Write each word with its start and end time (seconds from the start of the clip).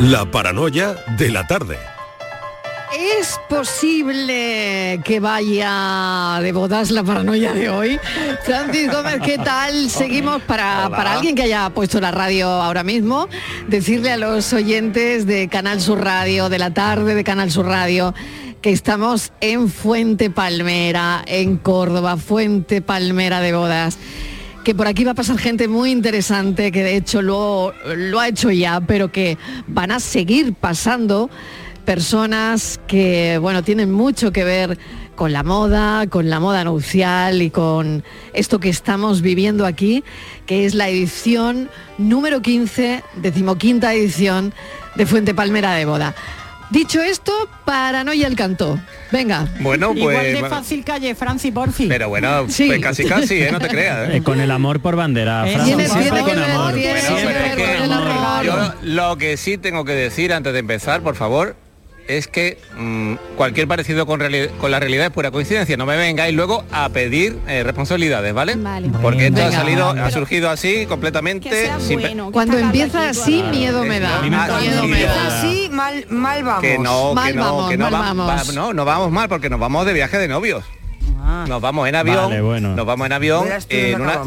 La 0.00 0.24
paranoia 0.24 0.96
de 1.18 1.30
la 1.30 1.46
tarde. 1.46 1.76
¿Es 3.18 3.38
posible 3.50 4.98
que 5.04 5.20
vaya 5.20 6.38
de 6.40 6.52
bodas 6.52 6.90
la 6.90 7.04
paranoia 7.04 7.52
de 7.52 7.68
hoy? 7.68 8.00
Francis 8.44 8.90
Gómez, 8.90 9.20
¿qué 9.22 9.36
tal? 9.36 9.90
Seguimos 9.90 10.40
para, 10.40 10.88
para 10.88 11.12
alguien 11.12 11.34
que 11.34 11.42
haya 11.42 11.68
puesto 11.68 12.00
la 12.00 12.12
radio 12.12 12.48
ahora 12.48 12.82
mismo, 12.82 13.28
decirle 13.68 14.10
a 14.10 14.16
los 14.16 14.54
oyentes 14.54 15.26
de 15.26 15.48
Canal 15.48 15.82
Sur 15.82 16.02
Radio, 16.02 16.48
de 16.48 16.58
la 16.58 16.72
tarde 16.72 17.14
de 17.14 17.22
Canal 17.22 17.50
Sur 17.50 17.66
Radio, 17.66 18.14
que 18.62 18.70
estamos 18.70 19.32
en 19.42 19.68
Fuente 19.68 20.30
Palmera, 20.30 21.22
en 21.26 21.58
Córdoba, 21.58 22.16
Fuente 22.16 22.80
Palmera 22.80 23.40
de 23.40 23.52
bodas 23.52 23.98
que 24.70 24.74
por 24.76 24.86
aquí 24.86 25.02
va 25.02 25.10
a 25.10 25.14
pasar 25.14 25.36
gente 25.36 25.66
muy 25.66 25.90
interesante, 25.90 26.70
que 26.70 26.84
de 26.84 26.94
hecho 26.94 27.22
lo, 27.22 27.74
lo 27.96 28.20
ha 28.20 28.28
hecho 28.28 28.52
ya, 28.52 28.80
pero 28.80 29.10
que 29.10 29.36
van 29.66 29.90
a 29.90 29.98
seguir 29.98 30.54
pasando 30.54 31.28
personas 31.84 32.78
que, 32.86 33.38
bueno, 33.38 33.64
tienen 33.64 33.90
mucho 33.90 34.30
que 34.30 34.44
ver 34.44 34.78
con 35.16 35.32
la 35.32 35.42
moda, 35.42 36.06
con 36.06 36.30
la 36.30 36.38
moda 36.38 36.62
nupcial 36.62 37.42
y 37.42 37.50
con 37.50 38.04
esto 38.32 38.60
que 38.60 38.68
estamos 38.68 39.22
viviendo 39.22 39.66
aquí, 39.66 40.04
que 40.46 40.64
es 40.64 40.76
la 40.76 40.88
edición 40.88 41.68
número 41.98 42.40
15, 42.40 43.02
decimoquinta 43.16 43.92
edición 43.92 44.54
de 44.94 45.04
Fuente 45.04 45.34
Palmera 45.34 45.74
de 45.74 45.84
Boda. 45.84 46.14
Dicho 46.70 47.02
esto, 47.02 47.32
paranoia 47.64 48.28
el 48.28 48.36
canto. 48.36 48.78
Venga. 49.10 49.48
Bueno, 49.60 49.88
pues... 49.88 49.98
Igual 49.98 50.32
de 50.42 50.48
fácil 50.48 50.84
calle, 50.84 51.14
Franci, 51.16 51.50
porfi. 51.50 51.86
Pero 51.88 52.08
bueno, 52.08 52.48
Sí. 52.48 52.66
pues 52.68 52.80
casi 52.80 53.04
casi, 53.04 53.42
¿eh? 53.42 53.50
No 53.50 53.58
te 53.58 53.68
creas. 53.68 54.08
¿eh? 54.08 54.16
Eh, 54.18 54.22
con 54.22 54.40
el 54.40 54.50
amor 54.52 54.80
por 54.80 54.94
bandera, 54.96 55.44
Fran, 55.52 55.64
tiene- 55.64 55.86
siempre 55.88 56.10
tiene 56.10 56.20
con 56.22 56.30
que 56.30 56.40
ver, 56.40 56.50
amor. 56.50 56.74
tiene 56.74 57.00
Bueno, 58.52 58.74
lo 58.82 59.16
que 59.18 59.36
sí 59.36 59.58
tengo 59.58 59.84
que 59.84 59.92
decir 59.92 60.32
antes 60.32 60.52
de 60.52 60.58
empezar, 60.60 61.00
por 61.02 61.16
favor, 61.16 61.56
es 62.18 62.28
que 62.28 62.58
mm, 62.76 63.14
cualquier 63.36 63.68
parecido 63.68 64.06
con, 64.06 64.20
la 64.20 64.80
realidad 64.80 65.06
es 65.06 65.12
pura 65.12 65.30
coincidencia. 65.30 65.76
No 65.76 65.86
me 65.86 65.96
vengáis 65.96 66.34
luego 66.34 66.64
a 66.72 66.88
pedir 66.88 67.38
eh, 67.48 67.62
responsabilidades, 67.62 68.32
¿vale? 68.34 68.54
Vale. 68.56 68.90
Porque 69.02 69.26
esto 69.26 69.36
Venga. 69.42 69.48
ha 69.48 69.52
salido, 69.52 69.88
ha 69.90 70.10
surgido 70.10 70.50
así 70.50 70.72
Que 70.80 70.86
completamente. 70.86 71.50
sea 71.50 71.80
sin 71.80 72.00
pe- 72.00 72.06
bueno. 72.08 72.26
que 72.26 72.32
Cuando 72.32 72.58
empieza 72.58 73.08
así, 73.08 73.42
miedo 73.50 73.84
me 73.84 74.00
da. 74.00 74.20
Miedo 74.22 74.82
me 74.82 74.96
Miedo. 74.96 75.14
da. 75.14 75.38
así, 75.38 75.68
mal, 75.72 76.04
mal 76.08 76.42
vamos. 76.44 76.62
Que 76.62 76.78
no, 76.78 77.14
Mal 77.14 77.32
que 77.32 77.38
no, 77.38 77.42
vamos, 77.44 77.70
que 77.70 77.76
no, 77.76 77.84
mal 77.90 77.94
va- 77.94 77.98
vamos. 78.14 78.28
va- 78.48 78.52
no, 78.52 78.72
no 78.72 78.84
vamos 78.84 79.10
mal 79.10 79.28
porque 79.28 79.50
nos 79.50 79.60
vamos 79.60 79.86
de 79.86 79.92
viaje 79.92 80.18
de 80.18 80.28
novios. 80.28 80.64
Ah. 81.22 81.44
Nos 81.48 81.60
vamos 81.60 81.88
en 81.88 81.94
avión, 81.94 82.16
Vale, 82.28 82.40
bueno. 82.40 82.74
nos 82.74 82.86
vamos 82.86 83.06
en 83.06 83.12
avión 83.12 83.44
una- 83.46 84.20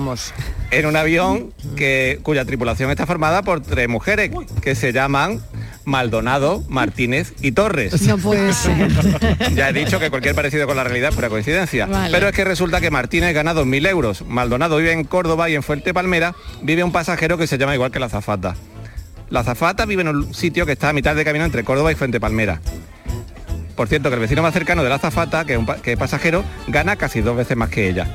en 0.71 0.85
un 0.85 0.95
avión 0.95 1.53
que 1.75 2.19
cuya 2.23 2.45
tripulación 2.45 2.89
está 2.91 3.05
formada 3.05 3.41
por 3.43 3.61
tres 3.61 3.87
mujeres 3.89 4.31
que 4.61 4.73
se 4.75 4.93
llaman 4.93 5.41
Maldonado, 5.85 6.63
Martínez 6.69 7.33
y 7.41 7.51
Torres. 7.51 8.01
No 8.03 8.17
puede 8.17 8.53
ser. 8.53 8.89
Ya 9.55 9.69
he 9.69 9.73
dicho 9.73 9.99
que 9.99 10.09
cualquier 10.09 10.33
parecido 10.35 10.65
con 10.67 10.75
la 10.77 10.83
realidad 10.83 11.09
es 11.09 11.15
pura 11.15 11.29
coincidencia. 11.29 11.85
Vale. 11.85 12.11
Pero 12.13 12.29
es 12.29 12.35
que 12.35 12.43
resulta 12.45 12.79
que 12.81 12.89
Martínez 12.91 13.33
gana 13.33 13.53
2.000 13.53 13.87
euros. 13.89 14.23
Maldonado 14.27 14.77
vive 14.77 14.91
en 14.93 15.03
Córdoba 15.03 15.49
y 15.49 15.55
en 15.55 15.63
Fuerte 15.63 15.93
Palmera 15.93 16.33
vive 16.61 16.83
un 16.83 16.91
pasajero 16.91 17.37
que 17.37 17.47
se 17.47 17.57
llama 17.57 17.75
igual 17.75 17.91
que 17.91 17.99
la 17.99 18.05
azafata. 18.07 18.55
La 19.29 19.41
azafata 19.41 19.85
vive 19.85 20.01
en 20.03 20.09
un 20.09 20.33
sitio 20.33 20.65
que 20.65 20.73
está 20.73 20.89
a 20.89 20.93
mitad 20.93 21.15
de 21.15 21.25
camino 21.25 21.43
entre 21.45 21.63
Córdoba 21.63 21.91
y 21.91 21.95
Fuente 21.95 22.19
Palmera. 22.19 22.61
Por 23.75 23.87
cierto, 23.87 24.09
que 24.09 24.15
el 24.15 24.21
vecino 24.21 24.43
más 24.43 24.53
cercano 24.53 24.83
de 24.83 24.89
la 24.89 24.95
azafata, 24.95 25.45
que 25.45 25.53
es 25.53 25.59
un 25.59 25.65
pa- 25.65 25.77
que 25.77 25.93
es 25.93 25.97
pasajero, 25.97 26.43
gana 26.67 26.95
casi 26.95 27.21
dos 27.21 27.35
veces 27.35 27.57
más 27.57 27.69
que 27.69 27.89
ella. 27.89 28.07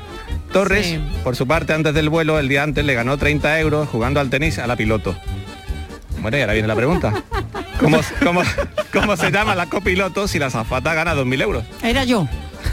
Torres, 0.53 0.87
Sí. 0.87 1.01
por 1.25 1.35
su 1.35 1.47
parte, 1.49 1.73
antes 1.73 1.93
del 1.95 2.09
vuelo, 2.09 2.39
el 2.39 2.49
día 2.49 2.63
antes, 2.63 2.85
le 2.85 2.95
ganó 2.95 3.19
30 3.19 3.59
euros 3.59 3.89
jugando 3.89 4.21
al 4.21 4.31
tenis 4.31 4.59
a 4.61 4.67
la 4.69 4.77
piloto. 4.77 5.17
Bueno, 6.23 6.37
y 6.39 6.41
ahora 6.41 6.53
viene 6.53 6.69
la 6.69 6.77
pregunta. 6.77 7.13
¿Cómo, 7.79 8.01
cómo, 8.23 8.43
cómo 8.93 9.17
se 9.17 9.31
llama 9.31 9.55
la 9.55 9.67
copiloto 9.67 10.27
si 10.29 10.39
la 10.39 10.47
azafata 10.47 10.95
gana 10.95 11.15
2.000 11.15 11.43
euros? 11.43 11.65
Era 11.83 12.05
yo. 12.05 12.27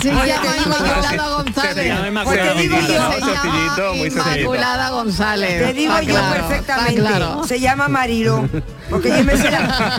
Te 0.00 0.08
digo 0.10 0.20
yo, 0.24 0.34
Inmaculada 0.64 1.28
González. 1.28 1.94
Pues 2.24 2.38
te 2.38 2.54
digo 2.54 2.76
yo, 2.80 2.86
Se 2.86 3.20
llama. 3.32 4.36
Inmaculada 4.36 4.90
González. 4.90 5.66
Te 5.66 5.72
digo 5.72 6.00
yo 6.00 6.14
claro, 6.14 6.48
perfectamente. 6.48 7.48
Se 7.48 7.60
llama 7.60 7.88
Marilo. 7.88 8.48
Porque 8.90 9.08
yo 9.08 9.24
me, 9.24 9.36
sé, 9.36 9.50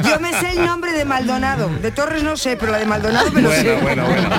yo 0.04 0.20
me 0.20 0.32
sé 0.40 0.52
el 0.52 0.66
nombre 0.66 0.94
de 0.94 1.06
Maldonado. 1.06 1.70
De 1.82 1.92
Torres 1.92 2.24
no 2.24 2.38
sé, 2.38 2.56
pero 2.58 2.72
la 2.72 2.78
de 2.80 2.86
Maldonado 2.86 3.32
me 3.32 3.42
lo 3.42 3.50
Bueno, 3.50 3.64
sé. 3.64 3.82
bueno, 3.82 4.06
bueno. 4.06 4.30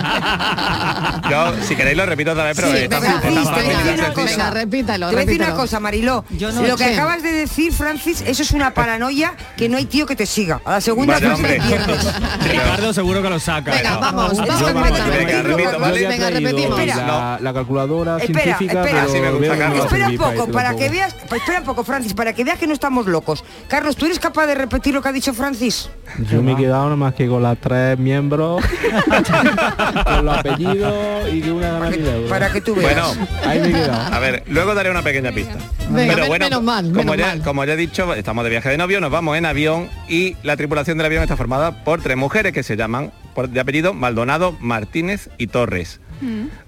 Yo, 1.30 1.52
si 1.62 1.76
queréis, 1.76 1.96
lo 1.96 2.06
repito 2.06 2.32
otra 2.32 2.44
vez, 2.44 2.56
pero 2.56 2.68
Sí, 2.70 2.76
está, 2.78 3.00
venga, 3.00 3.14
está 3.16 3.20
Francis, 3.20 3.44
fácil, 3.44 3.54
te 3.54 3.64
voy 3.64 3.74
a 3.74 3.78
está 3.78 3.84
decir 3.84 3.98
una 3.98 4.14
sencillo. 4.14 4.38
Venga, 4.38 4.50
repítalo, 4.50 5.08
Te 5.08 5.14
voy 5.14 5.22
a 5.22 5.26
decir 5.26 5.40
una 5.40 5.46
repítalo. 5.46 5.56
cosa, 5.62 5.80
Mariló. 5.80 6.24
Yo 6.30 6.52
no 6.52 6.62
lo 6.62 6.76
que 6.76 6.84
sé. 6.84 6.94
acabas 6.94 7.22
de 7.22 7.32
decir, 7.32 7.72
Francis, 7.72 8.22
eso 8.26 8.42
es 8.42 8.50
una 8.52 8.72
paranoia 8.74 9.34
que 9.56 9.68
no 9.68 9.76
hay 9.76 9.84
tío 9.86 10.06
que 10.06 10.16
te 10.16 10.26
siga. 10.26 10.60
A 10.64 10.72
la 10.72 10.80
segunda 10.80 11.16
hombre. 11.18 11.58
te 11.58 11.66
pierdes. 11.66 12.06
Ricardo 12.48 12.92
seguro 12.92 13.22
que 13.22 13.30
lo 13.30 13.38
saca. 13.40 13.70
Venga, 13.72 13.90
¿no? 13.90 14.00
vamos, 14.00 14.36
vamos, 14.38 14.60
repítalo. 14.72 15.04
repito, 15.04 15.18
Venga, 15.18 15.42
repito, 15.42 15.78
¿vale? 15.80 16.06
Venga, 16.08 16.30
repetimos. 16.30 16.86
La, 16.86 17.38
la 17.40 17.52
calculadora 17.52 18.16
Espera, 18.18 18.42
científica, 18.56 18.80
espera. 18.80 19.00
pero 19.02 19.10
Así 19.10 19.20
me 19.20 19.30
gusta, 19.30 19.40
veo 19.40 19.52
que 19.52 19.58
no 19.58 19.64
Carlos. 19.64 19.78
va 19.80 19.82
a 19.82 19.86
Espera 19.86 20.08
un 20.08 20.16
poco, 20.16 20.52
para 20.52 20.76
que 20.76 20.88
veas, 20.88 21.14
espera 21.14 21.58
un 21.58 21.64
poco, 21.64 21.84
Francis, 21.84 22.14
para 22.14 22.32
que 22.32 22.44
veas 22.44 22.58
que 22.58 22.66
no 22.66 22.72
estamos 22.72 23.06
locos. 23.06 23.44
Carlos, 23.68 23.96
¿tú 23.96 24.06
eres 24.06 24.18
capaz 24.18 24.37
de 24.46 24.54
repetir 24.54 24.94
lo 24.94 25.02
que 25.02 25.08
ha 25.08 25.12
dicho 25.12 25.32
Francis? 25.34 25.90
Yo 26.30 26.42
me 26.42 26.52
he 26.52 26.56
quedado 26.56 26.84
nada 26.84 26.96
más 26.96 27.14
que 27.14 27.26
con 27.28 27.42
las 27.42 27.58
tres 27.58 27.98
miembros, 27.98 28.62
con 30.04 30.24
los 30.24 30.38
apellidos 30.38 30.94
y 31.32 31.40
que 31.42 31.52
una 31.52 31.72
gana 31.72 31.90
mil 31.90 32.06
euros. 32.06 32.30
Para 32.30 32.50
que 32.52 32.60
tú 32.60 32.74
veas. 32.74 32.94
Bueno, 33.14 33.28
Ahí 33.46 33.60
me 33.60 33.68
he 33.68 33.72
quedado. 33.72 34.14
a 34.14 34.18
ver, 34.18 34.42
luego 34.48 34.74
daré 34.74 34.90
una 34.90 35.02
pequeña 35.02 35.32
pista. 35.32 35.56
Venga, 35.90 36.14
Pero 36.14 36.26
bueno, 36.26 36.44
menos 36.46 36.62
mal, 36.62 36.84
como, 36.86 36.96
menos 36.96 37.16
ya, 37.16 37.26
mal. 37.26 37.42
como 37.42 37.64
ya 37.64 37.72
he 37.74 37.76
dicho, 37.76 38.12
estamos 38.14 38.44
de 38.44 38.50
viaje 38.50 38.68
de 38.70 38.78
novio, 38.78 39.00
nos 39.00 39.10
vamos 39.10 39.36
en 39.36 39.46
avión 39.46 39.88
y 40.08 40.36
la 40.42 40.56
tripulación 40.56 40.98
del 40.98 41.06
avión 41.06 41.22
está 41.22 41.36
formada 41.36 41.84
por 41.84 42.00
tres 42.02 42.16
mujeres 42.16 42.52
que 42.52 42.62
se 42.62 42.76
llaman, 42.76 43.12
por, 43.34 43.48
de 43.48 43.60
apellido, 43.60 43.94
Maldonado, 43.94 44.56
Martínez 44.60 45.30
y 45.38 45.46
Torres. 45.48 46.00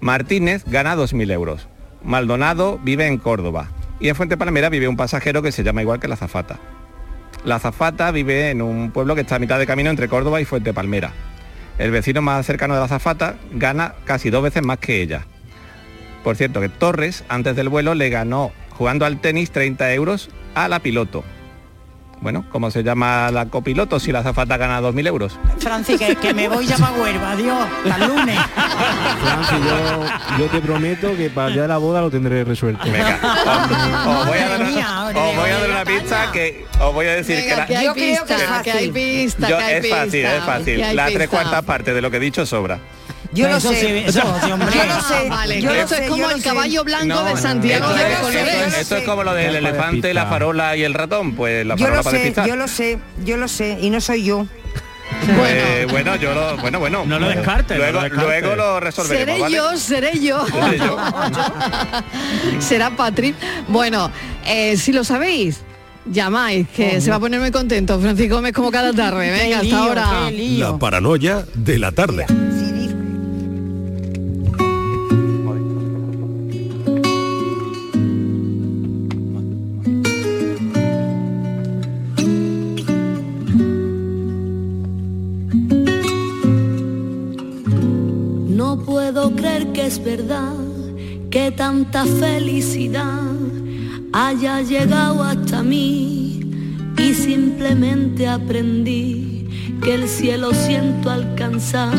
Martínez 0.00 0.62
gana 0.66 0.96
2.000 0.96 1.32
euros. 1.32 1.68
Maldonado 2.04 2.78
vive 2.82 3.06
en 3.06 3.18
Córdoba. 3.18 3.68
Y 3.98 4.08
en 4.08 4.14
Fuente 4.14 4.36
Palmera 4.38 4.68
vive 4.70 4.88
un 4.88 4.96
pasajero 4.96 5.42
que 5.42 5.52
se 5.52 5.62
llama 5.62 5.82
igual 5.82 6.00
que 6.00 6.08
la 6.08 6.14
azafata. 6.14 6.58
La 7.44 7.56
azafata 7.56 8.10
vive 8.10 8.50
en 8.50 8.60
un 8.60 8.90
pueblo 8.90 9.14
que 9.14 9.22
está 9.22 9.36
a 9.36 9.38
mitad 9.38 9.58
de 9.58 9.66
camino 9.66 9.88
entre 9.88 10.08
Córdoba 10.08 10.40
y 10.40 10.44
Fuente 10.44 10.74
Palmera. 10.74 11.12
El 11.78 11.90
vecino 11.90 12.20
más 12.20 12.44
cercano 12.44 12.74
de 12.74 12.80
la 12.80 12.86
azafata 12.86 13.36
gana 13.52 13.94
casi 14.04 14.28
dos 14.28 14.42
veces 14.42 14.62
más 14.62 14.78
que 14.78 15.00
ella. 15.00 15.24
Por 16.22 16.36
cierto, 16.36 16.60
que 16.60 16.68
Torres, 16.68 17.24
antes 17.28 17.56
del 17.56 17.70
vuelo, 17.70 17.94
le 17.94 18.10
ganó 18.10 18.52
jugando 18.70 19.06
al 19.06 19.20
tenis 19.20 19.50
30 19.50 19.94
euros 19.94 20.28
a 20.54 20.68
la 20.68 20.80
piloto. 20.80 21.24
Bueno, 22.20 22.44
¿cómo 22.50 22.70
se 22.70 22.82
llama 22.82 23.30
la 23.30 23.46
copiloto 23.46 23.98
si 23.98 24.12
la 24.12 24.18
azafata 24.18 24.58
gana 24.58 24.80
2.000 24.82 25.06
euros? 25.06 25.38
Franci, 25.58 25.96
que, 25.96 26.16
que 26.16 26.34
me 26.34 26.48
voy 26.48 26.66
ya 26.66 26.76
para 26.76 26.92
Huelva. 26.92 27.32
Adiós. 27.32 27.66
Hasta 27.88 28.04
el 28.04 28.10
lunes. 28.10 28.38
Francis, 29.22 29.58
yo, 29.64 30.38
yo 30.38 30.46
te 30.50 30.60
prometo 30.60 31.16
que 31.16 31.30
para 31.30 31.48
de 31.48 31.66
la 31.66 31.78
boda 31.78 32.02
lo 32.02 32.10
tendré 32.10 32.44
resuelto. 32.44 32.84
Venga, 32.90 33.18
os, 33.22 34.18
os 34.20 34.26
voy 34.26 34.38
a 34.38 34.48
dar, 34.50 34.60
una, 34.60 35.06
os 35.06 35.36
voy 35.36 35.50
a 35.50 35.58
dar 35.60 35.70
una 35.70 35.84
pista 35.84 36.30
que 36.32 36.66
os 36.78 36.92
voy 36.92 37.06
a 37.06 37.14
decir 37.14 37.36
Venga, 37.36 37.50
que 37.54 37.56
la, 37.60 37.66
que 37.66 37.76
hay 37.78 37.84
Yo 37.86 37.92
creo 37.94 38.24
que 38.26 38.34
es 38.34 38.40
pista, 38.40 38.62
que 38.62 38.70
hay 38.70 38.76
fácil. 38.88 38.92
pista, 38.92 39.48
yo- 39.48 39.56
que 39.58 39.64
hay 39.64 39.74
es 39.76 39.88
fácil, 39.90 40.10
pista, 40.12 40.36
es 40.36 40.44
fácil. 40.44 40.96
La 40.96 41.06
tres 41.06 41.28
cuartas 41.28 41.62
partes 41.64 41.94
de 41.94 42.02
lo 42.02 42.10
que 42.10 42.18
he 42.18 42.20
dicho 42.20 42.44
sobra. 42.44 42.78
Yo 43.32 43.48
lo 43.48 43.56
Eso 43.58 43.70
sé. 43.70 43.80
sí, 43.80 43.86
eso 44.08 44.22
sí, 44.44 44.50
hombre. 44.52 44.68
Yo 44.74 44.84
lo 44.86 45.00
sé. 45.02 45.28
Ah, 45.30 45.46
yo 45.46 45.86
sé, 45.88 46.02
es 46.04 46.10
como 46.10 46.28
el 46.30 46.42
caballo 46.42 46.82
blanco 46.82 47.06
No, 47.06 47.24
de 47.24 47.34
no, 47.34 47.36
Santiago 47.40 47.84
esto, 47.90 47.96
de 47.96 48.12
esto- 48.12 48.22
colores. 48.26 48.72
lo 48.72 48.76
esto 48.80 48.96
es 48.96 49.04
como 49.04 49.22
lo 49.24 49.34
del 49.34 49.54
elefante, 49.56 50.12
la 50.14 50.26
farola 50.26 50.76
y 50.76 50.82
el 50.82 50.94
ratón, 50.94 51.34
pues 51.34 51.64
la 51.64 51.76
Yo 51.76 51.84
farola 51.84 51.98
lo 51.98 52.04
para 52.04 52.16
sé, 52.16 52.22
despistar. 52.24 52.48
yo 52.48 52.56
lo 52.56 52.66
sé, 52.68 52.98
yo 53.24 53.36
lo 53.36 53.46
sé. 53.48 53.78
Y 53.80 53.90
no 53.90 54.00
soy 54.00 54.24
yo. 54.24 54.46
Pues, 55.36 55.86
bueno, 55.90 56.16
yo 56.16 56.32
lo, 56.34 56.56
bueno, 56.58 56.78
bueno. 56.78 57.04
No 57.04 57.18
lo 57.18 57.28
descartes, 57.28 57.76
no 57.76 57.82
Luego, 57.84 57.98
lo 57.98 58.02
descartes. 58.04 58.42
luego 58.42 58.56
lo 58.56 58.80
resolveremos, 58.80 59.26
Seré 59.28 59.40
¿vale? 59.42 59.56
yo, 59.56 59.76
seré 59.76 60.20
yo. 60.20 60.46
Seré 60.62 60.78
yo. 60.78 60.96
Será 62.60 62.90
Patrick. 62.96 63.34
Bueno, 63.68 64.10
eh, 64.46 64.76
si 64.76 64.92
lo 64.92 65.04
sabéis, 65.04 65.60
llamáis, 66.06 66.68
que 66.68 67.00
se 67.00 67.10
va 67.10 67.16
a 67.16 67.20
poner 67.20 67.40
muy 67.40 67.50
contento. 67.50 67.98
Francisco 68.00 68.36
Gómez 68.36 68.52
como 68.52 68.70
cada 68.70 68.92
tarde. 68.92 69.30
Venga, 69.30 69.56
hasta 69.56 69.62
lío, 69.64 69.76
ahora. 69.76 70.30
La 70.30 70.78
paranoia 70.78 71.44
de 71.54 71.78
la 71.78 71.92
tarde. 71.92 72.26
Que 91.40 91.50
tanta 91.52 92.04
felicidad 92.04 93.32
haya 94.12 94.60
llegado 94.60 95.22
hasta 95.24 95.62
mí 95.62 96.40
y 96.98 97.14
simplemente 97.14 98.28
aprendí 98.28 99.48
que 99.82 99.94
el 99.94 100.06
cielo 100.06 100.52
siento 100.52 101.08
alcanzar 101.08 101.96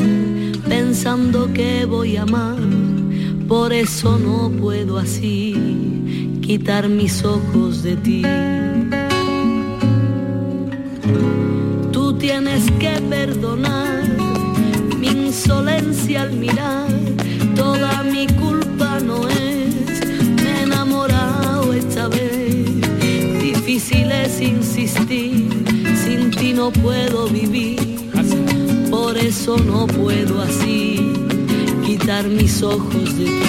pensando 0.70 1.52
que 1.54 1.86
voy 1.86 2.18
a 2.18 2.22
amar. 2.22 2.60
Por 3.48 3.74
eso 3.74 4.20
no 4.20 4.52
puedo 4.52 5.00
así 5.00 5.56
quitar 6.44 6.88
mis 6.88 7.26
ojos 7.26 7.82
de 7.82 7.96
ti. 7.96 8.24
tienes 12.20 12.70
que 12.80 12.94
perdonar 13.10 14.04
mi 15.00 15.08
insolencia 15.08 16.22
al 16.22 16.34
mirar. 16.34 16.86
Toda 17.56 18.04
mi 18.04 18.28
culpa 18.28 18.71
no 19.03 19.27
es, 19.27 20.06
me 20.42 20.59
he 20.59 20.63
enamorado 20.63 21.74
esta 21.74 22.07
vez. 22.07 22.65
Difícil 23.42 24.12
es 24.12 24.42
insistir, 24.42 25.50
sin 26.03 26.31
ti 26.31 26.53
no 26.53 26.71
puedo 26.71 27.27
vivir. 27.27 27.80
Por 28.89 29.18
eso 29.18 29.57
no 29.57 29.88
puedo 29.88 30.42
así 30.42 31.13
quitar 31.86 32.25
mis 32.27 32.62
ojos 32.62 33.18
de 33.18 33.25
ti. 33.25 33.39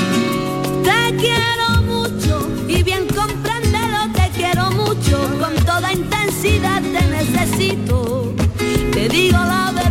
Te 0.85 1.17
quiero 1.17 1.83
mucho 1.87 2.49
y 2.69 2.83
bien 2.83 3.07
compréndelo, 3.15 4.13
te 4.15 4.31
quiero 4.37 4.71
mucho. 4.73 5.19
Con 5.41 5.55
toda 5.65 5.93
intensidad 5.93 6.83
te 6.83 7.03
necesito, 7.07 8.33
te 8.93 9.09
digo 9.09 9.39
la 9.39 9.73
verdad. 9.75 9.82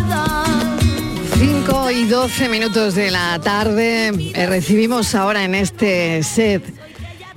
5 2.11 2.25
y 2.25 2.27
12 2.27 2.49
minutos 2.49 2.95
de 2.95 3.09
la 3.09 3.39
tarde. 3.39 4.11
Eh, 4.33 4.45
recibimos 4.45 5.15
ahora 5.15 5.45
en 5.45 5.55
este 5.55 6.21
set, 6.23 6.61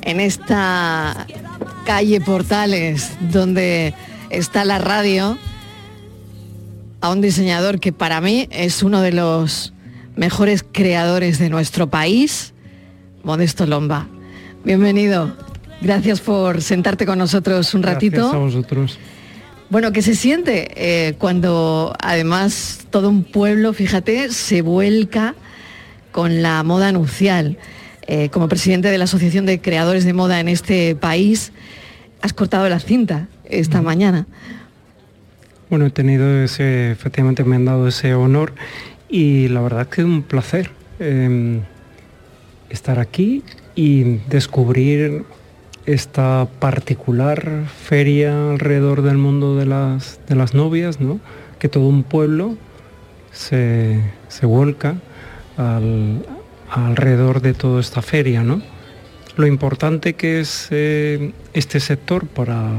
en 0.02 0.18
esta 0.18 1.28
calle 1.86 2.20
Portales, 2.20 3.12
donde 3.20 3.94
está 4.30 4.64
la 4.64 4.78
radio, 4.78 5.38
a 7.00 7.10
un 7.10 7.20
diseñador 7.20 7.78
que 7.78 7.92
para 7.92 8.20
mí 8.20 8.48
es 8.50 8.82
uno 8.82 9.00
de 9.00 9.12
los 9.12 9.72
mejores 10.16 10.64
creadores 10.64 11.38
de 11.38 11.50
nuestro 11.50 11.88
país, 11.88 12.52
Modesto 13.22 13.66
Lomba. 13.66 14.08
Bienvenido. 14.64 15.36
Gracias 15.82 16.20
por 16.20 16.62
sentarte 16.62 17.06
con 17.06 17.18
nosotros 17.18 17.74
un 17.74 17.84
ratito. 17.84 18.16
Gracias 18.16 18.34
a 18.34 18.38
vosotros. 18.38 18.98
Bueno, 19.70 19.92
¿qué 19.92 20.02
se 20.02 20.14
siente 20.14 20.68
eh, 20.76 21.14
cuando 21.14 21.94
además 21.98 22.86
todo 22.90 23.08
un 23.08 23.24
pueblo, 23.24 23.72
fíjate, 23.72 24.30
se 24.30 24.62
vuelca 24.62 25.34
con 26.12 26.42
la 26.42 26.62
moda 26.62 26.92
nupcial? 26.92 27.58
Eh, 28.06 28.28
como 28.28 28.48
presidente 28.48 28.90
de 28.90 28.98
la 28.98 29.04
Asociación 29.04 29.46
de 29.46 29.60
Creadores 29.62 30.04
de 30.04 30.12
Moda 30.12 30.38
en 30.38 30.48
este 30.48 30.94
país, 30.94 31.52
has 32.20 32.34
cortado 32.34 32.68
la 32.68 32.78
cinta 32.78 33.28
esta 33.44 33.80
mañana. 33.80 34.26
Bueno, 35.70 35.86
he 35.86 35.90
tenido 35.90 36.42
ese, 36.42 36.90
efectivamente 36.90 37.44
me 37.44 37.56
han 37.56 37.64
dado 37.64 37.88
ese 37.88 38.14
honor 38.14 38.52
y 39.08 39.48
la 39.48 39.62
verdad 39.62 39.88
que 39.88 40.02
es 40.02 40.06
un 40.06 40.22
placer 40.22 40.70
eh, 41.00 41.60
estar 42.68 42.98
aquí 42.98 43.42
y 43.74 44.18
descubrir 44.28 45.24
esta 45.86 46.48
particular 46.60 47.64
feria 47.66 48.50
alrededor 48.50 49.02
del 49.02 49.18
mundo 49.18 49.56
de 49.56 49.66
las, 49.66 50.18
de 50.28 50.34
las 50.34 50.54
novias, 50.54 51.00
¿no? 51.00 51.20
que 51.58 51.68
todo 51.68 51.86
un 51.88 52.02
pueblo 52.02 52.56
se, 53.32 54.00
se 54.28 54.46
vuelca 54.46 54.94
al- 55.56 56.24
alrededor 56.70 57.40
de 57.42 57.54
toda 57.54 57.80
esta 57.80 58.02
feria. 58.02 58.42
¿no? 58.42 58.62
Lo 59.36 59.46
importante 59.46 60.14
que 60.14 60.40
es 60.40 60.68
eh, 60.70 61.32
este 61.52 61.80
sector 61.80 62.26
para, 62.26 62.70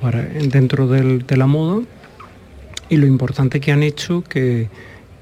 para- 0.00 0.22
dentro 0.22 0.88
del- 0.88 1.26
de 1.26 1.36
la 1.36 1.46
moda 1.46 1.82
y 2.88 2.96
lo 2.96 3.06
importante 3.06 3.60
que 3.60 3.72
han 3.72 3.82
hecho 3.82 4.22
que, 4.22 4.68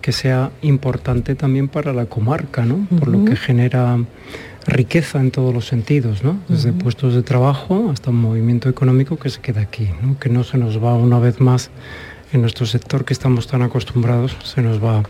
que 0.00 0.12
sea 0.12 0.50
importante 0.62 1.34
también 1.34 1.68
para 1.68 1.92
la 1.92 2.06
comarca, 2.06 2.64
¿no? 2.64 2.86
por 2.98 3.08
lo 3.08 3.24
que 3.24 3.36
genera 3.36 3.98
riqueza 4.66 5.20
en 5.20 5.30
todos 5.30 5.54
los 5.54 5.66
sentidos, 5.66 6.22
¿no? 6.22 6.38
desde 6.48 6.72
puestos 6.72 7.14
de 7.14 7.22
trabajo 7.22 7.90
hasta 7.90 8.10
un 8.10 8.16
movimiento 8.16 8.68
económico 8.68 9.16
que 9.18 9.30
se 9.30 9.40
queda 9.40 9.62
aquí, 9.62 9.88
¿no? 10.02 10.18
que 10.18 10.28
no 10.28 10.44
se 10.44 10.58
nos 10.58 10.82
va 10.82 10.94
una 10.94 11.18
vez 11.18 11.40
más 11.40 11.70
en 12.32 12.42
nuestro 12.42 12.66
sector 12.66 13.04
que 13.04 13.12
estamos 13.12 13.46
tan 13.46 13.62
acostumbrados, 13.62 14.36
se 14.44 14.62
nos 14.62 14.82
va 14.82 15.02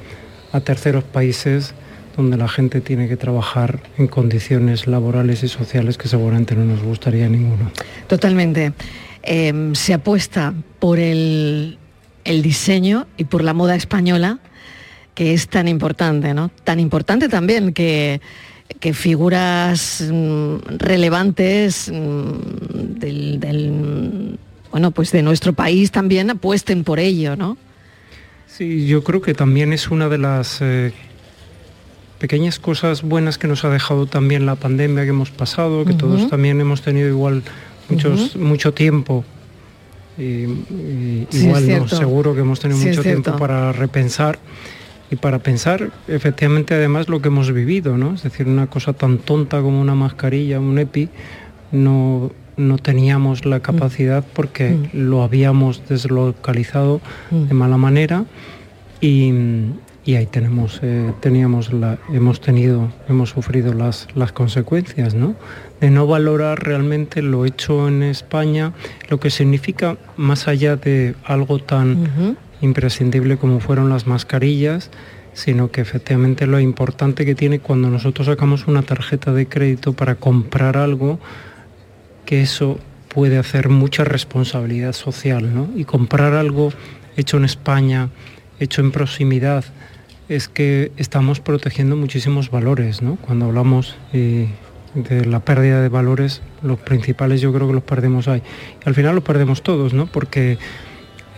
a 0.52 0.60
terceros 0.60 1.04
países 1.04 1.74
donde 2.16 2.36
la 2.36 2.48
gente 2.48 2.80
tiene 2.80 3.08
que 3.08 3.16
trabajar 3.16 3.80
en 3.98 4.06
condiciones 4.06 4.86
laborales 4.86 5.42
y 5.42 5.48
sociales 5.48 5.96
que 5.96 6.08
seguramente 6.08 6.54
no 6.54 6.64
nos 6.64 6.82
gustaría 6.82 7.26
a 7.26 7.28
ninguno. 7.28 7.70
Totalmente. 8.08 8.72
Eh, 9.22 9.70
se 9.74 9.94
apuesta 9.94 10.54
por 10.78 10.98
el, 10.98 11.78
el 12.24 12.42
diseño 12.42 13.06
y 13.16 13.24
por 13.24 13.42
la 13.42 13.54
moda 13.54 13.76
española, 13.76 14.38
que 15.14 15.34
es 15.34 15.48
tan 15.48 15.68
importante, 15.68 16.34
¿no? 16.34 16.50
Tan 16.64 16.80
importante 16.80 17.28
también 17.28 17.72
que, 17.72 18.20
que 18.78 18.94
figuras 18.94 20.04
mm, 20.10 20.56
relevantes 20.78 21.90
mm, 21.92 22.98
del, 22.98 23.40
del, 23.40 24.38
bueno, 24.70 24.90
pues 24.90 25.12
de 25.12 25.22
nuestro 25.22 25.52
país 25.52 25.90
también 25.90 26.30
apuesten 26.30 26.84
por 26.84 26.98
ello, 27.00 27.36
¿no? 27.36 27.56
Sí, 28.46 28.86
yo 28.86 29.02
creo 29.02 29.20
que 29.20 29.34
también 29.34 29.72
es 29.72 29.90
una 29.90 30.08
de 30.08 30.18
las 30.18 30.58
eh, 30.60 30.92
pequeñas 32.18 32.58
cosas 32.58 33.02
buenas 33.02 33.38
que 33.38 33.48
nos 33.48 33.64
ha 33.64 33.70
dejado 33.70 34.06
también 34.06 34.44
la 34.44 34.54
pandemia 34.54 35.04
que 35.04 35.10
hemos 35.10 35.30
pasado, 35.30 35.84
que 35.84 35.94
todos 35.94 36.28
también 36.28 36.60
hemos 36.60 36.82
tenido 36.82 37.08
igual 37.08 37.42
muchos, 37.88 38.36
mucho 38.36 38.74
tiempo. 38.74 39.24
Y, 40.18 40.22
y 40.22 41.26
Sí, 41.30 41.38
es 41.38 41.42
igual 41.44 41.78
no, 41.78 41.88
seguro 41.88 42.34
que 42.34 42.40
hemos 42.40 42.60
tenido 42.60 42.78
Sí, 42.80 42.88
mucho 42.88 43.02
tiempo 43.02 43.36
para 43.36 43.72
repensar 43.72 44.38
y 45.10 45.16
para 45.16 45.40
pensar 45.40 45.90
efectivamente 46.08 46.74
además 46.74 47.08
lo 47.08 47.20
que 47.20 47.28
hemos 47.28 47.52
vivido, 47.52 47.98
¿no? 47.98 48.14
Es 48.14 48.22
decir, 48.22 48.46
una 48.46 48.68
cosa 48.68 48.92
tan 48.92 49.18
tonta 49.18 49.60
como 49.60 49.80
una 49.80 49.94
mascarilla, 49.94 50.60
un 50.60 50.78
EPI, 50.78 51.08
no, 51.72 52.30
no 52.56 52.78
teníamos 52.78 53.44
la 53.44 53.60
capacidad 53.60 54.24
porque 54.34 54.76
lo 54.92 55.22
habíamos 55.22 55.88
deslocalizado 55.88 57.00
de 57.30 57.54
mala 57.54 57.76
manera 57.76 58.24
y, 59.00 59.32
y 60.04 60.14
ahí 60.14 60.26
tenemos, 60.26 60.78
eh, 60.82 61.12
teníamos 61.20 61.72
la, 61.72 61.98
hemos 62.12 62.40
tenido, 62.40 62.92
hemos 63.08 63.30
sufrido 63.30 63.74
las, 63.74 64.06
las 64.14 64.30
consecuencias, 64.32 65.14
¿no? 65.14 65.34
De 65.80 65.90
no 65.90 66.06
valorar 66.06 66.62
realmente 66.62 67.22
lo 67.22 67.46
hecho 67.46 67.88
en 67.88 68.02
España, 68.02 68.72
lo 69.08 69.18
que 69.18 69.30
significa 69.30 69.96
más 70.16 70.46
allá 70.46 70.76
de 70.76 71.14
algo 71.24 71.58
tan 71.58 72.36
imprescindible 72.60 73.36
como 73.36 73.60
fueron 73.60 73.88
las 73.88 74.06
mascarillas, 74.06 74.90
sino 75.32 75.70
que 75.70 75.80
efectivamente 75.80 76.46
lo 76.46 76.60
importante 76.60 77.24
que 77.24 77.34
tiene 77.34 77.60
cuando 77.60 77.88
nosotros 77.88 78.26
sacamos 78.26 78.66
una 78.66 78.82
tarjeta 78.82 79.32
de 79.32 79.46
crédito 79.46 79.92
para 79.92 80.16
comprar 80.16 80.76
algo, 80.76 81.18
que 82.26 82.42
eso 82.42 82.78
puede 83.08 83.38
hacer 83.38 83.68
mucha 83.68 84.04
responsabilidad 84.04 84.92
social, 84.92 85.54
¿no? 85.54 85.68
Y 85.76 85.84
comprar 85.84 86.34
algo 86.34 86.72
hecho 87.16 87.36
en 87.36 87.44
España, 87.44 88.08
hecho 88.60 88.80
en 88.80 88.92
proximidad, 88.92 89.64
es 90.28 90.48
que 90.48 90.92
estamos 90.96 91.40
protegiendo 91.40 91.96
muchísimos 91.96 92.50
valores, 92.50 93.02
¿no? 93.02 93.16
Cuando 93.16 93.46
hablamos 93.46 93.96
eh, 94.12 94.48
de 94.94 95.24
la 95.24 95.40
pérdida 95.40 95.82
de 95.82 95.88
valores, 95.88 96.40
los 96.62 96.78
principales 96.78 97.40
yo 97.40 97.52
creo 97.52 97.66
que 97.66 97.74
los 97.74 97.82
perdemos 97.82 98.28
ahí. 98.28 98.42
Y 98.84 98.88
al 98.88 98.94
final 98.94 99.16
los 99.16 99.24
perdemos 99.24 99.62
todos, 99.62 99.92
¿no? 99.92 100.06
Porque 100.06 100.58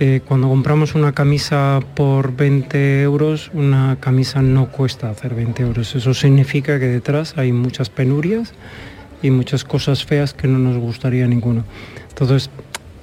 eh, 0.00 0.20
cuando 0.26 0.48
compramos 0.48 0.94
una 0.94 1.12
camisa 1.12 1.80
por 1.94 2.34
20 2.34 3.02
euros, 3.02 3.50
una 3.54 3.96
camisa 4.00 4.42
no 4.42 4.68
cuesta 4.68 5.10
hacer 5.10 5.34
20 5.34 5.62
euros. 5.62 5.94
Eso 5.94 6.14
significa 6.14 6.78
que 6.80 6.86
detrás 6.88 7.34
hay 7.36 7.52
muchas 7.52 7.88
penurias 7.90 8.52
y 9.22 9.30
muchas 9.30 9.64
cosas 9.64 10.04
feas 10.04 10.34
que 10.34 10.48
no 10.48 10.58
nos 10.58 10.76
gustaría 10.78 11.26
ninguno. 11.28 11.64
Entonces, 12.08 12.50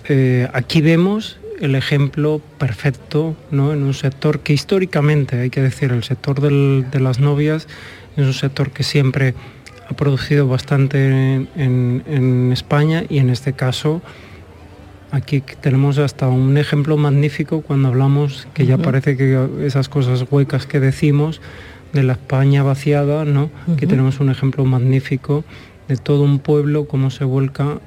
eh, 0.10 0.50
aquí 0.53 0.81
vemos 0.81 1.38
el 1.62 1.75
ejemplo 1.75 2.41
perfecto 2.58 3.36
¿no? 3.51 3.72
en 3.74 3.84
un 3.84 3.93
sector 3.93 4.39
que 4.39 4.53
históricamente, 4.53 5.39
hay 5.39 5.50
que 5.50 5.62
decir, 5.62 5.91
el 5.91 6.03
sector 6.03 6.41
del- 6.41 6.86
de 6.91 7.00
las 7.00 7.19
novias 7.19 7.67
es 8.17 8.25
un 8.25 8.34
sector 8.34 8.72
que 8.72 8.84
siempre 8.84 9.34
ha 9.89 9.93
producido 9.96 10.48
bastante 10.48 11.08
en 11.55 12.50
España 12.53 13.03
y 13.10 13.17
en 13.19 13.29
este 13.29 13.53
caso 13.53 14.01
aquí 15.12 15.42
tenemos 15.62 15.98
hasta 15.98 16.28
un 16.28 16.58
ejemplo 16.58 16.98
magnífico 16.98 17.62
cuando 17.62 17.88
hablamos 17.89 18.48
que 18.54 18.66
ya 18.66 18.78
parece 18.78 19.18
que 19.18 19.48
esas 19.66 19.89
cosas 19.89 20.25
huecas 20.30 20.66
que 20.66 20.80
decimos 20.80 21.42
de 21.94 22.04
la 22.04 22.13
España 22.13 22.62
vaciada, 22.63 23.25
¿no? 23.25 23.50
Que 23.78 23.88
tenemos 23.88 24.20
un 24.20 24.30
ejemplo 24.30 24.63
magnífico 24.66 25.44
de 25.88 25.98
todo 25.98 26.24
un 26.24 26.39
pueblo 26.39 26.88
cómo 26.88 27.10
se 27.10 27.24
vuelca 27.24 27.80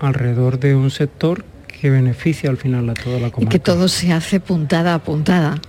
alrededor 0.00 0.58
de 0.58 0.74
un 0.74 0.90
sector 0.90 1.44
que 1.68 1.90
beneficia 1.90 2.50
al 2.50 2.56
final 2.56 2.88
a 2.90 2.94
toda 2.94 3.20
la 3.20 3.28
Y 3.28 3.30
comarca. 3.30 3.50
que 3.52 3.58
todo 3.58 3.88
se 3.88 4.12
hace 4.12 4.40
puntada 4.40 4.94
a 4.94 4.98
puntada. 5.00 5.60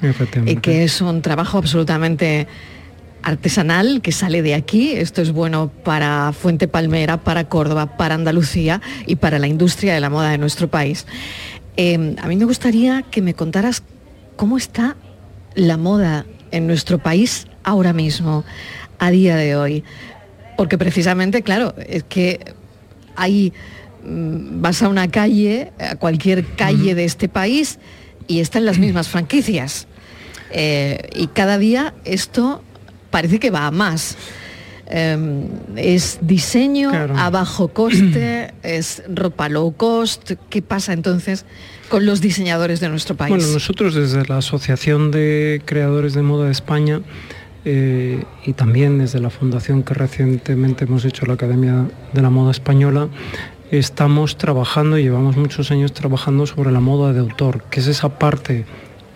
Y 0.45 0.55
que 0.57 0.83
es 0.83 1.01
un 1.01 1.21
trabajo 1.21 1.57
absolutamente 1.57 2.47
artesanal 3.25 4.01
que 4.01 4.12
sale 4.12 4.41
de 4.41 4.53
aquí. 4.53 4.94
Esto 4.94 5.22
es 5.22 5.32
bueno 5.32 5.70
para 5.84 6.32
Fuente 6.32 6.67
Palmera, 6.67 7.17
para 7.17 7.50
Córdoba, 7.50 7.98
para 7.98 8.15
Andalucía 8.15 8.82
y 9.08 9.17
para 9.17 9.39
la 9.39 9.48
industria 9.48 9.96
de 9.96 10.00
la 10.00 10.10
moda 10.10 10.29
de 10.29 10.38
nuestro 10.38 10.70
país. 10.70 11.08
Eh, 11.75 12.15
a 12.22 12.27
mí 12.27 12.36
me 12.38 12.46
gustaría 12.46 13.01
que 13.01 13.22
me 13.22 13.34
contaras 13.34 13.84
cómo 14.36 14.58
está 14.58 14.96
la 15.55 15.75
moda 15.75 16.25
en 16.51 16.67
nuestro 16.67 17.00
país 17.00 17.48
ahora 17.63 17.94
mismo, 17.94 18.46
a 19.00 19.10
día 19.10 19.36
de 19.36 19.55
hoy. 19.55 19.84
Porque 20.55 20.77
precisamente, 20.77 21.41
claro, 21.41 21.74
es 21.88 22.03
que 22.03 22.53
hay, 23.15 23.53
mm, 24.05 24.62
vas 24.62 24.84
a 24.84 24.88
una 24.88 25.10
calle, 25.10 25.72
a 25.79 25.96
cualquier 25.96 26.46
calle 26.55 26.94
de 26.94 27.05
este 27.05 27.27
país, 27.27 27.79
y 28.27 28.39
está 28.39 28.60
en 28.60 28.65
las 28.65 28.77
mismas 28.77 29.10
franquicias. 29.10 29.88
Eh, 30.51 31.10
y 31.15 31.27
cada 31.27 31.58
día 31.58 31.96
esto 32.05 32.62
parece 33.15 33.39
que 33.39 33.50
va 33.50 33.67
a 33.67 33.72
más. 33.72 34.17
Em, 34.88 35.48
es 35.77 36.19
diseño 36.22 36.89
Claro. 36.89 37.17
a 37.17 37.29
bajo 37.29 37.69
coste, 37.69 38.53
es 38.77 39.03
ropa 39.07 39.48
low 39.48 39.72
cost. 39.72 40.34
¿Qué 40.50 40.62
pasa 40.62 40.91
entonces 40.91 41.45
con 41.88 42.05
los 42.05 42.19
diseñadores 42.19 42.81
de 42.81 42.89
nuestro 42.89 43.15
país? 43.15 43.34
Bueno, 43.34 43.48
nosotros 43.53 43.95
desde 43.95 44.25
la 44.25 44.39
Asociación 44.39 45.12
de 45.12 45.62
Creadores 45.63 46.13
de 46.13 46.24
Moda 46.24 46.48
de 46.48 46.51
España 46.51 47.01
eh, 47.63 48.22
y 48.45 48.51
también 48.51 49.00
desde 49.00 49.22
la 49.22 49.29
fundación 49.29 49.84
que 49.84 49.93
recientemente 49.93 50.84
hemos 50.84 51.05
hecho 51.05 51.25
la 51.25 51.36
Academia 51.36 51.86
de 52.12 52.22
la 52.22 52.29
Moda 52.29 52.51
Española, 52.51 53.07
estamos 53.72 54.38
trabajando, 54.38 54.98
llevamos 55.00 55.38
muchos 55.38 55.72
años 55.72 55.93
trabajando 55.93 56.45
sobre 56.45 56.74
la 56.74 56.81
moda 56.81 57.13
de 57.13 57.22
autor, 57.22 57.63
que 57.72 57.79
es 57.79 57.88
esa 57.88 58.19
parte 58.19 58.65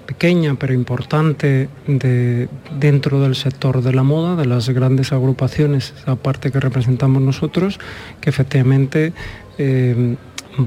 pequeña 0.10 0.56
pero 0.56 0.74
importante 0.74 1.70
de, 1.86 2.50
dentro 2.80 3.22
del 3.22 3.36
sector 3.36 3.84
de 3.84 3.94
la 3.94 4.02
moda, 4.02 4.36
de 4.36 4.48
las 4.48 4.68
grandes 4.70 5.12
agrupaciones, 5.14 5.94
esa 6.02 6.16
parte 6.16 6.52
que 6.52 6.60
representamos 6.60 7.22
nosotros, 7.22 7.80
que 8.20 8.32
efectivamente 8.32 9.14
eh, 9.60 10.16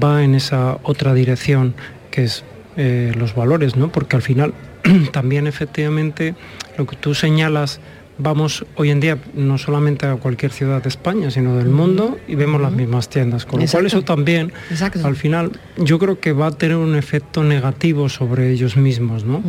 va 0.01 0.23
en 0.23 0.35
esa 0.35 0.77
otra 0.83 1.13
dirección, 1.13 1.75
que 2.09 2.23
es 2.23 2.45
eh, 2.77 3.11
los 3.17 3.35
valores, 3.35 3.75
¿no? 3.75 3.91
Porque 3.91 4.15
al 4.15 4.21
final 4.21 4.53
también 5.11 5.45
efectivamente 5.45 6.35
lo 6.77 6.85
que 6.85 6.95
tú 6.95 7.13
señalas, 7.13 7.81
vamos 8.17 8.65
hoy 8.75 8.91
en 8.91 8.99
día 8.99 9.17
no 9.33 9.57
solamente 9.57 10.05
a 10.05 10.15
cualquier 10.15 10.51
ciudad 10.51 10.81
de 10.81 10.89
España, 10.89 11.31
sino 11.31 11.55
del 11.57 11.69
mundo 11.69 12.17
y 12.27 12.35
vemos 12.35 12.61
las 12.61 12.71
mismas 12.71 13.09
tiendas, 13.09 13.45
con 13.45 13.59
lo 13.59 13.67
cual 13.67 13.85
eso 13.85 14.03
también 14.03 14.51
Exacto. 14.69 15.05
al 15.05 15.15
final 15.15 15.51
yo 15.77 15.99
creo 15.99 16.19
que 16.19 16.33
va 16.33 16.47
a 16.47 16.51
tener 16.51 16.77
un 16.77 16.95
efecto 16.95 17.43
negativo 17.43 18.09
sobre 18.09 18.51
ellos 18.51 18.77
mismos, 18.77 19.25
¿no? 19.25 19.41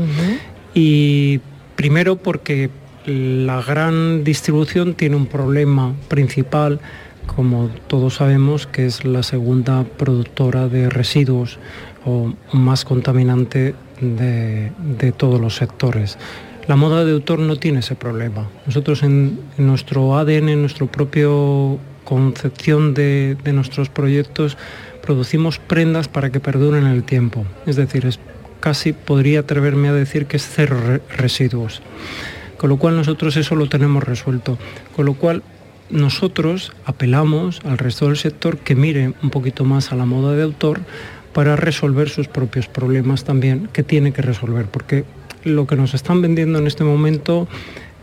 Y 0.74 1.40
primero 1.76 2.16
porque 2.16 2.70
la 3.06 3.60
gran 3.60 4.24
distribución 4.24 4.94
tiene 4.94 5.16
un 5.16 5.26
problema 5.26 5.92
principal, 6.08 6.80
como 7.26 7.68
todos 7.86 8.14
sabemos, 8.14 8.66
que 8.66 8.86
es 8.86 9.04
la 9.04 9.22
segunda 9.22 9.84
productora 9.84 10.68
de 10.68 10.88
residuos 10.88 11.58
o 12.04 12.32
más 12.52 12.84
contaminante 12.84 13.74
de, 14.00 14.72
de 14.98 15.12
todos 15.12 15.40
los 15.40 15.56
sectores. 15.56 16.18
La 16.66 16.76
moda 16.76 17.04
de 17.04 17.12
autor 17.12 17.40
no 17.40 17.56
tiene 17.56 17.80
ese 17.80 17.94
problema. 17.94 18.48
Nosotros 18.66 19.02
en, 19.02 19.38
nuestro 19.58 20.16
ADN, 20.16 20.48
en 20.48 20.60
nuestro 20.62 20.86
propio 20.86 21.78
concepción 22.04 22.94
de, 22.94 23.36
nuestros 23.52 23.88
proyectos, 23.90 24.56
producimos 25.02 25.58
prendas 25.58 26.08
para 26.08 26.30
que 26.30 26.40
perduren 26.40 26.86
el 26.86 27.02
tiempo. 27.04 27.44
Es 27.66 27.76
decir, 27.76 28.06
es 28.06 28.18
casi 28.60 28.94
podría 28.94 29.40
atreverme 29.40 29.88
a 29.88 29.92
decir 29.92 30.24
que 30.26 30.38
es 30.38 30.46
cero 30.46 30.78
re- 30.86 31.02
residuos. 31.14 31.82
Con 32.56 32.70
lo 32.70 32.78
cual 32.78 32.96
nosotros 32.96 33.36
eso 33.36 33.56
lo 33.56 33.68
tenemos 33.68 34.02
resuelto. 34.02 34.56
Con 34.96 35.04
lo 35.04 35.14
cual 35.14 35.42
nosotros 35.90 36.72
apelamos 36.86 37.60
al 37.64 37.76
resto 37.76 38.06
del 38.06 38.16
sector 38.16 38.56
que 38.56 38.74
mire 38.74 39.12
un 39.22 39.28
poquito 39.28 39.64
más 39.66 39.92
a 39.92 39.96
la 39.96 40.06
moda 40.06 40.34
de 40.34 40.42
autor 40.42 40.80
para 41.34 41.56
resolver 41.56 42.08
sus 42.08 42.28
propios 42.28 42.68
problemas 42.68 43.24
también 43.24 43.68
que 43.70 43.82
tiene 43.82 44.12
que 44.14 44.22
resolver. 44.22 44.64
Porque 44.66 45.04
lo 45.44 45.66
que 45.66 45.76
nos 45.76 45.94
están 45.94 46.22
vendiendo 46.22 46.58
en 46.58 46.66
este 46.66 46.84
momento 46.84 47.46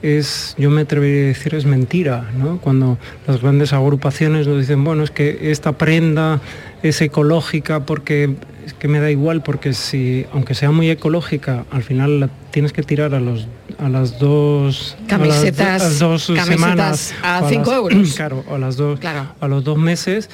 es, 0.02 0.56
yo 0.58 0.70
me 0.72 0.82
atrevería 0.82 1.26
a 1.26 1.28
decir, 1.28 1.54
es 1.54 1.66
mentira, 1.66 2.32
¿no? 2.38 2.58
Cuando 2.58 2.98
las 3.28 3.42
grandes 3.42 3.72
agrupaciones 3.74 4.48
nos 4.48 4.60
dicen, 4.60 4.84
bueno, 4.84 5.04
es 5.04 5.12
que 5.12 5.52
esta 5.52 5.74
prenda 5.74 6.40
es 6.82 7.02
ecológica 7.02 7.86
porque 7.86 8.36
es 8.66 8.74
que 8.74 8.88
me 8.88 9.00
da 9.00 9.12
igual, 9.12 9.44
porque 9.44 9.74
si, 9.74 10.26
aunque 10.34 10.56
sea 10.56 10.72
muy 10.72 10.90
ecológica, 10.90 11.66
al 11.70 11.84
final 11.84 12.20
la 12.20 12.30
tienes 12.52 12.74
que 12.74 12.82
tirar 12.84 13.14
a 13.14 13.20
los 13.20 13.48
a 13.78 13.90
las 13.90 14.20
dos 14.20 14.96
a 15.10 15.18
las- 15.18 15.44
Camisetas- 15.44 15.82
a 15.82 15.86
las 15.86 16.00
dos 16.00 16.28
camisetas 16.28 16.48
semanas 16.50 17.16
a 17.24 17.42
o 17.44 17.50
cinco 17.50 17.72
las- 17.72 17.78
euros. 17.80 18.14
Claro, 18.16 18.44
a 18.52 18.58
las 18.58 18.78
dos 18.78 19.00
Claro. 19.00 19.28
a 19.40 19.48
los 19.48 19.64
dos 19.64 19.78
meses 19.78 20.30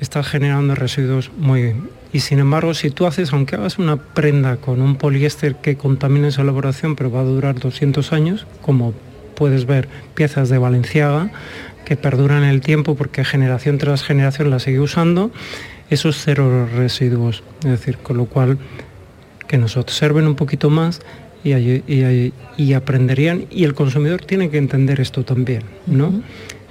estás 0.00 0.26
generando 0.26 0.74
residuos 0.74 1.30
muy. 1.38 1.74
Y 2.12 2.20
sin 2.20 2.38
embargo, 2.38 2.74
si 2.74 2.90
tú 2.90 3.06
haces, 3.06 3.32
aunque 3.32 3.56
hagas 3.56 3.78
una 3.78 3.96
prenda 3.96 4.56
con 4.56 4.82
un 4.82 4.96
poliéster 4.96 5.56
que 5.56 5.76
contamina 5.76 6.28
esa 6.28 6.42
elaboración, 6.42 6.94
pero 6.94 7.10
va 7.10 7.20
a 7.20 7.24
durar 7.24 7.58
200 7.58 8.12
años, 8.12 8.46
como 8.60 8.92
puedes 9.34 9.64
ver, 9.64 9.88
piezas 10.14 10.50
de 10.50 10.58
Valenciaga 10.58 11.30
que 11.84 11.96
perduran 11.96 12.44
el 12.44 12.60
tiempo 12.60 12.94
porque 12.94 13.24
generación 13.24 13.78
tras 13.78 14.02
generación 14.04 14.50
la 14.50 14.58
sigue 14.58 14.80
usando, 14.80 15.30
esos 15.90 16.16
cero 16.22 16.68
residuos. 16.74 17.42
Es 17.64 17.70
decir, 17.70 17.96
con 17.98 18.18
lo 18.18 18.26
cual 18.26 18.58
que 19.48 19.58
nos 19.58 19.76
observen 19.76 20.26
un 20.26 20.34
poquito 20.34 20.70
más 20.70 21.00
y, 21.44 22.72
aprenderían, 22.74 23.46
y 23.50 23.64
el 23.64 23.74
consumidor 23.74 24.24
tiene 24.24 24.48
que 24.48 24.58
entender 24.58 25.00
esto 25.00 25.24
también, 25.24 25.62
¿no? 25.86 26.22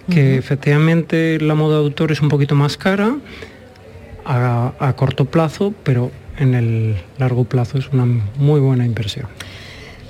Que 0.10 0.38
efectivamente 0.38 1.40
la 1.40 1.56
moda 1.56 1.78
de 1.78 1.84
autor 1.84 2.12
es 2.12 2.22
un 2.22 2.30
poquito 2.30 2.56
más 2.56 2.78
cara 2.78 3.16
a, 4.38 4.74
a 4.80 4.94
corto 4.96 5.26
plazo, 5.26 5.74
pero 5.84 6.12
en 6.38 6.54
el 6.56 6.96
largo 7.18 7.44
plazo 7.44 7.78
es 7.78 7.90
una 7.90 8.06
muy 8.06 8.60
buena 8.60 8.86
inversión. 8.86 9.28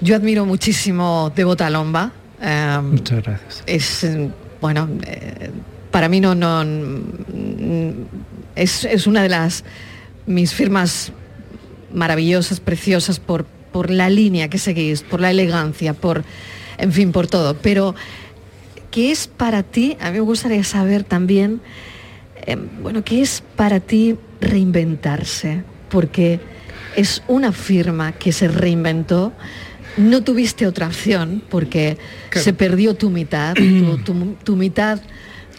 Yo 0.01 0.15
admiro 0.15 0.45
muchísimo 0.45 1.31
Devota 1.35 1.69
Lomba. 1.69 2.11
em, 2.41 2.91
Muchas 2.91 3.23
gracias. 3.23 3.63
es 3.67 4.07
bueno 4.61 4.87
eh, 5.05 5.49
para 5.91 6.07
mí 6.09 6.19
no 6.19 6.33
no 6.35 6.63
es, 8.55 8.85
es 8.85 9.07
una 9.07 9.21
de 9.23 9.29
las 9.29 9.63
mis 10.25 10.53
firmas 10.53 11.11
maravillosas 11.93 12.59
preciosas 12.59 13.19
por 13.19 13.45
por 13.71 13.89
la 13.89 14.09
línea 14.09 14.49
que 14.49 14.57
seguís 14.57 15.01
por 15.03 15.19
la 15.21 15.31
elegancia 15.31 15.93
por 15.93 16.23
en 16.77 16.91
fin 16.91 17.11
por 17.11 17.27
todo 17.27 17.55
pero 17.55 17.95
qué 18.91 19.11
es 19.11 19.27
para 19.27 19.63
ti 19.63 19.97
a 19.99 20.07
mí 20.11 20.13
me 20.13 20.19
gustaría 20.21 20.63
saber 20.63 21.03
también 21.03 21.61
eh, 22.45 22.57
bueno 22.81 23.03
qué 23.03 23.21
es 23.21 23.43
para 23.55 23.79
ti 23.79 24.15
reinventarse 24.39 25.63
porque 25.89 26.39
es 26.95 27.21
una 27.27 27.51
firma 27.51 28.11
que 28.13 28.31
se 28.31 28.47
reinventó 28.47 29.33
no 29.97 30.23
tuviste 30.23 30.67
otra 30.67 30.87
opción 30.87 31.43
porque 31.49 31.97
Claro. 32.29 32.43
se 32.45 32.53
perdió 32.53 32.93
tu 32.95 33.09
mitad, 33.09 33.53
tu, 33.55 33.97
tu- 33.97 34.35
tu 34.41 34.55
mitad, 34.55 35.01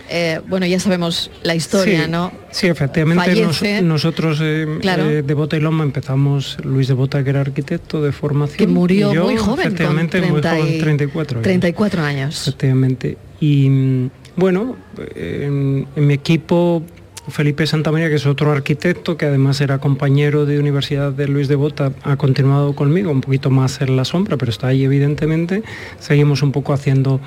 eh, 0.09 0.41
bueno, 0.49 0.65
ya 0.65 0.81
sabemos 0.81 1.31
la 1.43 1.55
historia, 1.55 2.05
sí, 2.07 2.11
¿no? 2.11 2.33
Sí, 2.51 2.67
efectivamente 2.67 3.43
nos- 3.43 3.63
nosotros 3.83 4.39
eh, 4.43 4.79
Claro. 4.81 5.05
eh, 5.09 5.23
de 5.23 5.35
Bota 5.35 5.59
y 5.59 5.61
Loma 5.61 5.85
empezamos, 5.85 6.57
Luis 6.65 6.89
de 6.89 6.95
Bota 6.95 7.23
que 7.23 7.29
era 7.29 7.43
arquitecto 7.43 8.01
de 8.03 8.11
formación. 8.13 8.57
Que 8.57 8.67
murió 8.67 9.13
y 9.13 9.17
yo, 9.17 9.25
muy 9.25 9.37
joven, 9.37 9.57
con 9.57 9.67
Efectivamente, 9.67 10.21
muy 10.23 10.41
30 10.41 10.59
y- 10.59 10.61
joven, 10.63 10.79
34 10.81 11.37
años. 11.39 11.45
34 11.45 12.03
años. 12.03 12.49
Efectivamente. 12.49 13.19
Y 13.41 13.69
mm, 13.69 14.11
bueno, 14.37 14.77
en, 15.15 15.87
en 15.95 16.07
mi 16.07 16.15
equipo 16.15 16.83
Felipe 17.29 17.67
Santamaría, 17.67 18.09
que 18.09 18.17
es 18.17 18.27
otro 18.27 18.51
arquitecto, 18.51 19.17
que 19.17 19.27
además 19.27 19.61
era 19.61 19.79
compañero 19.79 20.45
de 20.45 20.59
Universidad 20.59 21.13
de 21.13 21.29
Luis 21.29 21.47
de 21.47 21.55
Bota, 21.55 21.93
ha 22.03 22.17
continuado 22.17 22.75
conmigo, 22.75 23.13
un 23.13 23.21
poquito 23.21 23.49
más 23.49 23.81
en 23.81 23.97
la 23.97 24.05
sombra, 24.05 24.37
pero 24.37 24.51
está 24.51 24.69
ahí 24.69 24.83
evidentemente. 24.83 25.63
Seguimos 26.01 26.43
un 26.43 26.51
poco 26.51 26.73
haciendo 26.73 27.21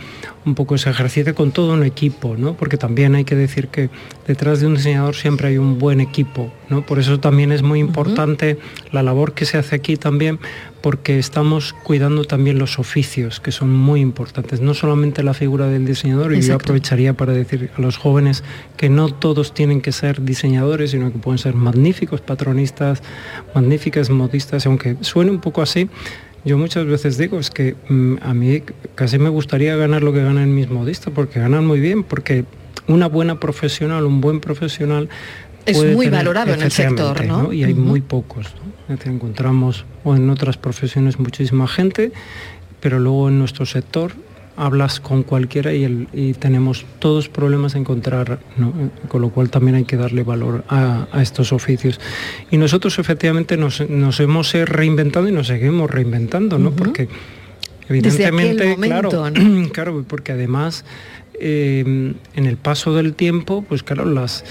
un 0.45 0.53
poco 0.53 0.75
ese 0.75 0.89
ejercicio 0.89 1.33
con 1.33 1.51
todo 1.51 1.73
un 1.73 1.83
equipo, 1.83 2.35
¿no? 2.37 2.55
Porque 2.55 2.75
también 2.77 3.15
hay 3.15 3.23
que 3.23 3.35
decir 3.35 3.69
que 3.69 3.89
detrás 4.27 4.59
de 4.59 4.67
un 4.67 4.75
diseñador 4.75 5.15
siempre 5.15 5.47
hay 5.47 5.57
un 5.57 5.79
buen 5.79 6.01
equipo, 6.01 6.51
¿no? 6.69 6.85
Por 6.85 6.99
eso 6.99 7.21
también 7.21 7.53
es 7.53 7.61
muy 7.61 7.79
importante 7.79 8.57
la 8.91 9.01
labor 9.01 9.33
que 9.33 9.45
se 9.45 9.57
hace 9.57 9.77
aquí 9.77 9.95
también, 9.95 10.39
porque 10.85 11.17
estamos 11.17 11.73
cuidando 11.73 12.25
también 12.25 12.59
los 12.59 12.77
oficios, 12.77 13.39
que 13.39 13.51
son 13.51 13.73
muy 13.73 14.01
importantes, 14.01 14.61
no 14.61 14.75
solamente 14.75 15.23
la 15.23 15.33
figura 15.33 15.65
del 15.67 15.83
diseñador, 15.83 16.31
y 16.35 16.41
yo 16.41 16.53
aprovecharía 16.53 17.13
para 17.13 17.33
decir 17.33 17.71
a 17.75 17.81
los 17.81 17.97
jóvenes 17.97 18.43
que 18.77 18.87
no 18.87 19.11
todos 19.11 19.55
tienen 19.55 19.81
que 19.81 19.91
ser 19.91 20.21
diseñadores, 20.21 20.91
sino 20.91 21.11
que 21.11 21.17
pueden 21.17 21.39
ser 21.39 21.55
magníficos 21.55 22.21
patronistas, 22.21 23.01
magníficas 23.55 24.11
modistas, 24.11 24.63
y 24.63 24.69
aunque 24.69 24.95
suene 25.01 25.31
un 25.31 25.39
poco 25.39 25.63
así, 25.63 25.89
yo 26.43 26.59
muchas 26.59 26.85
veces 26.85 27.17
digo, 27.17 27.39
es 27.39 27.49
que 27.49 27.75
mm, 27.89 28.17
a 28.21 28.35
mí 28.35 28.61
casi 28.93 29.17
me 29.17 29.29
gustaría 29.29 29.75
ganar 29.75 30.03
lo 30.03 30.13
que 30.13 30.21
ganan 30.21 30.53
mis 30.53 30.69
modistas, 30.69 31.11
porque 31.15 31.39
ganan 31.39 31.65
muy 31.65 31.79
bien, 31.79 32.03
porque 32.03 32.45
una 32.87 33.07
buena 33.07 33.39
profesional, 33.39 34.05
un 34.05 34.21
buen 34.21 34.39
profesional... 34.39 35.09
Es 35.65 35.77
muy 35.77 36.05
tener- 36.05 36.11
valorado 36.11 36.53
en 36.53 36.61
el 36.61 36.71
sector, 36.71 37.25
¿no? 37.25 37.51
Y 37.53 37.63
hay 37.63 37.73
muy 37.73 38.01
pocos. 38.01 38.47
¿no? 38.55 38.93
Es 38.93 38.99
decir, 38.99 39.13
encontramos 39.13 39.85
o 40.03 40.15
en 40.15 40.29
otras 40.29 40.57
profesiones 40.57 41.17
muchísima 41.19 41.67
gente, 41.67 42.11
pero 42.79 42.99
luego 42.99 43.29
en 43.29 43.39
nuestro 43.39 43.65
sector 43.65 44.11
hablas 44.57 45.01
con 45.01 45.23
cualquiera 45.23 45.73
y, 45.73 45.83
el- 45.83 46.07
y 46.13 46.33
tenemos 46.33 46.85
todos 46.99 47.27
problemas 47.27 47.75
a 47.75 47.79
encontrar, 47.79 48.39
¿no? 48.55 48.71
con 49.09 49.21
lo 49.21 49.29
cual 49.29 49.49
también 49.49 49.75
hay 49.75 49.83
que 49.83 49.97
darle 49.97 50.23
valor 50.23 50.63
a, 50.69 51.07
a 51.11 51.21
estos 51.21 51.51
oficios. 51.51 51.99
Y 52.51 52.57
nosotros 52.57 52.97
efectivamente 52.99 53.57
nos, 53.57 53.81
nos 53.89 54.19
hemos 54.21 54.55
eh, 54.55 54.65
reinventado 54.65 55.27
y 55.27 55.31
nos 55.33 55.47
seguimos 55.47 55.91
reinventando, 55.91 56.57
¿no? 56.57 56.71
Porque 56.71 57.09
evidentemente, 57.89 58.65
momento, 58.69 59.09
claro, 59.09 59.29
¿no? 59.31 59.69
claro, 59.73 60.05
porque 60.07 60.31
además 60.31 60.85
eh, 61.39 62.13
en 62.35 62.45
el 62.45 62.57
paso 62.57 62.93
del 62.93 63.13
tiempo, 63.13 63.65
pues 63.67 63.83
claro, 63.83 64.05
las 64.05 64.45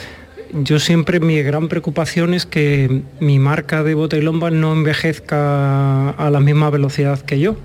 yo 0.52 0.78
siempre 0.78 1.20
mi 1.20 1.42
gran 1.42 1.68
preocupación 1.68 2.34
es 2.34 2.46
que 2.46 3.02
mi 3.20 3.38
marca 3.38 3.82
de 3.82 3.94
bota 3.94 4.16
y 4.16 4.22
lomba 4.22 4.50
no 4.50 4.72
envejezca 4.72 6.10
a 6.10 6.30
la 6.30 6.40
misma 6.40 6.70
velocidad 6.70 7.20
que 7.20 7.40
yo. 7.40 7.56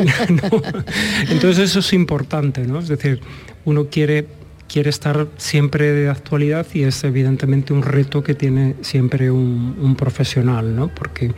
Entonces 1.30 1.70
eso 1.70 1.80
es 1.80 1.92
importante, 1.92 2.66
¿no? 2.66 2.80
Es 2.80 2.88
decir, 2.88 3.20
uno 3.64 3.86
quiere 3.90 4.26
quiere 4.68 4.90
estar 4.90 5.28
siempre 5.36 5.92
de 5.92 6.08
actualidad 6.08 6.66
y 6.74 6.82
es 6.82 7.04
evidentemente 7.04 7.72
un 7.72 7.82
reto 7.82 8.24
que 8.24 8.34
tiene 8.34 8.74
siempre 8.80 9.30
un, 9.30 9.76
un 9.80 9.94
profesional, 9.94 10.74
¿no? 10.74 10.88
Porque 10.88 11.32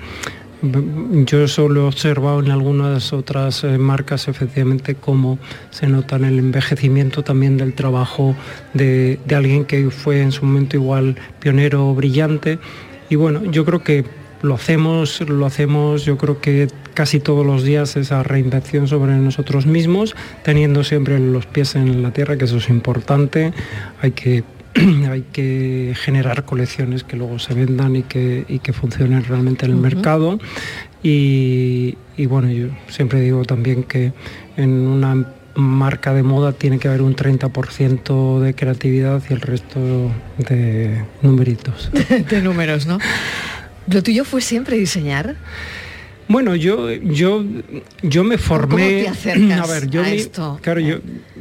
yo 0.60 1.46
solo 1.46 1.82
he 1.82 1.84
observado 1.84 2.40
en 2.40 2.50
algunas 2.50 3.12
otras 3.12 3.62
eh, 3.62 3.78
marcas 3.78 4.26
efectivamente 4.28 4.96
cómo 4.96 5.38
se 5.70 5.86
nota 5.86 6.16
en 6.16 6.24
el 6.24 6.38
envejecimiento 6.38 7.22
también 7.22 7.56
del 7.56 7.74
trabajo 7.74 8.34
de, 8.74 9.20
alguien 9.34 9.64
que 9.64 9.90
fue 9.90 10.20
en 10.20 10.32
su 10.32 10.44
momento 10.44 10.76
igual 10.76 11.16
pionero 11.38 11.94
brillante. 11.94 12.58
Y 13.08 13.14
bueno, 13.14 13.44
yo 13.44 13.64
creo 13.64 13.82
que 13.84 14.04
lo 14.42 14.54
hacemos, 14.54 15.20
lo 15.20 15.46
hacemos 15.46 16.04
yo 16.04 16.16
creo 16.16 16.40
que 16.40 16.68
casi 16.94 17.20
todos 17.20 17.46
los 17.46 17.62
días 17.62 17.96
esa 17.96 18.22
reinvención 18.22 18.88
sobre 18.88 19.14
nosotros 19.16 19.66
mismos, 19.66 20.16
teniendo 20.42 20.82
siempre 20.82 21.18
los 21.20 21.46
pies 21.46 21.76
en 21.76 22.02
la 22.02 22.12
tierra, 22.12 22.36
que 22.36 22.46
eso 22.46 22.56
es 22.56 22.68
importante. 22.68 23.52
Hay 24.02 24.10
que 24.10 24.42
hay 25.10 25.22
que 25.32 25.94
generar 25.96 26.44
colecciones 26.44 27.04
que 27.04 27.16
luego 27.16 27.38
se 27.38 27.54
vendan 27.54 27.96
y 27.96 28.02
que, 28.02 28.44
y 28.48 28.58
que 28.60 28.72
funcionen 28.72 29.24
realmente 29.24 29.66
en 29.66 29.72
el 29.72 29.78
mercado. 29.78 30.38
Y, 31.02 31.96
y 32.16 32.26
bueno, 32.26 32.50
yo 32.50 32.68
siempre 32.88 33.20
digo 33.20 33.44
también 33.44 33.84
que 33.84 34.12
en 34.56 34.70
una 34.70 35.26
marca 35.54 36.14
de 36.14 36.22
moda 36.22 36.52
tiene 36.52 36.78
que 36.78 36.88
haber 36.88 37.02
un 37.02 37.16
30% 37.16 38.40
de 38.40 38.54
creatividad 38.54 39.22
y 39.28 39.32
el 39.32 39.40
resto 39.40 39.80
de 40.38 41.04
numeritos. 41.22 41.90
de 42.30 42.42
números, 42.42 42.86
¿no? 42.86 42.98
¿Lo 43.88 44.02
tuyo 44.02 44.24
fue 44.24 44.40
siempre 44.40 44.76
diseñar? 44.76 45.36
Bueno, 46.28 46.54
yo, 46.54 46.90
yo, 46.92 47.42
yo 48.02 48.22
me 48.22 48.36
formé. 48.36 48.68
¿Cómo 48.68 49.04
te 49.04 49.08
acercas 49.18 49.60
a 49.60 49.72
ver, 49.72 49.90
yo 49.90 50.02
a 50.02 50.10
esto? 50.10 50.58
claro, 50.62 50.80
yo, 50.80 50.98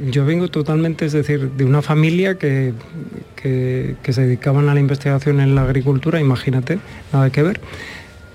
yo 0.10 0.25
vengo 0.25 0.48
totalmente, 0.48 1.06
es 1.06 1.12
decir, 1.12 1.51
de 1.51 1.65
una 1.65 1.82
familia 1.82 2.38
que, 2.38 2.74
que, 3.36 3.96
que 4.01 4.13
se 4.13 4.22
dedicaban 4.22 4.70
a 4.70 4.74
la 4.74 4.79
investigación 4.79 5.41
en 5.41 5.56
la 5.56 5.63
agricultura, 5.63 6.20
imagínate, 6.20 6.79
nada 7.12 7.29
que 7.29 7.44
ver. 7.44 7.60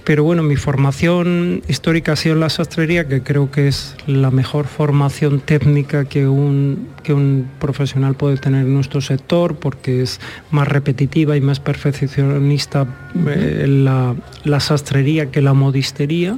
Pero 0.04 0.24
bueno, 0.24 0.42
mi 0.42 0.56
formación 0.56 1.62
histórica 1.68 2.12
ha 2.12 2.16
sido 2.16 2.34
en 2.34 2.40
la 2.40 2.48
sastrería, 2.48 3.06
que 3.06 3.22
creo 3.22 3.50
que 3.50 3.68
es 3.68 3.94
la 4.06 4.30
mejor 4.30 4.66
formación 4.66 5.40
técnica 5.40 6.06
que 6.06 6.26
un, 6.26 6.88
que 7.04 7.12
un 7.12 7.48
profesional 7.60 8.14
puede 8.14 8.36
tener 8.36 8.66
en 8.66 8.74
nuestro 8.74 9.00
sector, 9.00 9.54
porque 9.56 10.02
es 10.02 10.20
más 10.50 10.66
repetitiva 10.66 11.36
y 11.36 11.40
más 11.40 11.60
perfeccionista 11.60 12.86
eh, 13.28 13.66
la, 13.68 14.16
la 14.42 14.60
sastrería 14.60 15.30
que 15.30 15.40
la 15.40 15.54
modistería. 15.54 16.36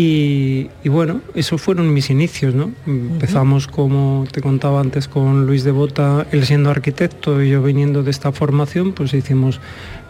Y, 0.00 0.70
y 0.84 0.88
bueno, 0.90 1.22
esos 1.34 1.60
fueron 1.60 1.92
mis 1.92 2.08
inicios, 2.08 2.54
¿no? 2.54 2.70
Empezamos, 2.86 3.66
como 3.66 4.28
te 4.30 4.40
contaba 4.40 4.80
antes, 4.80 5.08
con 5.08 5.44
Luis 5.44 5.64
de 5.64 5.72
Bota, 5.72 6.24
él 6.30 6.46
siendo 6.46 6.70
arquitecto 6.70 7.42
y 7.42 7.50
yo 7.50 7.64
viniendo 7.64 8.04
de 8.04 8.12
esta 8.12 8.30
formación, 8.30 8.92
pues 8.92 9.12
hicimos 9.12 9.60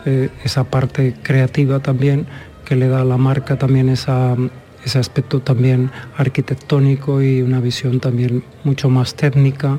eh, 0.04 0.28
esa 0.44 0.64
parte 0.64 1.14
creativa 1.22 1.80
también, 1.80 2.26
que 2.66 2.76
le 2.76 2.88
da 2.88 3.00
a 3.00 3.04
la 3.06 3.16
marca 3.16 3.56
también 3.56 3.88
esa, 3.88 4.36
ese 4.84 4.98
aspecto 4.98 5.40
también 5.40 5.90
arquitectónico 6.18 7.22
y 7.22 7.40
una 7.40 7.60
visión 7.60 7.98
también 7.98 8.44
mucho 8.64 8.90
más 8.90 9.14
técnica, 9.14 9.78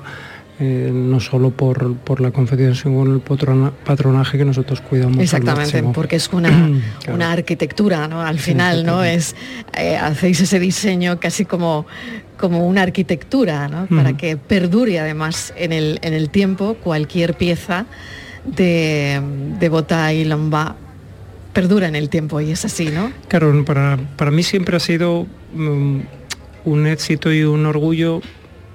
eh, 0.59 0.91
no 0.93 1.19
solo 1.19 1.51
por, 1.51 1.95
por 1.97 2.19
la 2.19 2.31
confección, 2.31 2.75
sino 2.75 2.95
con 2.99 3.13
el 3.13 3.21
patrona- 3.21 3.71
patronaje 3.85 4.37
que 4.37 4.45
nosotros 4.45 4.81
cuidamos. 4.81 5.17
Exactamente, 5.19 5.81
porque 5.93 6.17
es 6.17 6.27
una, 6.33 6.49
Claro. 6.99 7.15
una 7.15 7.31
arquitectura, 7.31 8.07
¿no? 8.07 8.21
Al 8.21 8.39
final, 8.39 8.85
¿no? 8.85 9.03
Es 9.03 9.35
eh, 9.77 9.95
hacéis 9.97 10.41
ese 10.41 10.59
diseño 10.59 11.19
casi 11.19 11.45
como, 11.45 11.85
como 12.37 12.67
una 12.67 12.81
arquitectura, 12.81 13.67
¿no? 13.69 13.87
Para 13.87 14.17
que 14.17 14.35
perdure 14.37 14.99
además 14.99 15.53
en 15.55 15.71
el, 15.71 15.99
en 16.01 16.13
el 16.13 16.29
tiempo 16.29 16.73
cualquier 16.75 17.35
pieza 17.35 17.85
de, 18.45 19.21
de 19.59 19.69
bota 19.69 20.13
y 20.13 20.25
lomba 20.25 20.75
perdura 21.53 21.87
en 21.87 21.95
el 21.95 22.09
tiempo 22.09 22.39
y 22.41 22.51
es 22.51 22.65
así, 22.65 22.89
¿no? 22.89 23.11
Claro, 23.27 23.63
para, 23.65 23.97
para 24.17 24.31
mí 24.31 24.43
siempre 24.43 24.77
ha 24.77 24.79
sido 24.79 25.25
mm, 25.53 25.99
un 26.65 26.87
éxito 26.87 27.31
y 27.33 27.43
un 27.43 27.65
orgullo 27.65 28.21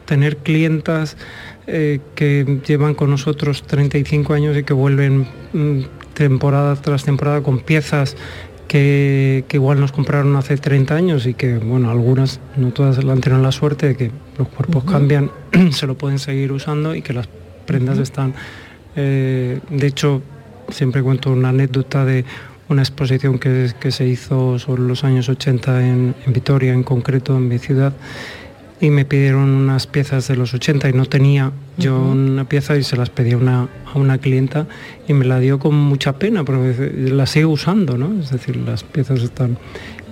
tener 0.07 0.37
clientas 0.39 1.17
eh, 1.67 2.01
que 2.15 2.61
llevan 2.67 2.95
con 2.95 3.11
nosotros 3.11 3.63
35 3.63 4.35
años 4.35 4.57
y 4.57 4.65
que 4.65 4.75
vuelven 4.75 5.27
mm, 5.53 5.81
temporada 6.15 6.77
tras 6.77 7.05
temporada 7.05 7.43
con 7.43 7.61
piezas 7.61 8.17
que, 8.69 9.45
que 9.49 9.57
igual 9.57 9.81
nos 9.81 9.93
compraron 9.93 10.37
hace 10.37 10.57
30 10.57 10.95
años 10.95 11.27
y 11.27 11.35
que, 11.35 11.59
bueno, 11.59 11.91
algunas, 11.91 12.41
no 12.57 12.73
todas 12.73 12.99
han 12.99 13.21
tenido 13.21 13.43
la 13.43 13.53
suerte 13.53 13.89
de 13.89 13.97
que 13.97 14.11
los 14.39 14.49
cuerpos 14.49 14.85
cambian, 14.85 15.31
se 15.71 15.87
lo 15.87 15.97
pueden 15.97 16.19
seguir 16.19 16.53
usando 16.53 16.95
y 16.95 17.03
que 17.03 17.13
las 17.13 17.29
prendas 17.67 17.99
están... 17.99 18.35
eh, 18.97 19.61
de 19.71 19.87
hecho, 19.87 20.23
siempre 20.69 21.03
cuento 21.03 21.31
una 21.31 21.51
anécdota 21.51 22.05
de 22.05 22.25
una 22.69 22.83
exposición 22.83 23.39
que, 23.39 23.71
que 23.79 23.91
se 23.91 24.07
hizo 24.07 24.59
sobre 24.59 24.83
los 24.83 25.05
años 25.05 25.29
80 25.29 25.87
en, 25.87 26.15
en 26.27 26.33
Vitoria, 26.33 26.73
en 26.73 26.83
concreto 26.83 27.37
en 27.37 27.49
mi 27.49 27.59
ciudad, 27.59 27.93
y 28.85 28.91
me 28.91 29.07
pidieron 29.07 29.49
unas 29.49 29.87
piezas 29.87 30.29
de 30.29 30.37
los 30.37 30.53
80 30.53 30.91
y 30.91 30.93
no 30.93 31.07
tenía 31.07 31.53
yo 31.79 31.99
una 31.99 32.47
pieza 32.47 32.77
y 32.77 32.83
se 32.83 32.99
las 32.99 33.09
pedí 33.09 33.33
a 33.33 33.39
una, 33.39 33.67
a 33.87 33.99
una 33.99 34.19
clienta 34.19 34.67
y 35.09 35.15
me 35.15 35.25
la 35.25 35.41
dio 35.41 35.59
con 35.59 35.75
mucha 35.75 36.19
pena 36.19 36.45
porque 36.45 36.93
la 36.95 37.25
sigo 37.25 37.51
usando, 37.51 37.97
¿no? 37.97 38.21
Es 38.21 38.29
decir, 38.29 38.57
las 38.57 38.85
piezas 38.85 39.23
están 39.23 39.57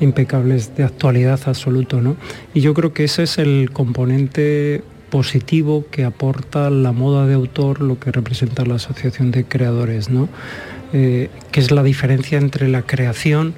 impecables 0.01 0.75
de 0.75 0.85
actualidad 0.85 1.39
absoluto, 1.45 2.01
¿no? 2.01 2.17
Y 2.55 2.63
yo 2.63 2.73
creo 2.73 2.95
que 2.95 3.05
ese 3.05 3.25
es 3.25 3.37
el 3.37 3.69
componente 3.75 4.83
positivo 5.11 5.85
que 5.91 6.05
aporta 6.05 6.71
la 6.71 6.93
moda 6.93 7.27
de 7.27 7.35
autor, 7.35 7.83
lo 7.83 8.01
que 8.01 8.11
representa 8.11 8.65
la 8.65 8.77
asociación 8.77 9.33
de 9.33 9.45
creadores, 9.45 10.09
¿no? 10.09 10.31
Eh, 10.95 11.29
que 11.51 11.61
es 11.61 11.71
la 11.73 11.83
diferencia 11.83 12.39
entre 12.39 12.69
la 12.69 12.83
creación 12.83 13.53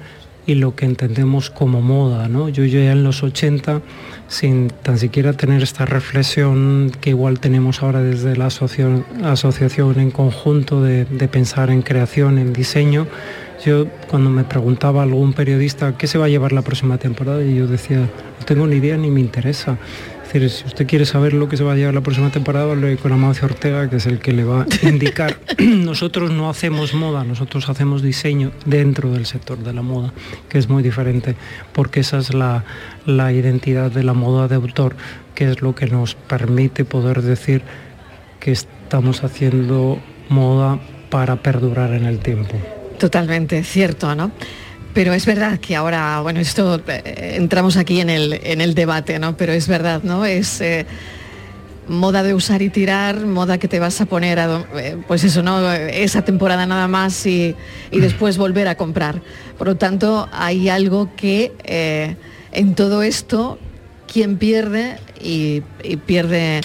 y 0.47 0.55
lo 0.55 0.75
que 0.75 0.85
entendemos 0.85 1.49
como 1.49 1.81
moda. 1.81 2.27
¿no? 2.27 2.49
Yo, 2.49 2.65
ya 2.65 2.91
en 2.91 3.03
los 3.03 3.23
80, 3.23 3.81
sin 4.27 4.69
tan 4.83 4.97
siquiera 4.97 5.33
tener 5.33 5.61
esta 5.63 5.85
reflexión 5.85 6.91
que 7.01 7.11
igual 7.11 7.39
tenemos 7.39 7.81
ahora 7.81 8.01
desde 8.01 8.35
la 8.35 8.47
asocio- 8.47 9.03
asociación 9.23 9.99
en 9.99 10.11
conjunto 10.11 10.81
de, 10.83 11.05
de 11.05 11.27
pensar 11.27 11.69
en 11.69 11.81
creación, 11.81 12.37
en 12.37 12.53
diseño, 12.53 13.07
yo 13.65 13.87
cuando 14.09 14.29
me 14.29 14.43
preguntaba 14.43 15.01
algún 15.03 15.33
periodista 15.33 15.97
qué 15.97 16.07
se 16.07 16.17
va 16.17 16.25
a 16.25 16.29
llevar 16.29 16.51
la 16.51 16.61
próxima 16.61 16.97
temporada, 16.97 17.43
y 17.43 17.55
yo 17.55 17.67
decía, 17.67 17.97
no 17.99 18.45
tengo 18.45 18.67
ni 18.67 18.75
idea 18.75 18.97
ni 18.97 19.09
me 19.09 19.21
interesa. 19.21 19.77
Es 20.25 20.33
decir, 20.33 20.49
si 20.49 20.65
usted 20.65 20.87
quiere 20.87 21.05
saber 21.05 21.33
lo 21.33 21.47
que 21.47 21.55
se 21.55 21.63
va 21.63 21.73
a 21.73 21.75
llevar 21.75 21.93
la 21.93 22.01
próxima 22.01 22.31
temporada, 22.31 22.71
hable 22.71 22.97
con 22.97 23.11
Amancio 23.13 23.45
Ortega, 23.45 23.89
que 23.89 23.97
es 23.97 24.05
el 24.07 24.19
que 24.19 24.33
le 24.33 24.43
va 24.43 24.63
a 24.63 24.87
indicar. 24.87 25.37
nosotros 25.59 26.31
no 26.31 26.49
hacemos 26.49 26.93
moda, 26.93 27.23
nosotros 27.23 27.69
hacemos 27.69 28.01
diseño 28.01 28.51
dentro 28.65 29.11
del 29.11 29.27
sector 29.27 29.59
de 29.59 29.71
la 29.71 29.81
moda, 29.81 30.13
que 30.49 30.57
es 30.57 30.67
muy 30.67 30.81
diferente, 30.81 31.35
porque 31.73 31.99
esa 32.01 32.17
es 32.17 32.33
la, 32.33 32.65
la 33.05 33.31
identidad 33.31 33.91
de 33.91 34.03
la 34.03 34.13
moda 34.13 34.47
de 34.47 34.55
autor, 34.55 34.95
que 35.35 35.49
es 35.49 35.61
lo 35.61 35.75
que 35.75 35.85
nos 35.85 36.15
permite 36.15 36.85
poder 36.85 37.21
decir 37.21 37.61
que 38.39 38.51
estamos 38.51 39.23
haciendo 39.23 39.99
moda 40.29 40.79
para 41.09 41.37
perdurar 41.37 41.93
en 41.93 42.05
el 42.05 42.19
tiempo. 42.19 42.55
Totalmente, 42.97 43.63
cierto, 43.63 44.15
¿no? 44.15 44.31
Pero 44.95 45.13
es 45.13 45.25
verdad 45.25 45.59
que 45.59 45.75
ahora, 45.75 46.21
bueno, 46.21 46.39
esto 46.39 46.81
eh, 46.87 47.33
entramos 47.35 47.75
aquí 47.75 47.99
en 47.99 48.09
el, 48.09 48.39
en 48.41 48.61
el 48.61 48.73
debate, 48.75 49.19
¿no? 49.19 49.35
Pero 49.35 49.51
es 49.51 49.67
verdad, 49.67 50.01
¿no? 50.03 50.23
Es 50.23 50.61
eh, 50.61 50.85
moda 51.89 52.23
de 52.23 52.33
usar 52.33 52.61
y 52.61 52.69
tirar, 52.69 53.25
moda 53.25 53.57
que 53.57 53.67
te 53.67 53.81
vas 53.81 53.99
a 53.99 54.05
poner, 54.05 54.39
a, 54.39 54.65
eh, 54.77 54.95
pues 55.05 55.25
eso, 55.25 55.43
¿no? 55.43 55.69
Esa 55.73 56.23
temporada 56.23 56.65
nada 56.65 56.87
más 56.87 57.25
y, 57.25 57.57
y 57.91 57.99
después 57.99 58.37
volver 58.37 58.69
a 58.69 58.75
comprar. 58.75 59.21
Por 59.57 59.67
lo 59.67 59.75
tanto, 59.75 60.29
hay 60.31 60.69
algo 60.69 61.13
que 61.17 61.51
en 62.53 62.73
todo 62.75 63.03
esto, 63.03 63.59
quien 64.07 64.37
pierde 64.37 64.95
y 65.21 65.59
pierde 66.05 66.61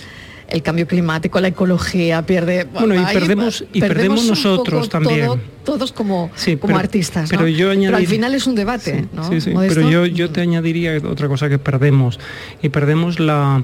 el 0.51 0.63
cambio 0.63 0.87
climático, 0.87 1.41
la 1.41 1.49
ecología, 1.49 2.23
pierde... 2.27 2.65
Bueno, 2.65 2.95
y 2.95 2.99
perdemos- 3.15 3.65
y 3.73 3.81
perdemos 3.81 4.25
nosotros 4.27 4.89
también. 4.89 5.27
todo- 5.27 5.39
todos 5.65 5.93
como, 5.93 6.31
Sí, 6.35 6.57
como 6.57 6.69
pero- 6.69 6.79
artistas, 6.81 7.31
¿no? 7.31 7.39
pero 7.39 7.49
yo 7.49 7.71
al 7.71 7.77
añadir- 7.79 8.07
final 8.09 8.35
es 8.35 8.47
un 8.47 8.55
debate, 8.55 9.07
¿no? 9.13 9.29
Sí, 9.29 9.41
sí, 9.41 9.53
pero 9.57 9.89
yo, 9.89 10.07
yo 10.07 10.31
te 10.31 10.41
añadiría 10.41 10.97
otra 11.09 11.29
cosa 11.29 11.49
que 11.49 11.59
perdemos. 11.59 12.19
Y 12.63 12.71
perdemos 12.71 13.21
la 13.21 13.63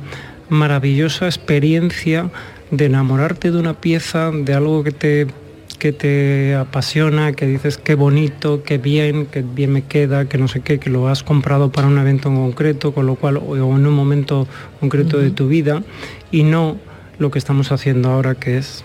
maravillosa 0.49 1.27
experiencia 1.27 2.31
de 2.71 2.85
enamorarte 2.87 3.51
de 3.51 3.59
una 3.59 3.75
pieza, 3.81 4.31
de 4.33 4.55
algo 4.55 4.85
que 4.85 4.93
te 4.93 5.27
que 5.77 5.93
te 5.93 6.55
apasiona, 6.55 7.33
que 7.33 7.47
dices 7.47 7.79
qué 7.79 7.95
bonito, 7.95 8.63
qué 8.63 8.79
bien, 8.79 9.27
qué 9.27 9.43
bien 9.43 9.73
me 9.73 9.83
queda, 9.83 10.29
que 10.29 10.39
no 10.39 10.49
sé 10.49 10.61
qué, 10.61 10.79
que 10.79 10.91
lo 10.91 11.09
has 11.09 11.23
comprado 11.23 11.71
para 11.71 11.87
un 11.87 11.99
evento 11.99 12.29
en 12.29 12.37
concreto, 12.37 12.93
con 12.93 13.07
lo 13.07 13.15
cual, 13.17 13.37
o 13.39 13.55
en 13.57 13.87
un 13.87 13.95
momento 13.95 14.47
concreto 14.81 15.19
de 15.19 15.31
tu 15.31 15.49
vida, 15.49 15.83
y 16.31 16.43
no 16.43 16.77
lo 17.19 17.31
que 17.31 17.39
estamos 17.39 17.73
haciendo 17.73 18.11
ahora, 18.11 18.35
que 18.35 18.59
es 18.59 18.85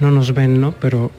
no 0.00 0.10
nos 0.10 0.34
ven, 0.34 0.60
¿no? 0.60 0.72
Pero 0.80 1.10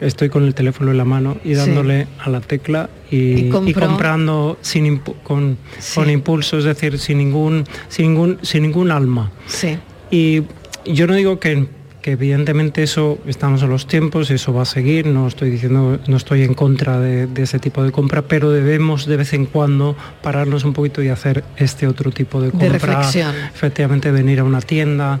estoy 0.00 0.28
con 0.28 0.44
el 0.44 0.54
teléfono 0.54 0.90
en 0.90 0.98
la 0.98 1.04
mano 1.04 1.36
y 1.44 1.50
Sí. 1.50 1.54
dándole 1.54 2.06
a 2.20 2.28
la 2.30 2.40
tecla 2.40 2.90
y, 3.10 3.16
Y 3.16 3.52
y 3.66 3.72
comprando 3.74 4.58
sin 4.60 4.86
impu- 4.86 5.14
con, 5.22 5.56
Sí. 5.78 5.94
con 5.96 6.10
impulso, 6.10 6.58
es 6.58 6.64
decir, 6.64 6.98
sin 6.98 7.18
ningún, 7.18 7.64
sin 7.88 8.06
ningún, 8.12 8.38
sin 8.42 8.62
ningún 8.62 8.90
alma. 8.90 9.32
Sí. 9.46 9.78
Y 10.10 10.42
yo 10.84 11.06
no 11.06 11.14
digo 11.14 11.38
que, 11.40 11.66
que 12.04 12.12
evidentemente 12.12 12.82
eso, 12.82 13.18
estamos 13.26 13.62
en 13.62 13.70
los 13.70 13.86
tiempos, 13.86 14.30
eso 14.30 14.52
va 14.52 14.60
a 14.60 14.66
seguir, 14.66 15.06
no 15.06 15.26
estoy 15.26 15.48
diciendo, 15.48 15.98
no 16.06 16.16
estoy 16.18 16.42
en 16.42 16.52
contra 16.52 17.00
de, 17.00 17.26
de 17.26 17.42
ese 17.44 17.58
tipo 17.58 17.82
de 17.82 17.92
compra, 17.92 18.20
pero 18.20 18.50
debemos 18.50 19.06
de 19.06 19.16
vez 19.16 19.32
en 19.32 19.46
cuando 19.46 19.96
pararnos 20.22 20.64
un 20.64 20.74
poquito 20.74 21.02
y 21.02 21.08
hacer 21.08 21.42
este 21.56 21.86
otro 21.86 22.10
tipo 22.10 22.42
de 22.42 22.48
De 22.48 22.52
compra. 22.52 22.68
reflexión. 22.72 23.34
Efectivamente, 23.54 24.10
venir 24.10 24.40
a 24.40 24.44
una 24.44 24.60
tienda, 24.60 25.18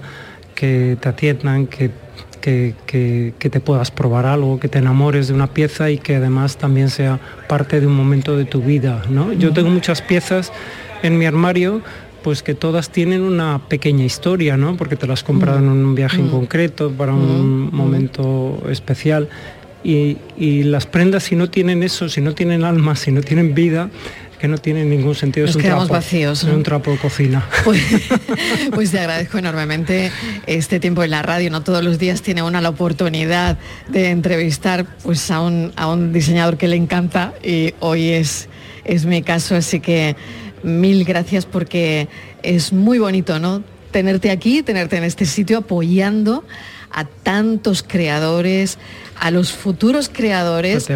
que 0.54 0.98
te 1.00 1.08
atiendan, 1.08 1.68
que, 1.68 1.90
que, 2.42 2.74
que- 2.84 3.32
que 3.38 3.48
te 3.48 3.60
puedas 3.60 3.90
probar 3.90 4.26
algo, 4.26 4.60
que 4.60 4.68
te 4.68 4.78
enamores 4.78 5.28
de 5.28 5.32
una 5.32 5.46
pieza 5.46 5.90
y 5.90 5.96
que 5.96 6.16
además 6.16 6.58
también 6.58 6.90
sea 6.90 7.18
parte 7.48 7.80
de 7.80 7.86
un 7.86 7.94
momento 7.96 8.36
de 8.36 8.44
tu 8.44 8.60
vida. 8.60 9.00
¿no? 9.08 9.32
Yo 9.32 9.54
tengo 9.54 9.70
muchas 9.70 10.02
piezas 10.02 10.52
en 11.02 11.16
mi 11.16 11.24
armario 11.24 11.80
pues 12.24 12.42
que 12.42 12.54
todas 12.54 12.88
tienen 12.88 13.20
una 13.20 13.68
pequeña 13.68 14.04
historia, 14.04 14.56
¿no? 14.56 14.78
Porque 14.78 14.96
te 14.96 15.06
las 15.06 15.20
has 15.20 15.24
comprado 15.24 15.58
en 15.58 15.68
un 15.68 15.94
viaje 15.94 16.20
en 16.20 16.30
concreto, 16.30 16.90
para 16.90 17.12
un 17.12 17.68
momento 17.70 18.62
especial. 18.70 19.28
Y, 19.84 20.16
y 20.38 20.62
las 20.62 20.86
prendas 20.86 21.24
si 21.24 21.36
no 21.36 21.50
tienen 21.50 21.82
eso, 21.82 22.08
si 22.08 22.22
no 22.22 22.34
tienen 22.34 22.64
alma, 22.64 22.96
si 22.96 23.12
no 23.12 23.20
tienen 23.20 23.54
vida, 23.54 23.90
que 24.38 24.48
no 24.48 24.56
tienen 24.56 24.88
ningún 24.88 25.14
sentido. 25.14 25.44
Nos 25.44 25.50
es 25.50 25.56
un 25.56 25.62
quedamos 25.62 25.88
trapo, 25.88 26.00
vacíos, 26.00 26.44
es 26.44 26.48
un 26.48 26.62
trapo 26.62 26.92
de 26.92 26.96
cocina. 26.96 27.46
Pues, 27.62 27.82
pues 28.74 28.90
te 28.90 29.00
agradezco 29.00 29.36
enormemente 29.36 30.10
este 30.46 30.80
tiempo 30.80 31.04
en 31.04 31.10
la 31.10 31.20
radio. 31.20 31.50
No 31.50 31.62
todos 31.62 31.84
los 31.84 31.98
días 31.98 32.22
tiene 32.22 32.42
una 32.42 32.62
la 32.62 32.70
oportunidad 32.70 33.58
de 33.90 34.08
entrevistar 34.08 34.86
pues, 35.02 35.30
a, 35.30 35.42
un, 35.42 35.72
a 35.76 35.88
un 35.88 36.14
diseñador 36.14 36.56
que 36.56 36.68
le 36.68 36.76
encanta 36.76 37.34
y 37.44 37.74
hoy 37.80 38.08
es, 38.08 38.48
es 38.86 39.04
mi 39.04 39.22
caso. 39.22 39.56
Así 39.56 39.80
que 39.80 40.16
mil 40.64 41.04
gracias 41.04 41.46
porque 41.46 42.08
es 42.42 42.72
muy 42.72 42.98
bonito 42.98 43.38
¿no? 43.38 43.62
tenerte 43.90 44.30
aquí, 44.32 44.62
tenerte 44.62 44.96
en 44.96 45.04
este 45.04 45.24
sitio 45.24 45.58
apoyando 45.58 46.44
a 46.90 47.04
tantos 47.04 47.82
creadores, 47.82 48.78
a 49.20 49.30
los 49.30 49.52
futuros 49.52 50.10
creadores 50.12 50.88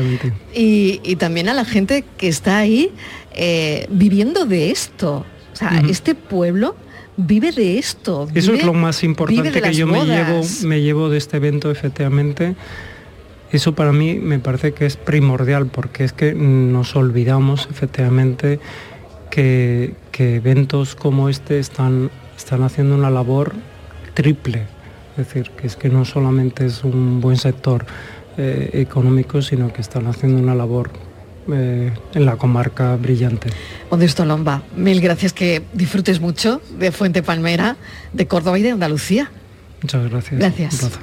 y, 0.54 1.00
y 1.04 1.16
también 1.16 1.48
a 1.48 1.54
la 1.54 1.64
gente 1.64 2.04
que 2.16 2.28
está 2.28 2.58
ahí 2.58 2.90
eh, 3.32 3.86
viviendo 3.90 4.46
de 4.46 4.72
esto. 4.72 5.24
O 5.52 5.56
sea, 5.56 5.82
este 5.88 6.16
pueblo 6.16 6.76
vive 7.16 7.52
de 7.52 7.78
esto. 7.78 8.28
Eso 8.34 8.52
es 8.52 8.64
lo 8.64 8.74
más 8.74 9.04
importante 9.04 9.60
que 9.60 9.72
yo 9.74 9.86
me 9.86 10.04
llevo, 10.04 10.34
bodas. 10.38 10.62
me 10.64 10.80
llevo 10.80 11.08
de 11.08 11.18
este 11.18 11.36
evento, 11.36 11.70
efectivamente. 11.70 12.56
Eso 13.52 13.74
para 13.74 13.92
mí 13.92 14.14
me 14.14 14.40
parece 14.40 14.72
que 14.72 14.86
es 14.86 14.96
primordial, 14.96 15.66
porque 15.66 16.02
es 16.02 16.12
que 16.12 16.34
nos 16.34 16.96
olvidamos, 16.96 17.68
efectivamente, 17.70 18.60
que, 19.30 19.94
que 20.12 20.36
eventos 20.36 20.94
como 20.94 21.28
este 21.28 21.58
están, 21.58 22.10
están 22.36 22.62
haciendo 22.62 22.94
una 22.94 23.10
labor 23.10 23.52
triple. 24.14 24.66
Es 25.16 25.26
decir, 25.26 25.50
que 25.50 25.66
es 25.66 25.76
que 25.76 25.88
no 25.88 26.04
solamente 26.04 26.66
es 26.66 26.84
un 26.84 27.20
buen 27.20 27.36
sector 27.36 27.84
eh, 28.36 28.70
económico, 28.74 29.42
sino 29.42 29.72
que 29.72 29.80
están 29.80 30.06
haciendo 30.06 30.40
una 30.40 30.54
labor 30.54 30.90
eh, 31.52 31.92
en 32.14 32.24
la 32.24 32.36
comarca 32.36 32.94
brillante. 32.96 33.50
Modesto 33.90 34.24
Lomba, 34.24 34.62
mil 34.76 35.00
gracias, 35.00 35.32
que 35.32 35.62
disfrutes 35.72 36.20
mucho 36.20 36.60
de 36.78 36.92
Fuente 36.92 37.22
Palmera, 37.22 37.76
de 38.12 38.26
Córdoba 38.26 38.58
y 38.58 38.62
de 38.62 38.70
Andalucía. 38.70 39.30
Muchas 39.82 40.10
gracias. 40.10 40.38
Gracias. 40.38 40.98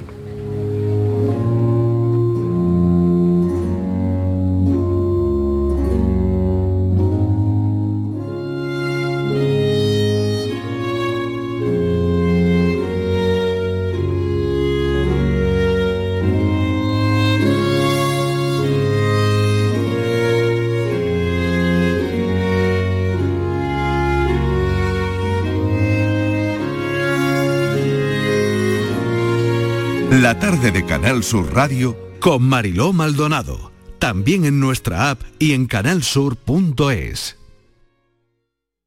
Tarde 30.66 30.80
de 30.80 30.86
Canal 30.86 31.22
Sur 31.22 31.54
Radio 31.54 31.96
con 32.18 32.42
Mariló 32.42 32.92
Maldonado. 32.92 33.70
También 33.98 34.44
en 34.44 34.60
nuestra 34.60 35.10
app 35.10 35.22
y 35.38 35.52
en 35.52 35.66
canalsur.es. 35.66 37.36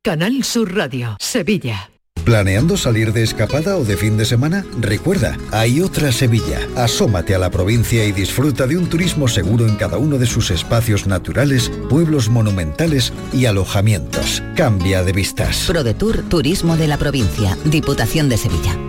Canal 0.03 0.43
Sur 0.43 0.75
Radio, 0.75 1.17
Sevilla. 1.19 1.89
¿Planeando 2.23 2.75
salir 2.75 3.13
de 3.13 3.23
escapada 3.23 3.77
o 3.77 3.85
de 3.85 3.97
fin 3.97 4.17
de 4.17 4.25
semana? 4.25 4.65
Recuerda, 4.79 5.37
hay 5.51 5.81
otra 5.81 6.11
Sevilla. 6.11 6.59
Asómate 6.75 7.33
a 7.33 7.39
la 7.39 7.49
provincia 7.49 8.05
y 8.05 8.11
disfruta 8.11 8.67
de 8.67 8.77
un 8.77 8.87
turismo 8.87 9.27
seguro 9.27 9.65
en 9.65 9.75
cada 9.75 9.97
uno 9.97 10.17
de 10.17 10.27
sus 10.27 10.51
espacios 10.51 11.07
naturales, 11.07 11.71
pueblos 11.89 12.29
monumentales 12.29 13.13
y 13.33 13.45
alojamientos. 13.45 14.43
Cambia 14.55 15.03
de 15.03 15.13
vistas. 15.13 15.65
ProDetour 15.67 16.23
Turismo 16.23 16.77
de 16.77 16.87
la 16.87 16.97
Provincia, 16.97 17.57
Diputación 17.65 18.27
de 18.29 18.37
Sevilla. 18.37 18.88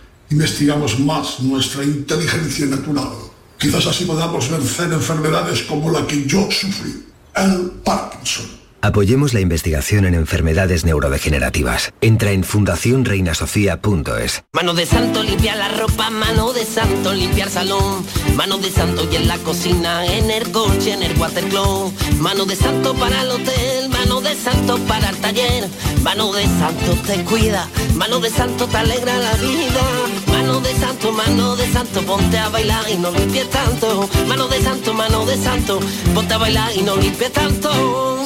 investigamos 0.31 0.99
más 0.99 1.39
nuestra 1.41 1.83
inteligencia 1.83 2.65
natural, 2.65 3.09
quizás 3.57 3.85
así 3.85 4.05
podamos 4.05 4.49
vencer 4.49 4.91
enfermedades 4.91 5.63
como 5.63 5.91
la 5.91 6.07
que 6.07 6.25
yo 6.25 6.49
sufrí, 6.49 7.05
el 7.35 7.71
Parkinson. 7.83 8.60
Apoyemos 8.83 9.35
la 9.35 9.41
investigación 9.41 10.05
en 10.05 10.15
enfermedades 10.15 10.85
neurodegenerativas. 10.85 11.93
Entra 12.01 12.31
en 12.31 12.43
fundacionreinasofía.es. 12.43 14.43
Mano 14.53 14.73
de 14.73 14.87
santo 14.87 15.21
limpia 15.21 15.55
la 15.55 15.67
ropa, 15.67 16.09
mano 16.09 16.51
de 16.51 16.65
santo 16.65 17.13
limpiar 17.13 17.49
salón, 17.49 18.03
mano 18.35 18.57
de 18.57 18.71
santo 18.71 19.07
y 19.11 19.17
en 19.17 19.27
la 19.27 19.37
cocina, 19.37 20.03
en 20.07 20.31
el 20.31 20.51
coche, 20.51 20.93
en 20.93 21.03
el 21.03 21.15
watercloak, 21.15 21.93
mano 22.19 22.45
de 22.45 22.55
santo 22.55 22.95
para 22.95 23.21
el 23.21 23.29
hotel, 23.29 23.89
mano 23.89 24.19
de 24.19 24.35
santo 24.35 24.79
para 24.87 25.09
el 25.09 25.17
taller, 25.17 25.67
mano 26.01 26.33
de 26.33 26.45
santo 26.45 26.97
te 27.05 27.23
cuida, 27.23 27.69
mano 27.95 28.19
de 28.19 28.31
santo 28.31 28.65
te 28.65 28.77
alegra 28.77 29.15
la 29.15 29.33
vida, 29.33 29.83
mano 30.27 30.59
de 30.59 30.73
santo, 30.73 31.11
mano 31.11 31.55
de 31.55 31.71
santo, 31.71 32.01
ponte 32.01 32.39
a 32.39 32.49
bailar 32.49 32.89
y 32.89 32.97
no 32.97 33.11
limpies 33.11 33.49
tanto, 33.51 34.09
mano 34.27 34.47
de 34.47 34.59
santo, 34.59 34.93
mano 34.93 35.23
de 35.25 35.37
santo, 35.37 35.79
ponte 36.15 36.33
a 36.33 36.37
bailar 36.39 36.71
y 36.75 36.81
no 36.81 36.97
limpies 36.97 37.31
tanto. 37.31 38.25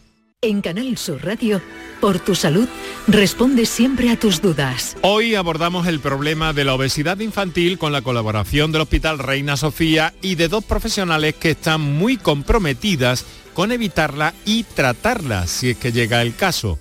En 0.43 0.61
Canal 0.61 0.97
Sur 0.97 1.23
Radio, 1.23 1.61
por 1.99 2.19
tu 2.19 2.33
salud, 2.33 2.67
responde 3.07 3.67
siempre 3.67 4.09
a 4.09 4.17
tus 4.17 4.41
dudas. 4.41 4.97
Hoy 5.03 5.35
abordamos 5.35 5.85
el 5.85 5.99
problema 5.99 6.51
de 6.51 6.65
la 6.65 6.73
obesidad 6.73 7.19
infantil 7.19 7.77
con 7.77 7.91
la 7.91 8.01
colaboración 8.01 8.71
del 8.71 8.81
Hospital 8.81 9.19
Reina 9.19 9.55
Sofía 9.55 10.15
y 10.19 10.33
de 10.33 10.47
dos 10.47 10.63
profesionales 10.63 11.35
que 11.35 11.51
están 11.51 11.81
muy 11.81 12.17
comprometidas 12.17 13.23
con 13.53 13.71
evitarla 13.71 14.33
y 14.43 14.63
tratarla 14.63 15.45
si 15.45 15.69
es 15.69 15.77
que 15.77 15.91
llega 15.91 16.23
el 16.23 16.35
caso. 16.35 16.79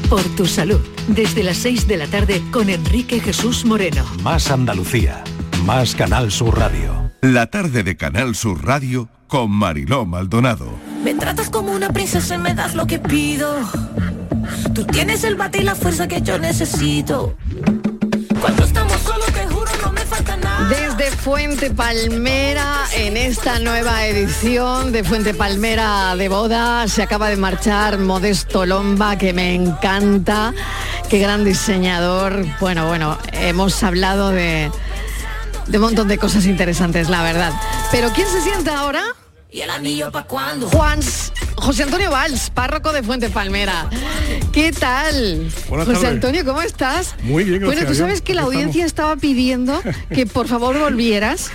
Por 0.10 0.24
tu 0.36 0.46
salud, 0.46 0.80
desde 1.10 1.44
las 1.44 1.58
6 1.58 1.86
de 1.88 1.98
la 1.98 2.08
tarde 2.08 2.42
con 2.52 2.70
Enrique 2.70 3.20
Jesús 3.20 3.66
Moreno. 3.66 4.06
Más 4.24 4.50
Andalucía, 4.50 5.22
más 5.66 5.96
Canal 5.96 6.32
Sur 6.32 6.58
Radio. 6.58 7.12
La 7.22 7.48
tarde 7.48 7.84
de 7.84 7.98
Canal 7.98 8.36
Sur 8.36 8.66
Radio 8.66 9.10
con 9.28 9.52
Mariló 9.52 10.06
Maldonado. 10.06 10.72
Me 11.04 11.14
tratas 11.14 11.50
como 11.50 11.74
una 11.74 11.90
princesa 11.90 12.36
y 12.36 12.38
me 12.38 12.54
das 12.54 12.74
lo 12.74 12.88
que 12.88 13.00
pido. 13.00 13.54
Tú 14.74 14.86
tienes 14.86 15.26
el 15.26 15.36
bate 15.36 15.60
y 15.60 15.64
la 15.64 15.76
fuerza 15.76 16.08
que 16.08 16.22
yo 16.22 16.40
necesito. 16.40 17.36
Fuente 21.28 21.72
Palmera, 21.72 22.86
en 22.96 23.18
esta 23.18 23.60
nueva 23.60 24.06
edición 24.06 24.94
de 24.94 25.04
Fuente 25.04 25.34
Palmera 25.34 26.16
de 26.16 26.30
boda, 26.30 26.88
se 26.88 27.04
acaba 27.04 27.28
de 27.28 27.36
marchar 27.36 27.98
Modesto 27.98 28.66
Lomba, 28.66 29.18
que 29.18 29.34
me 29.34 29.54
encanta. 29.54 30.54
Qué 31.10 31.20
gran 31.20 31.44
diseñador. 31.44 32.46
Bueno, 32.62 32.88
bueno, 32.88 33.18
hemos 33.34 33.84
hablado 33.84 34.30
de, 34.30 34.72
de 35.68 35.78
un 35.78 35.84
montón 35.84 36.08
de 36.08 36.18
cosas 36.18 36.46
interesantes, 36.46 37.10
la 37.10 37.22
verdad. 37.24 37.52
Pero 37.92 38.10
¿quién 38.14 38.30
se 38.30 38.40
sienta 38.40 38.80
ahora? 38.80 39.04
¿Y 39.50 39.62
el 39.62 39.70
anillo 39.70 40.12
pa' 40.12 40.24
cuándo? 40.24 40.68
Juan 40.70 41.00
José 41.56 41.84
Antonio 41.84 42.12
Valls, 42.12 42.50
párroco 42.50 42.92
de 42.92 43.02
Fuente 43.02 43.30
Palmera. 43.30 43.90
¿Qué 44.52 44.72
tal? 44.74 45.50
Buenas 45.70 45.88
José 45.88 46.02
tardes. 46.02 46.16
Antonio, 46.16 46.46
¿cómo 46.46 46.62
estás? 46.62 47.16
Muy 47.24 47.46
bien, 47.46 47.64
Bueno, 47.64 47.86
tú 47.86 47.96
sabes 47.96 48.22
que 48.22 48.34
la 48.34 48.44
audiencia 48.44 48.86
estaba 48.86 49.16
pidiendo 49.16 49.82
que 50.14 50.26
por 50.26 50.48
favor 50.48 50.78
volvieras. 50.78 51.50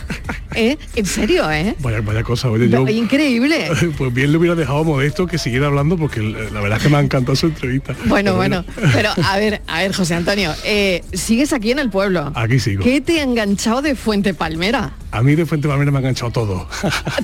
¿Eh? 0.54 0.76
En 0.96 1.06
serio, 1.06 1.50
¿eh? 1.50 1.74
Vaya, 1.80 2.00
vaya 2.02 2.22
cosa, 2.22 2.50
oye, 2.50 2.68
yo... 2.68 2.86
Increíble. 2.88 3.68
Pues 3.98 4.12
bien 4.12 4.32
le 4.32 4.38
hubiera 4.38 4.54
dejado 4.54 4.80
a 4.80 4.84
Modesto 4.84 5.26
que 5.26 5.38
siguiera 5.38 5.66
hablando 5.66 5.96
porque 5.96 6.20
la 6.20 6.60
verdad 6.60 6.78
es 6.78 6.84
que 6.84 6.88
me 6.88 6.96
ha 6.96 7.00
encantado 7.00 7.36
su 7.36 7.46
entrevista. 7.46 7.94
Bueno, 8.06 8.34
bueno, 8.36 8.64
pero 8.92 9.10
a 9.24 9.36
ver, 9.38 9.62
a 9.66 9.80
ver, 9.80 9.94
José 9.94 10.14
Antonio, 10.14 10.54
eh, 10.64 11.02
sigues 11.12 11.52
aquí 11.52 11.70
en 11.70 11.78
el 11.78 11.90
pueblo. 11.90 12.32
Aquí 12.34 12.58
sigo. 12.58 12.82
¿Qué 12.82 13.00
te 13.00 13.20
ha 13.20 13.22
enganchado 13.22 13.82
de 13.82 13.94
Fuente 13.94 14.34
Palmera? 14.34 14.92
A 15.10 15.22
mí 15.22 15.34
de 15.34 15.46
Fuente 15.46 15.68
Palmera 15.68 15.90
me 15.90 15.98
ha 15.98 16.00
enganchado 16.00 16.30
todo. 16.32 16.68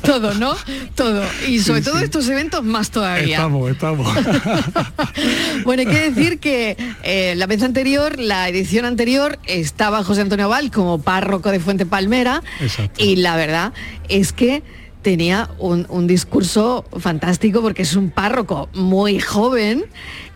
Todo, 0.02 0.34
¿no? 0.34 0.54
Todo. 0.94 1.22
Y 1.48 1.58
sobre 1.60 1.80
Sí, 1.80 1.84
todo 1.86 1.98
sí. 1.98 2.04
estos 2.04 2.28
eventos 2.28 2.64
más 2.64 2.90
todavía. 2.90 3.36
Estamos, 3.36 3.70
estamos. 3.70 4.08
Bueno, 5.64 5.80
hay 5.80 5.86
que 5.86 6.10
decir 6.10 6.38
que 6.38 6.76
eh, 7.02 7.34
la 7.36 7.46
vez 7.46 7.62
anterior, 7.62 8.18
la 8.18 8.48
edición 8.48 8.84
anterior, 8.84 9.38
estaba 9.46 10.02
José 10.04 10.22
Antonio 10.22 10.48
Val 10.48 10.70
como 10.70 11.00
párroco 11.00 11.50
de 11.50 11.60
Fuente 11.60 11.84
Palmera 11.86 12.42
Exacto. 12.60 13.02
y 13.04 13.16
la 13.16 13.36
verdad 13.36 13.72
es 14.08 14.32
que 14.32 14.62
tenía 15.02 15.50
un, 15.58 15.86
un 15.88 16.06
discurso 16.06 16.84
fantástico 16.98 17.60
porque 17.62 17.82
es 17.82 17.94
un 17.96 18.10
párroco 18.10 18.68
muy 18.74 19.20
joven 19.20 19.84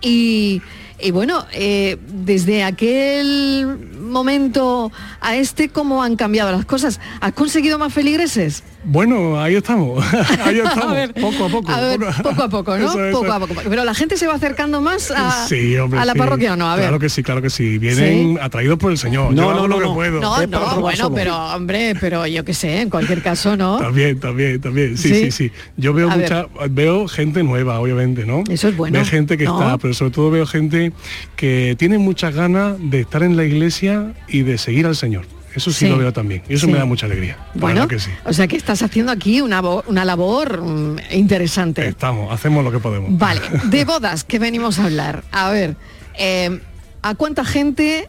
y, 0.01 0.61
y 1.03 1.11
bueno, 1.11 1.45
eh, 1.53 1.97
desde 2.09 2.63
aquel 2.65 3.89
momento 4.01 4.93
a 5.21 5.37
este, 5.37 5.69
¿cómo 5.69 6.03
han 6.03 6.17
cambiado 6.17 6.53
las 6.53 6.65
cosas? 6.65 7.01
¿Has 7.21 7.33
conseguido 7.33 7.79
más 7.79 7.93
feligreses? 7.93 8.63
Bueno, 8.85 9.41
ahí 9.41 9.55
estamos. 9.55 10.05
ahí 10.45 10.59
estamos. 10.65 10.85
A 10.87 10.93
ver, 10.93 11.15
poco 11.15 11.45
a 11.45 11.49
poco. 11.49 11.71
A 11.73 11.81
ver, 11.81 12.01
poco 12.23 12.43
a 12.43 12.49
poco, 12.49 12.77
¿no? 12.77 12.89
Eso, 12.91 13.05
eso. 13.05 13.21
Poco 13.21 13.33
a 13.33 13.41
poco. 13.41 13.55
Pero 13.69 13.85
la 13.85 13.95
gente 13.95 14.17
se 14.17 14.27
va 14.27 14.35
acercando 14.35 14.81
más 14.81 15.11
a, 15.13 15.47
Sí, 15.47 15.77
hombre, 15.77 16.01
a 16.01 16.05
la 16.05 16.13
sí. 16.15 16.19
parroquia 16.19 16.53
o 16.53 16.57
no, 16.57 16.69
a 16.71 16.75
ver. 16.77 16.85
Claro 16.87 16.99
que 16.99 17.09
sí, 17.09 17.23
claro 17.23 17.41
que 17.43 17.51
sí. 17.51 17.79
Vienen 17.79 18.39
atraídos 18.43 18.79
por 18.79 18.91
el 18.91 18.99
Señor. 18.99 19.35
Yo 19.35 19.51
hago 19.51 19.69
lo 19.69 19.79
que 19.79 19.87
puedo. 19.87 20.21
No, 20.21 20.47
no, 20.47 20.81
bueno, 20.81 21.13
pero 21.15 21.37
hombre, 21.55 21.95
pero 22.01 22.27
yo 22.27 22.45
qué 22.45 22.55
sé, 22.55 22.81
en 22.81 22.91
cualquier 22.91 23.23
caso, 23.23 23.57
¿no? 23.57 23.79
También, 23.79 24.19
también, 24.21 24.61
también. 24.61 24.99
Sí, 24.99 25.09
Sí. 25.09 25.15
sí, 25.15 25.31
sí. 25.31 25.53
Yo 25.77 25.93
veo 25.95 26.11
A 26.11 26.17
mucha, 26.17 26.47
veo 26.71 27.07
gente 27.09 27.43
nueva, 27.43 27.79
obviamente, 27.81 28.25
¿no? 28.27 28.43
Eso 28.51 28.69
es 28.69 28.77
bueno. 28.77 28.95
Veo 28.95 29.05
gente 29.05 29.39
que 29.39 29.45
No. 29.45 29.61
está, 29.61 29.79
pero 29.79 29.95
sobre 29.95 30.11
todo 30.11 30.31
veo 30.31 30.47
gente 30.47 30.92
que 31.37 31.75
tiene 31.79 31.99
muchas 31.99 32.35
ganas 32.35 32.77
de 32.79 33.01
estar 33.01 33.23
en 33.23 33.37
la 33.37 33.45
iglesia 33.45 34.13
y 34.29 34.43
de 34.43 34.59
seguir 34.59 34.87
al 34.87 34.97
Señor. 34.97 35.25
Eso 35.55 35.71
sí, 35.71 35.81
Sí. 35.81 35.89
lo 35.89 35.99
veo 35.99 36.13
también. 36.15 36.43
Y 36.49 36.55
eso 36.55 36.65
Sí. 36.67 36.73
me 36.73 36.79
da 36.79 36.87
mucha 36.87 37.05
alegría. 37.05 37.37
Bueno, 37.55 37.87
que 37.87 37.99
sí. 37.99 38.11
o 38.25 38.33
sea 38.33 38.49
que 38.49 38.57
estás 38.57 38.83
haciendo 38.83 39.13
aquí 39.13 39.43
una, 39.43 39.61
una 39.61 40.05
labor 40.05 40.63
mm, 40.63 40.97
interesante. 41.13 41.87
Estamos, 41.87 42.33
hacemos 42.33 42.65
lo 42.65 42.73
que 42.73 42.79
podemos. 42.79 43.19
Vale, 43.19 43.41
de 43.65 43.85
bodas 43.87 44.25
que 44.25 44.39
venimos 44.39 44.79
a 44.79 44.85
hablar. 44.87 45.25
A 45.31 45.51
ver, 45.51 45.77
eh, 46.19 46.59
¿a 47.03 47.15
cuánta 47.17 47.45
gente, 47.45 48.09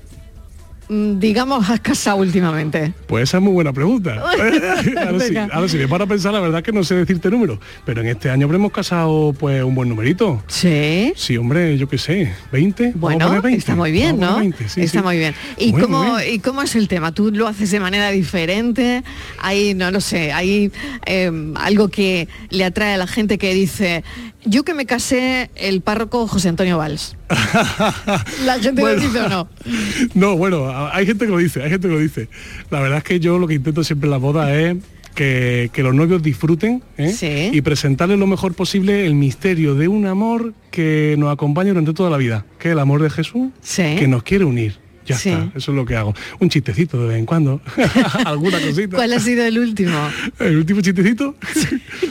digamos, 1.19 1.69
has 1.69 1.79
casado 1.79 2.17
últimamente? 2.17 2.93
Pues 3.08 3.23
esa 3.29 3.38
es 3.38 3.43
muy 3.43 3.53
buena 3.53 3.73
pregunta. 3.73 4.15
ahora, 4.19 5.19
sí, 5.19 5.36
ahora 5.38 5.67
sí, 5.67 5.77
para 5.89 6.06
pensar, 6.06 6.34
la 6.34 6.39
verdad 6.39 6.63
que 6.63 6.71
no 6.71 6.84
sé 6.84 6.95
decirte 6.95 7.29
número, 7.29 7.60
pero 7.86 8.01
en 8.01 8.08
este 8.08 8.29
año 8.29 8.45
habremos 8.45 8.71
casado 8.71 9.34
pues 9.38 9.63
un 9.63 9.75
buen 9.75 9.89
numerito. 9.89 10.43
Sí. 10.47 11.13
Sí, 11.15 11.38
hombre, 11.38 11.77
yo 11.77 11.88
qué 11.88 11.97
sé, 11.97 12.32
20. 12.51 12.84
Vamos 12.84 12.95
a 12.95 12.99
Bueno, 12.99 13.27
poner 13.27 13.41
20. 13.41 13.60
está 13.60 13.75
muy 13.75 13.91
bien, 13.91 14.19
¿no? 14.19 14.27
poner 14.34 14.39
20, 14.51 14.69
sí, 14.69 14.82
está 14.82 14.99
sí. 14.99 15.03
muy 15.06 15.17
bien. 15.17 15.34
¿Y, 15.58 15.71
Muy, 15.71 15.82
cómo, 15.82 16.03
muy 16.03 16.21
bien. 16.23 16.36
¿Y 16.36 16.39
cómo 16.39 16.62
es 16.62 16.75
el 16.75 16.88
tema? 16.88 17.12
¿Tú 17.12 17.32
lo 17.32 17.47
haces 17.47 17.71
de 17.71 17.79
manera 17.79 18.10
diferente? 18.12 19.03
Hay, 19.39 19.73
no 19.73 19.91
lo 19.91 20.01
sé, 20.01 20.32
hay 20.32 20.71
eh, 21.06 21.32
algo 21.56 21.89
que 21.89 22.27
le 22.49 22.65
atrae 22.65 22.93
a 22.93 22.97
la 22.97 23.08
gente 23.08 23.38
que 23.38 23.53
dice, 23.53 24.03
yo 24.45 24.63
que 24.63 24.73
me 24.73 24.86
casé 24.86 25.49
el 25.56 25.82
párroco 25.82 26.27
José 26.27 26.49
Antonio 26.49 26.77
Valls. 26.77 27.15
¿La 28.46 28.60
gente 28.60 28.82
Bueno. 28.82 28.98
lo 28.98 29.02
dice 29.08 29.19
o 29.22 29.30
no? 29.30 29.50
No, 30.13 30.38
bueno, 30.38 30.69
hay 30.91 31.06
gente 31.06 31.26
que 31.26 31.32
lo 31.32 31.38
dice, 31.38 31.63
hay 31.63 31.69
gente 31.69 31.88
que 31.88 31.93
lo 31.93 32.00
dice. 32.00 32.30
La 32.69 32.80
verdad 32.80 33.00
es 33.00 33.04
que 33.04 33.19
yo 33.19 33.39
lo 33.39 33.48
que 33.48 33.56
intento 33.56 33.84
siempre 33.84 34.08
en 34.08 34.12
la 34.12 34.17
boda 34.17 34.54
es 34.56 34.78
que, 35.15 35.69
que 35.74 35.84
los 35.84 35.93
novios 35.93 36.24
disfruten 36.24 36.84
¿eh? 36.98 37.52
y 37.54 37.62
presentarles 37.62 38.17
lo 38.17 38.26
mejor 38.28 38.54
posible 38.56 39.06
el 39.06 39.13
misterio 39.15 39.76
de 39.76 39.88
un 39.88 40.06
amor 40.08 40.54
que 40.72 41.15
nos 41.19 41.32
acompaña 41.32 41.69
durante 41.69 41.93
toda 41.93 42.10
la 42.10 42.17
vida, 42.17 42.46
que 42.60 42.69
es 42.69 42.74
el 42.74 42.80
amor 42.80 43.02
de 43.02 43.10
Jesús, 43.10 43.50
que 43.76 44.08
nos 44.08 44.24
quiere 44.24 44.46
unir. 44.46 44.82
Ya 45.06 45.17
Sí. 45.17 45.30
está, 45.30 45.52
eso 45.58 45.72
es 45.72 45.76
lo 45.76 45.84
que 45.86 45.98
hago. 45.98 46.13
Un 46.39 46.48
chistecito 46.50 46.98
de 47.02 47.10
vez 47.10 47.17
en 47.19 47.26
cuando, 47.26 47.60
alguna 48.26 48.58
cosita. 48.62 48.96
¿Cuál 48.96 49.12
ha 49.12 49.19
sido 49.19 49.43
el 49.46 49.60
último? 49.60 49.91
El 50.39 50.56
último 50.58 50.80
chistecito, 50.80 51.36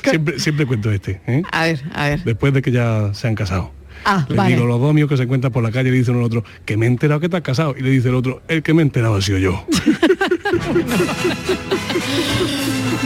siempre, 0.04 0.38
siempre 0.38 0.66
cuento 0.66 0.92
este. 0.92 1.20
¿eh? 1.26 1.42
A 1.52 1.64
ver, 1.64 1.80
a 1.94 2.08
ver. 2.10 2.22
Después 2.22 2.52
de 2.52 2.60
que 2.60 2.70
ya 2.70 3.14
se 3.14 3.28
han 3.28 3.34
casado. 3.34 3.72
Ah, 4.04 4.26
Le 4.28 4.36
vale. 4.36 4.54
digo, 4.54 4.66
los 4.66 4.80
dos 4.80 4.94
que 5.08 5.16
se 5.16 5.22
encuentran 5.24 5.52
por 5.52 5.62
la 5.62 5.70
calle 5.70 5.90
le 5.90 5.96
dicen 5.98 6.14
uno 6.14 6.24
al 6.24 6.26
otro, 6.26 6.44
que 6.64 6.76
me 6.76 6.86
he 6.86 6.88
enterado 6.88 7.20
que 7.20 7.28
te 7.28 7.36
has 7.36 7.42
casado. 7.42 7.74
Y 7.78 7.82
le 7.82 7.90
dice 7.90 8.08
el 8.08 8.14
otro, 8.14 8.42
el 8.48 8.62
que 8.62 8.74
me 8.74 8.82
he 8.82 8.84
enterado 8.84 9.14
ha 9.16 9.22
sido 9.22 9.38
yo. 9.38 9.64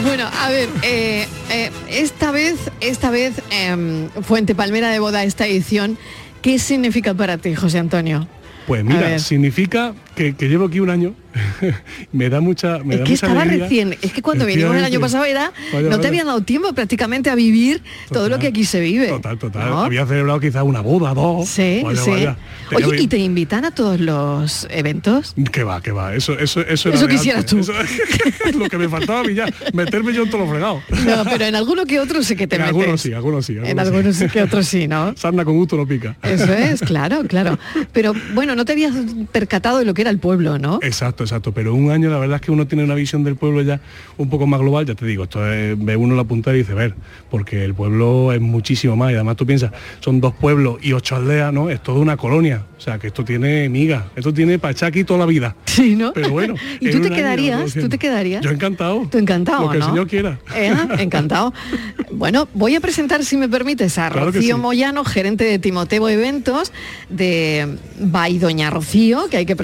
Bueno, 0.05 0.29
a 0.41 0.49
ver, 0.51 0.69
eh, 0.83 1.27
eh, 1.51 1.71
esta 1.91 2.31
vez, 2.31 2.57
esta 2.81 3.11
vez, 3.11 3.43
em, 3.51 4.09
Fuente 4.23 4.55
Palmera 4.55 4.91
de 4.91 4.99
Boda, 4.99 5.25
esta 5.25 5.47
edición, 5.47 5.99
¿qué 6.43 6.59
significa 6.59 7.15
para 7.15 7.39
ti, 7.39 7.55
José 7.55 7.79
Antonio? 7.79 8.29
Pues 8.67 8.85
mira, 8.85 9.19
significa 9.19 9.95
que, 10.17 10.35
que 10.35 10.49
llevo 10.49 10.65
aquí 10.67 10.81
un 10.81 10.91
año. 10.91 11.15
me 12.13 12.31
da 12.31 12.41
mucha, 12.41 12.79
me 12.79 12.95
Es 12.95 13.01
da 13.01 13.05
que 13.05 13.11
mucha 13.11 13.27
estaba 13.27 13.43
alegría. 13.43 13.65
recién, 13.65 13.97
es 14.01 14.13
que 14.13 14.23
cuando 14.23 14.47
vinimos 14.47 14.75
el 14.75 14.85
año 14.85 14.99
Efectivamente. 14.99 15.05
pasado 15.05 15.25
era, 15.27 15.53
Vaya, 15.75 15.83
no 15.85 15.91
te 15.91 15.97
vaya. 15.99 16.09
había 16.09 16.25
dado 16.25 16.41
tiempo 16.41 16.73
prácticamente 16.73 17.29
a 17.29 17.35
vivir 17.35 17.83
todo 18.11 18.31
lo 18.31 18.39
que 18.39 18.47
aquí 18.47 18.65
se 18.65 18.81
vive. 18.81 19.09
Total, 19.09 19.39
total. 19.39 19.69
¿no? 19.69 19.81
Había 19.85 20.07
celebrado 20.07 20.41
quizás 20.41 20.63
una 20.63 20.81
boda, 20.81 21.13
dos. 21.13 21.47
Sí, 21.49 21.83
Vaya, 21.85 22.01
sí. 22.03 22.11
vaya. 22.11 22.37
Oye, 22.75 23.03
¿y 23.03 23.07
te 23.07 23.19
invitan 23.19 23.65
a 23.67 23.71
todos 23.71 24.01
los 24.01 24.67
eventos? 24.71 25.35
Que 25.53 25.63
va, 25.63 25.81
que 25.83 25.93
va. 25.93 26.15
Eso, 26.15 26.33
eso, 26.39 26.63
eso, 26.63 26.89
Eso 26.91 27.07
quisieras 27.07 27.45
tú. 27.45 27.59
Eso- 27.59 27.73
lo 28.59 28.69
que 28.71 28.79
me 28.79 28.89
faltaba 28.89 29.21
a 29.21 29.25
mí 29.25 29.35
ya, 29.35 29.47
meterme 29.75 30.15
yo 30.15 30.23
en 30.25 30.31
todos 30.31 30.41
los 30.41 30.51
fregados. 30.51 30.83
No, 31.07 31.25
pero 31.31 31.45
en 31.45 31.55
alguno 31.55 31.85
que 31.85 32.01
otro 32.01 32.23
sí 32.23 32.35
que 32.35 32.47
te 32.47 32.57
En 32.57 32.63
metes. 32.63 32.77
algunos 32.77 33.01
sí, 33.03 33.13
algunos 33.13 33.45
sí. 33.47 33.57
En 33.63 33.79
algunos 33.79 34.17
sí 34.17 34.27
que 34.29 34.43
otros 34.43 34.67
sí, 34.67 34.89
¿no? 34.89 35.15
Sarna 35.17 35.45
con 35.45 35.55
gusto 35.57 35.77
no 35.77 35.87
pica. 35.87 36.17
Eso 36.23 36.51
es, 36.55 36.81
claro, 36.81 37.23
claro. 37.29 37.59
Pero 37.93 38.15
bueno, 38.35 38.57
no 38.57 38.65
te 38.65 38.73
habías 38.73 38.95
percatado 39.31 39.79
de 39.79 39.85
lo 39.85 39.93
que 39.93 40.01
era 40.07 40.11
al 40.11 40.19
pueblo, 40.19 40.59
¿no? 40.59 40.79
Exacto, 40.83 41.25
exacto. 41.25 41.53
Pero 41.53 41.75
un 41.75 41.91
año 41.91 42.09
la 42.11 42.19
verdad 42.19 42.37
es 42.37 42.43
que 42.43 42.53
uno 42.53 42.67
tiene 42.67 42.85
una 42.85 42.95
visión 42.95 43.25
del 43.25 43.37
pueblo 43.37 43.63
ya 43.63 43.81
un 44.17 44.31
poco 44.31 44.47
más 44.47 44.61
global, 44.61 44.87
ya 44.87 44.95
te 44.95 45.05
digo, 45.05 45.25
esto 45.25 45.51
es, 45.51 45.77
ve 45.79 45.97
uno 45.97 46.15
la 46.15 46.25
punta 46.25 46.55
y 46.55 46.59
dice, 46.59 46.75
ver, 46.75 46.95
porque 47.31 47.65
el 47.65 47.75
pueblo 47.75 48.33
es 48.33 48.41
muchísimo 48.41 48.97
más 48.97 49.11
y 49.11 49.15
además 49.15 49.37
tú 49.37 49.47
piensas, 49.47 49.73
son 50.01 50.21
dos 50.21 50.35
pueblos 50.35 50.79
y 50.83 50.93
ocho 50.93 51.17
aldeas, 51.17 51.53
¿no? 51.53 51.71
Es 51.71 51.83
toda 51.83 51.99
una 51.99 52.17
colonia. 52.17 52.65
O 52.77 52.81
sea 52.81 52.99
que 52.99 53.07
esto 53.07 53.25
tiene 53.25 53.69
miga, 53.69 54.11
esto 54.15 54.33
tiene 54.35 54.61
aquí 54.83 55.05
toda 55.05 55.21
la 55.21 55.27
vida. 55.27 55.57
Sí, 55.65 55.97
¿no? 55.97 56.13
Pero 56.13 56.31
bueno. 56.31 56.55
¿Y 56.81 56.91
tú 56.91 57.01
te 57.01 57.11
quedarías? 57.11 57.73
¿Tú 57.73 57.89
te 57.89 57.99
quedarías? 57.99 58.45
Yo 58.45 58.51
encantado. 58.51 59.09
Tú 59.11 59.19
encantado, 59.19 59.65
Lo 59.65 59.71
que 59.71 59.79
el 59.79 59.83
señor 59.83 60.07
quiera. 60.07 60.39
Eh, 60.57 60.73
encantado. 60.99 61.53
Bueno, 62.11 62.49
voy 62.55 62.75
a 62.77 62.81
presentar, 62.81 63.23
si 63.25 63.37
me 63.37 63.49
permites, 63.49 63.99
a 63.99 64.09
Claro 64.09 64.27
Rocío 64.27 64.57
sí. 64.57 64.61
Moyano, 64.61 65.05
gerente 65.05 65.45
de 65.45 65.59
Timoteo 65.59 66.09
Eventos, 66.09 66.73
de 67.11 67.77
Bay 68.01 68.39
Doña 68.39 68.71
Rocío, 68.71 69.29
que 69.29 69.37
hay 69.37 69.47
que 69.47 69.55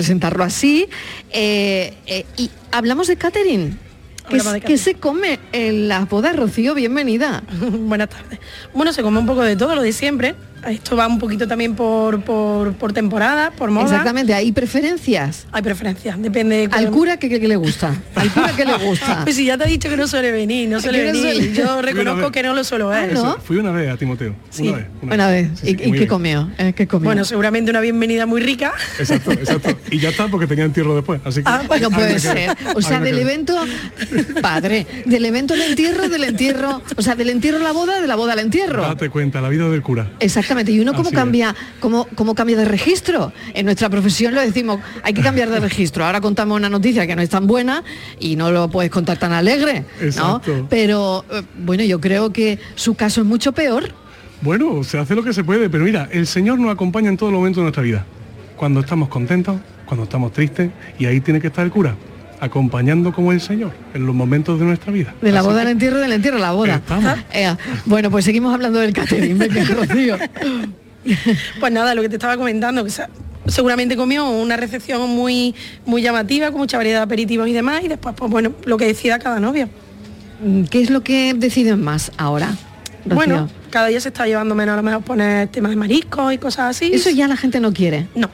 así. 0.40 0.88
Eh, 1.30 1.94
eh, 2.06 2.24
y 2.36 2.50
hablamos 2.70 3.06
de 3.08 3.16
catering. 3.16 3.78
¿Qué, 4.28 4.36
Hablamos 4.36 4.52
de 4.54 4.60
qué 4.60 4.78
se 4.78 4.94
come 4.94 5.40
en 5.52 5.88
las 5.88 6.08
bodas, 6.08 6.36
Rocío? 6.36 6.74
Bienvenida. 6.74 7.42
Buenas 7.60 8.08
tardes. 8.08 8.38
Bueno, 8.72 8.92
se 8.92 9.02
come 9.02 9.18
un 9.18 9.26
poco 9.26 9.42
de 9.42 9.56
todo, 9.56 9.74
lo 9.74 9.82
de 9.82 9.92
siempre. 9.92 10.34
Esto 10.68 10.96
va 10.96 11.06
un 11.06 11.18
poquito 11.18 11.48
también 11.48 11.74
por, 11.74 12.22
por, 12.22 12.72
por 12.74 12.92
temporada, 12.92 13.50
por 13.50 13.70
moda. 13.70 13.86
Exactamente, 13.86 14.32
¿hay 14.34 14.52
preferencias? 14.52 15.46
Hay 15.52 15.62
preferencias, 15.62 16.20
depende 16.22 16.68
de 16.68 16.74
¿Al 16.74 16.90
cura 16.90 17.16
qué, 17.16 17.28
qué- 17.28 17.40
qué 17.40 17.48
le 17.48 17.56
gusta? 17.56 17.94
¿Al 18.14 18.30
cura 18.30 18.52
qué 18.56 18.64
le 18.64 18.76
gusta? 18.76 19.20
Pues 19.24 19.36
si 19.36 19.44
ya 19.46 19.58
te 19.58 19.64
he 19.64 19.68
dicho 19.68 19.88
que 19.88 19.96
no 19.96 20.06
suele 20.06 20.30
venir, 20.32 20.68
no 20.68 20.80
suele 20.80 20.98
Que 21.04 21.12
no 21.12 21.12
venir. 21.22 21.34
suele- 21.34 21.52
Yo 21.54 21.82
reconozco 21.82 22.30
que 22.32 22.42
no 22.42 22.54
lo 22.54 22.64
suelo 22.64 22.88
ver. 22.88 23.10
Eso, 23.10 23.38
Fui 23.44 23.56
una 23.58 23.70
vez 23.72 23.90
a 23.90 23.96
Timoteo. 23.96 24.34
Una 24.58 24.72
vez. 24.72 24.86
Una 25.02 25.28
vez. 25.28 25.48
Sí, 25.60 25.70
¿Y, 25.70 25.84
sí, 25.84 25.90
y 25.90 25.92
qué 25.92 26.06
comió? 26.06 26.50
Eh, 26.58 26.72
¿Qué 26.74 26.86
comió? 26.86 27.06
Bueno, 27.06 27.24
seguramente 27.24 27.70
una 27.70 27.80
bienvenida 27.80 28.26
muy 28.26 28.40
rica. 28.40 28.72
Exacto, 28.98 29.32
exacto. 29.32 29.76
Y 29.90 29.98
ya 29.98 30.10
está 30.10 30.28
porque 30.28 30.46
tenía 30.46 30.64
entierro 30.64 30.94
después. 30.94 31.20
Así 31.24 31.42
que. 31.42 31.48
Ah, 31.48 31.62
no 31.66 31.72
Ahí 31.74 31.82
puede 31.92 32.18
ser. 32.18 32.56
O 32.74 32.82
sea, 32.82 33.00
del 33.00 33.18
evento, 33.18 33.56
padre, 34.40 34.86
del 35.06 35.24
evento 35.24 35.54
al 35.54 35.62
entierro, 35.62 36.08
del 36.08 36.24
entierro, 36.24 36.82
o 36.96 37.02
sea, 37.02 37.14
del 37.14 37.30
entierro 37.30 37.58
a 37.58 37.62
la 37.62 37.72
boda, 37.72 38.00
de 38.00 38.06
la 38.06 38.16
boda 38.16 38.32
al 38.34 38.38
entierro. 38.40 38.82
Date 38.82 39.08
cuenta, 39.10 39.40
la 39.40 39.48
vida 39.48 39.68
del 39.68 39.82
cura. 39.82 40.10
Exactamente. 40.52 40.72
¿Y 40.72 40.80
uno 40.80 40.92
cómo 40.92 41.08
Así 41.08 41.16
cambia, 41.16 41.54
cómo, 41.80 42.06
cómo 42.14 42.34
cambia 42.34 42.56
de 42.56 42.64
registro? 42.64 43.32
En 43.54 43.64
nuestra 43.64 43.88
profesión 43.88 44.34
lo 44.34 44.40
decimos, 44.40 44.80
hay 45.02 45.14
que 45.14 45.22
cambiar 45.22 45.50
de 45.50 45.60
registro. 45.60 46.04
Ahora 46.04 46.20
contamos 46.20 46.56
una 46.56 46.68
noticia 46.68 47.06
que 47.06 47.16
no 47.16 47.22
es 47.22 47.30
tan 47.30 47.46
buena 47.46 47.82
y 48.18 48.36
no 48.36 48.50
lo 48.50 48.68
puedes 48.68 48.90
contar 48.90 49.18
tan 49.18 49.32
alegre. 49.32 49.84
Pero 50.68 51.24
eh, 51.30 51.42
bueno, 51.58 51.84
yo 51.84 52.00
creo 52.00 52.32
que 52.32 52.58
su 52.74 52.94
caso 52.94 53.20
es 53.20 53.26
mucho 53.26 53.52
peor. 53.52 53.90
Bueno, 54.40 54.82
se 54.82 54.98
hace 54.98 55.14
lo 55.14 55.22
que 55.22 55.32
se 55.32 55.44
puede, 55.44 55.70
pero 55.70 55.84
mira, 55.84 56.08
el 56.10 56.26
Señor 56.26 56.58
nos 56.58 56.72
acompaña 56.72 57.08
en 57.08 57.16
todos 57.16 57.32
los 57.32 57.38
momentos 57.38 57.60
de 57.60 57.62
nuestra 57.62 57.82
vida. 57.82 58.04
Cuando 58.56 58.80
estamos 58.80 59.08
contentos, 59.08 59.60
cuando 59.86 60.04
estamos 60.04 60.32
tristes, 60.32 60.70
y 60.98 61.06
ahí 61.06 61.20
tiene 61.20 61.40
que 61.40 61.46
estar 61.46 61.64
el 61.64 61.70
cura, 61.70 61.94
acompañando 62.42 63.12
como 63.12 63.30
el 63.30 63.40
Señor 63.40 63.70
en 63.94 64.04
los 64.04 64.14
momentos 64.16 64.58
de 64.58 64.66
nuestra 64.66 64.92
vida. 64.92 65.14
De 65.22 65.30
la 65.30 65.38
Así 65.40 65.48
boda 65.48 65.60
que- 65.60 65.66
al 65.66 65.72
entierro, 65.72 65.98
del 66.00 66.12
entierro 66.12 66.38
a 66.38 66.40
la 66.40 66.50
boda. 66.52 66.82
Eh, 67.32 67.54
bueno, 67.86 68.10
pues 68.10 68.24
seguimos 68.24 68.52
hablando 68.52 68.80
del 68.80 68.92
catering. 68.92 69.38
Rocío. 69.76 70.16
Pues 71.60 71.72
nada, 71.72 71.94
lo 71.94 72.02
que 72.02 72.08
te 72.08 72.16
estaba 72.16 72.36
comentando, 72.36 72.82
que 72.84 72.90
se- 72.90 73.06
seguramente 73.46 73.96
comió 73.96 74.28
una 74.28 74.56
recepción 74.56 75.08
muy, 75.10 75.54
muy 75.86 76.02
llamativa, 76.02 76.50
con 76.50 76.58
mucha 76.60 76.76
variedad 76.78 76.98
de 76.98 77.04
aperitivos 77.04 77.46
y 77.46 77.52
demás, 77.52 77.84
y 77.84 77.88
después, 77.88 78.14
pues 78.16 78.28
bueno, 78.30 78.52
lo 78.64 78.76
que 78.76 78.86
decida 78.86 79.20
cada 79.20 79.38
novio. 79.38 79.68
¿Qué 80.68 80.82
es 80.82 80.90
lo 80.90 81.02
que 81.04 81.34
deciden 81.34 81.80
más 81.80 82.10
ahora? 82.16 82.48
Rocío? 83.04 83.14
Bueno, 83.14 83.48
cada 83.70 83.86
día 83.86 84.00
se 84.00 84.08
está 84.08 84.26
llevando 84.26 84.56
menos 84.56 84.72
a 84.72 84.76
lo 84.76 84.82
mejor 84.82 85.02
poner 85.02 85.46
temas 85.46 85.70
de 85.70 85.76
mariscos 85.76 86.32
y 86.32 86.38
cosas 86.38 86.76
así. 86.76 86.90
Eso 86.92 87.10
ya 87.10 87.28
la 87.28 87.36
gente 87.36 87.60
no 87.60 87.72
quiere. 87.72 88.08
No. 88.16 88.28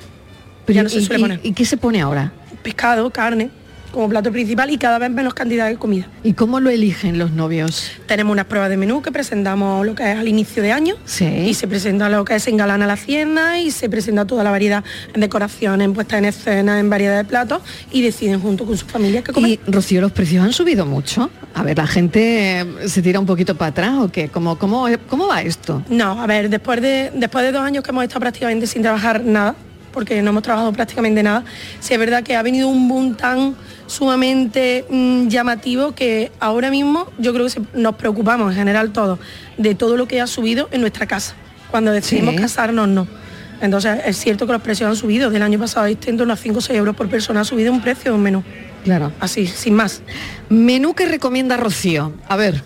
Pero 0.65 0.77
ya 0.77 0.83
no 0.83 0.89
se 0.89 0.99
¿y- 1.01 1.05
suele 1.05 1.19
y- 1.19 1.23
poner. 1.23 1.41
¿Y 1.43 1.53
qué 1.53 1.67
se 1.67 1.77
pone 1.77 2.01
ahora? 2.01 2.33
Pescado, 2.63 3.09
carne, 3.11 3.51
como 3.93 4.09
plato 4.09 4.31
principal 4.33 4.71
y 4.71 4.79
cada 4.79 4.99
vez 4.99 5.11
menos 5.11 5.35
cantidad 5.35 5.67
de 5.69 5.77
comida. 5.77 6.07
¿Y 6.23 6.33
cómo 6.35 6.61
lo 6.61 6.71
eligen 6.71 7.19
los 7.19 7.31
novios? 7.33 7.91
Tenemos 8.07 8.33
unas 8.33 8.47
pruebas 8.47 8.71
de 8.71 8.77
menú 8.77 9.03
que 9.03 9.11
presentamos 9.13 9.85
lo 9.87 9.95
que 9.95 10.11
es 10.13 10.19
al 10.19 10.29
inicio 10.29 10.63
de 10.63 10.73
año 10.73 10.95
Sí. 11.05 11.25
y 11.27 11.55
se 11.55 11.67
presenta 11.69 12.09
lo 12.09 12.25
que 12.25 12.35
es 12.37 12.47
engalana 12.49 12.87
la 12.87 12.95
hacienda 12.95 13.59
y 13.59 13.71
se 13.71 13.89
presenta 13.89 14.25
toda 14.27 14.45
la 14.45 14.51
variedad 14.51 14.85
en 15.15 15.21
decoración, 15.21 15.81
en 15.81 15.93
puesta 15.95 16.19
en 16.19 16.27
escena, 16.27 16.79
en 16.79 16.91
variedad 16.91 17.17
de 17.17 17.25
platos 17.25 17.63
y 17.91 18.03
deciden 18.03 18.41
junto 18.41 18.65
con 18.67 18.77
su 18.77 18.87
familia 18.87 19.23
qué 19.23 19.33
comer. 19.33 19.51
Y 19.51 19.61
Rocío, 19.71 20.01
los 20.01 20.13
precios 20.13 20.45
han 20.45 20.53
subido 20.53 20.87
mucho. 20.87 21.31
A 21.55 21.63
ver, 21.63 21.79
la 21.79 21.87
gente 21.87 22.61
eh, 22.61 22.67
se 22.89 23.03
tira 23.03 23.19
un 23.21 23.27
poquito 23.27 23.55
para 23.57 23.71
atrás 23.71 23.95
o 23.99 24.11
qué? 24.11 24.29
¿Cómo, 24.29 24.59
cómo, 24.59 24.87
cómo 25.09 25.27
va 25.27 25.43
esto? 25.43 25.83
No, 25.89 26.21
a 26.23 26.27
ver, 26.27 26.49
después 26.51 26.81
de, 26.81 27.11
después 27.15 27.45
de 27.45 27.53
dos 27.53 27.63
años 27.63 27.83
que 27.83 27.91
hemos 27.91 28.05
estado 28.05 28.21
prácticamente 28.21 28.67
sin 28.67 28.83
trabajar 28.83 29.23
nada, 29.25 29.55
porque 29.99 30.23
no 30.23 30.31
hemos 30.31 30.45
trabajado 30.45 30.73
prácticamente 30.73 31.25
nada, 31.25 31.43
sí 31.81 31.93
es 31.93 31.99
verdad 31.99 32.23
que 32.23 32.37
ha 32.37 32.43
venido 32.43 32.69
un 32.69 32.87
boom 32.87 33.17
tan 33.17 33.57
sumamente 33.89 34.85
mm, 34.89 35.27
llamativo 35.27 35.93
que 35.93 36.31
ahora 36.39 36.71
mismo 36.71 37.11
yo 37.19 37.35
creo 37.35 37.49
que 37.49 37.61
nos 37.75 37.97
preocupamos 37.97 38.53
en 38.53 38.59
general 38.59 38.93
todos 38.93 39.19
de 39.57 39.75
todo 39.75 39.97
lo 39.97 40.07
que 40.07 40.21
ha 40.21 40.29
subido 40.29 40.69
en 40.71 40.83
nuestra 40.83 41.07
casa. 41.07 41.35
Cuando 41.73 41.91
decidimos 41.91 42.35
Sí. 42.37 42.41
casarnos, 42.43 42.87
no. 42.87 43.09
Entonces 43.61 43.99
es 44.07 44.17
cierto 44.19 44.47
que 44.47 44.53
los 44.53 44.63
precios 44.63 44.89
han 44.89 44.95
subido. 44.95 45.31
Del 45.31 45.43
año 45.43 45.59
pasado 45.59 45.87
este 45.87 46.11
en 46.11 46.17
torno 46.17 46.33
a 46.33 46.37
5 46.37 46.59
o 46.59 46.61
6 46.61 46.79
euros 46.79 46.95
por 46.95 47.09
persona 47.09 47.41
ha 47.41 47.45
subido 47.45 47.73
un 47.73 47.81
precio 47.83 48.13
de 48.13 48.17
un 48.17 48.23
menú. 48.23 48.45
Claro. 48.85 49.11
Así, 49.19 49.49
sin 49.49 49.75
más. 49.75 50.03
Menú 50.49 50.95
que 50.95 51.07
recomienda 51.07 51.57
Rocío. 51.57 52.13
A 52.29 52.37
ver. 52.37 52.63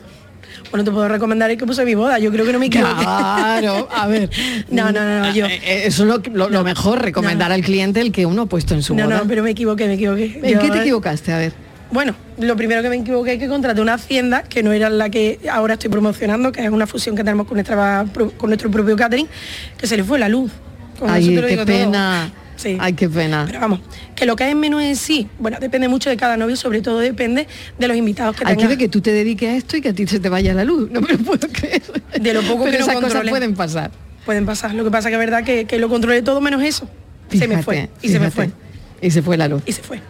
Bueno, 0.72 0.84
te 0.84 0.90
puedo 0.90 1.06
recomendar 1.06 1.50
el 1.50 1.58
que 1.58 1.66
puse 1.66 1.84
mi 1.84 1.94
boda. 1.94 2.18
Yo 2.18 2.32
creo 2.32 2.44
que 2.46 2.52
no 2.52 2.58
me 2.58 2.66
equivoqué. 2.66 3.02
Claro, 3.02 3.88
a 3.94 4.06
ver. 4.08 4.28
No, 4.70 4.90
no, 4.90 5.04
no, 5.04 5.20
no, 5.20 5.34
yo. 5.34 5.44
Eh, 5.46 5.82
Eso 5.84 6.02
es 6.04 6.08
lo, 6.08 6.22
lo- 6.34 6.48
lo 6.48 6.64
mejor, 6.64 7.02
recomendar 7.02 7.52
al 7.52 7.60
cliente 7.62 8.00
el 8.00 8.10
que 8.10 8.24
uno 8.26 8.42
ha 8.42 8.46
puesto 8.46 8.74
en 8.74 8.82
su 8.82 8.94
No, 8.96 9.04
boda. 9.04 9.18
no, 9.18 9.26
pero 9.28 9.42
me 9.42 9.50
equivoqué, 9.50 9.86
me 9.86 9.94
equivoqué. 9.94 10.40
¿En 10.42 10.54
Yo, 10.54 10.60
qué 10.60 10.70
te 10.70 10.78
eh, 10.78 10.80
equivocaste? 10.80 11.32
A 11.32 11.38
ver. 11.38 11.52
Bueno, 11.90 12.14
lo 12.38 12.56
primero 12.56 12.80
que 12.82 12.88
me 12.88 12.96
equivoqué 12.96 13.34
es 13.34 13.38
que 13.38 13.48
contraté 13.48 13.82
una 13.82 13.94
hacienda 13.94 14.44
que 14.44 14.62
no 14.62 14.72
era 14.72 14.88
la 14.88 15.10
que 15.10 15.38
ahora 15.50 15.74
estoy 15.74 15.90
promocionando, 15.90 16.50
que 16.52 16.64
es 16.64 16.70
una 16.70 16.86
fusión 16.86 17.14
que 17.14 17.22
tenemos 17.22 17.46
con, 17.46 17.56
nuestra, 17.56 18.06
con 18.38 18.48
nuestro 18.48 18.70
propio 18.70 18.96
catering, 18.96 19.28
que 19.76 19.86
se 19.86 19.98
le 19.98 20.04
fue 20.04 20.18
la 20.18 20.30
luz. 20.30 20.50
Con 20.98 21.08
eso 21.10 21.16
Ay, 21.16 21.26
te 21.28 21.34
lo 21.34 21.42
qué 21.42 21.48
digo 21.48 21.66
todo. 21.66 22.32
Sí. 22.62 22.76
Ay, 22.80 22.92
qué 22.92 23.08
pena. 23.08 23.44
Pero 23.46 23.60
vamos, 23.60 23.80
que 24.14 24.24
lo 24.24 24.36
que 24.36 24.48
es 24.48 24.54
menú 24.54 24.78
en 24.78 24.94
sí, 24.94 25.26
bueno, 25.38 25.58
depende 25.60 25.88
mucho 25.88 26.10
de 26.10 26.16
cada 26.16 26.36
novio, 26.36 26.54
sobre 26.56 26.80
todo 26.80 27.00
depende 27.00 27.48
de 27.78 27.88
los 27.88 27.96
invitados 27.96 28.36
que 28.36 28.44
Hay 28.46 28.54
que 28.56 28.62
tengas. 28.62 28.78
que 28.78 28.88
tú 28.88 29.00
te 29.00 29.10
dediques 29.12 29.48
a 29.48 29.56
esto 29.56 29.76
y 29.76 29.80
que 29.80 29.88
a 29.88 29.92
ti 29.92 30.06
se 30.06 30.20
te 30.20 30.28
vaya 30.28 30.54
la 30.54 30.64
luz. 30.64 30.90
No 30.90 31.00
me 31.00 31.08
lo 31.12 31.18
puedo 31.18 31.48
creer. 31.48 31.82
De 32.20 32.32
lo 32.34 32.42
poco 32.42 32.64
Pero 32.64 32.72
que 32.72 32.78
no 32.78 32.84
esas 32.84 33.00
cosas 33.00 33.28
pueden 33.28 33.54
pasar. 33.54 33.90
Pueden 34.24 34.46
pasar. 34.46 34.74
Lo 34.74 34.84
que 34.84 34.90
pasa 34.92 35.08
que 35.08 35.14
es 35.16 35.18
verdad 35.18 35.42
que, 35.42 35.64
que 35.64 35.78
lo 35.78 35.88
controlé 35.88 36.22
todo 36.22 36.40
menos 36.40 36.62
eso. 36.62 36.88
se 37.30 37.38
me 37.48 37.56
Fíjate, 37.56 37.62
fue. 37.64 37.90
Y 38.02 38.08
se 38.10 38.20
me 38.20 38.30
fue. 38.30 38.44
fíjate. 38.46 38.62
Y 39.06 39.10
se 39.10 39.22
fue 39.22 39.36
la 39.36 39.48
luz. 39.48 39.62
Y 39.66 39.72
se 39.72 39.82
fue. 39.82 40.00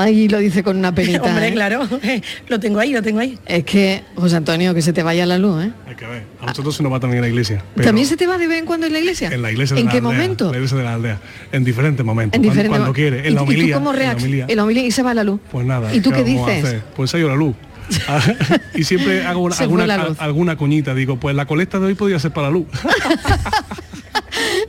Ay, 0.00 0.28
lo 0.28 0.38
dice 0.38 0.62
con 0.62 0.76
una 0.76 0.94
penita. 0.94 1.22
Hombre, 1.22 1.48
¿eh? 1.48 1.52
claro. 1.52 1.86
lo 2.48 2.60
tengo 2.60 2.78
ahí, 2.80 2.92
lo 2.92 3.02
tengo 3.02 3.20
ahí. 3.20 3.38
Es 3.46 3.64
que, 3.64 4.02
José 4.16 4.36
Antonio, 4.36 4.74
que 4.74 4.82
se 4.82 4.92
te 4.92 5.02
vaya 5.02 5.26
la 5.26 5.38
luz, 5.38 5.64
¿eh? 5.64 5.72
Hay 5.86 5.94
que 5.94 6.06
ver. 6.06 6.22
A 6.40 6.46
nosotros 6.46 6.74
se 6.76 6.82
nos 6.82 6.92
va 6.92 7.00
también 7.00 7.18
en 7.18 7.22
la 7.22 7.28
iglesia. 7.28 7.62
pero 7.74 7.86
¿También 7.86 8.06
se 8.06 8.16
te 8.16 8.26
va 8.26 8.38
de 8.38 8.46
vez 8.46 8.58
en 8.60 8.66
cuando 8.66 8.86
en 8.86 8.92
la 8.92 8.98
iglesia? 8.98 9.28
En 9.32 9.42
la 9.42 9.50
iglesia 9.52 9.74
de 9.74 9.80
¿En 9.80 9.86
la 9.86 9.92
qué 9.92 9.98
aldea, 9.98 10.12
momento? 10.12 10.44
En 10.46 10.50
la 10.52 10.56
iglesia 10.58 10.78
de 10.78 10.84
la 10.84 10.94
aldea. 10.94 11.20
En 11.52 11.64
diferentes 11.64 12.04
momentos. 12.06 12.36
En 12.36 12.42
cuando- 12.42 12.50
diferentes 12.52 12.70
cuando, 12.70 12.86
mo- 12.88 12.92
quiere. 12.94 13.16
¿Y- 13.24 13.28
En 13.28 13.34
la 13.34 13.42
¿Y 13.42 13.44
tú 13.44 13.50
homilía. 13.50 13.74
cómo 13.74 13.90
en 13.90 13.96
la 13.96 14.02
reaccionas? 14.02 14.22
homilía. 14.24 14.46
En 14.48 14.56
la 14.56 14.64
homilía 14.64 14.86
y 14.86 14.90
se 14.90 15.02
va 15.02 15.14
la 15.14 15.24
luz. 15.24 15.40
Pues 15.50 15.66
nada. 15.66 15.94
¿Y 15.94 16.00
tú 16.00 16.10
qué 16.10 16.24
dices? 16.24 16.64
hacer? 16.64 16.82
Pues 16.96 17.10
se 17.10 17.16
ha 17.16 17.20
ido 17.20 17.28
la 17.28 17.36
luz. 17.36 17.54
y 18.74 18.84
siempre 18.84 19.24
hago 19.26 19.40
una- 19.40 19.56
alguna, 19.56 19.94
alguna 20.18 20.56
cuñita. 20.56 20.94
Digo, 20.94 21.16
pues 21.18 21.34
la 21.34 21.46
colecta 21.46 21.78
de 21.80 21.86
hoy 21.86 21.94
podría 21.94 22.18
ser 22.20 22.30
para 22.30 22.46
la 22.48 22.52
luz. 22.52 22.66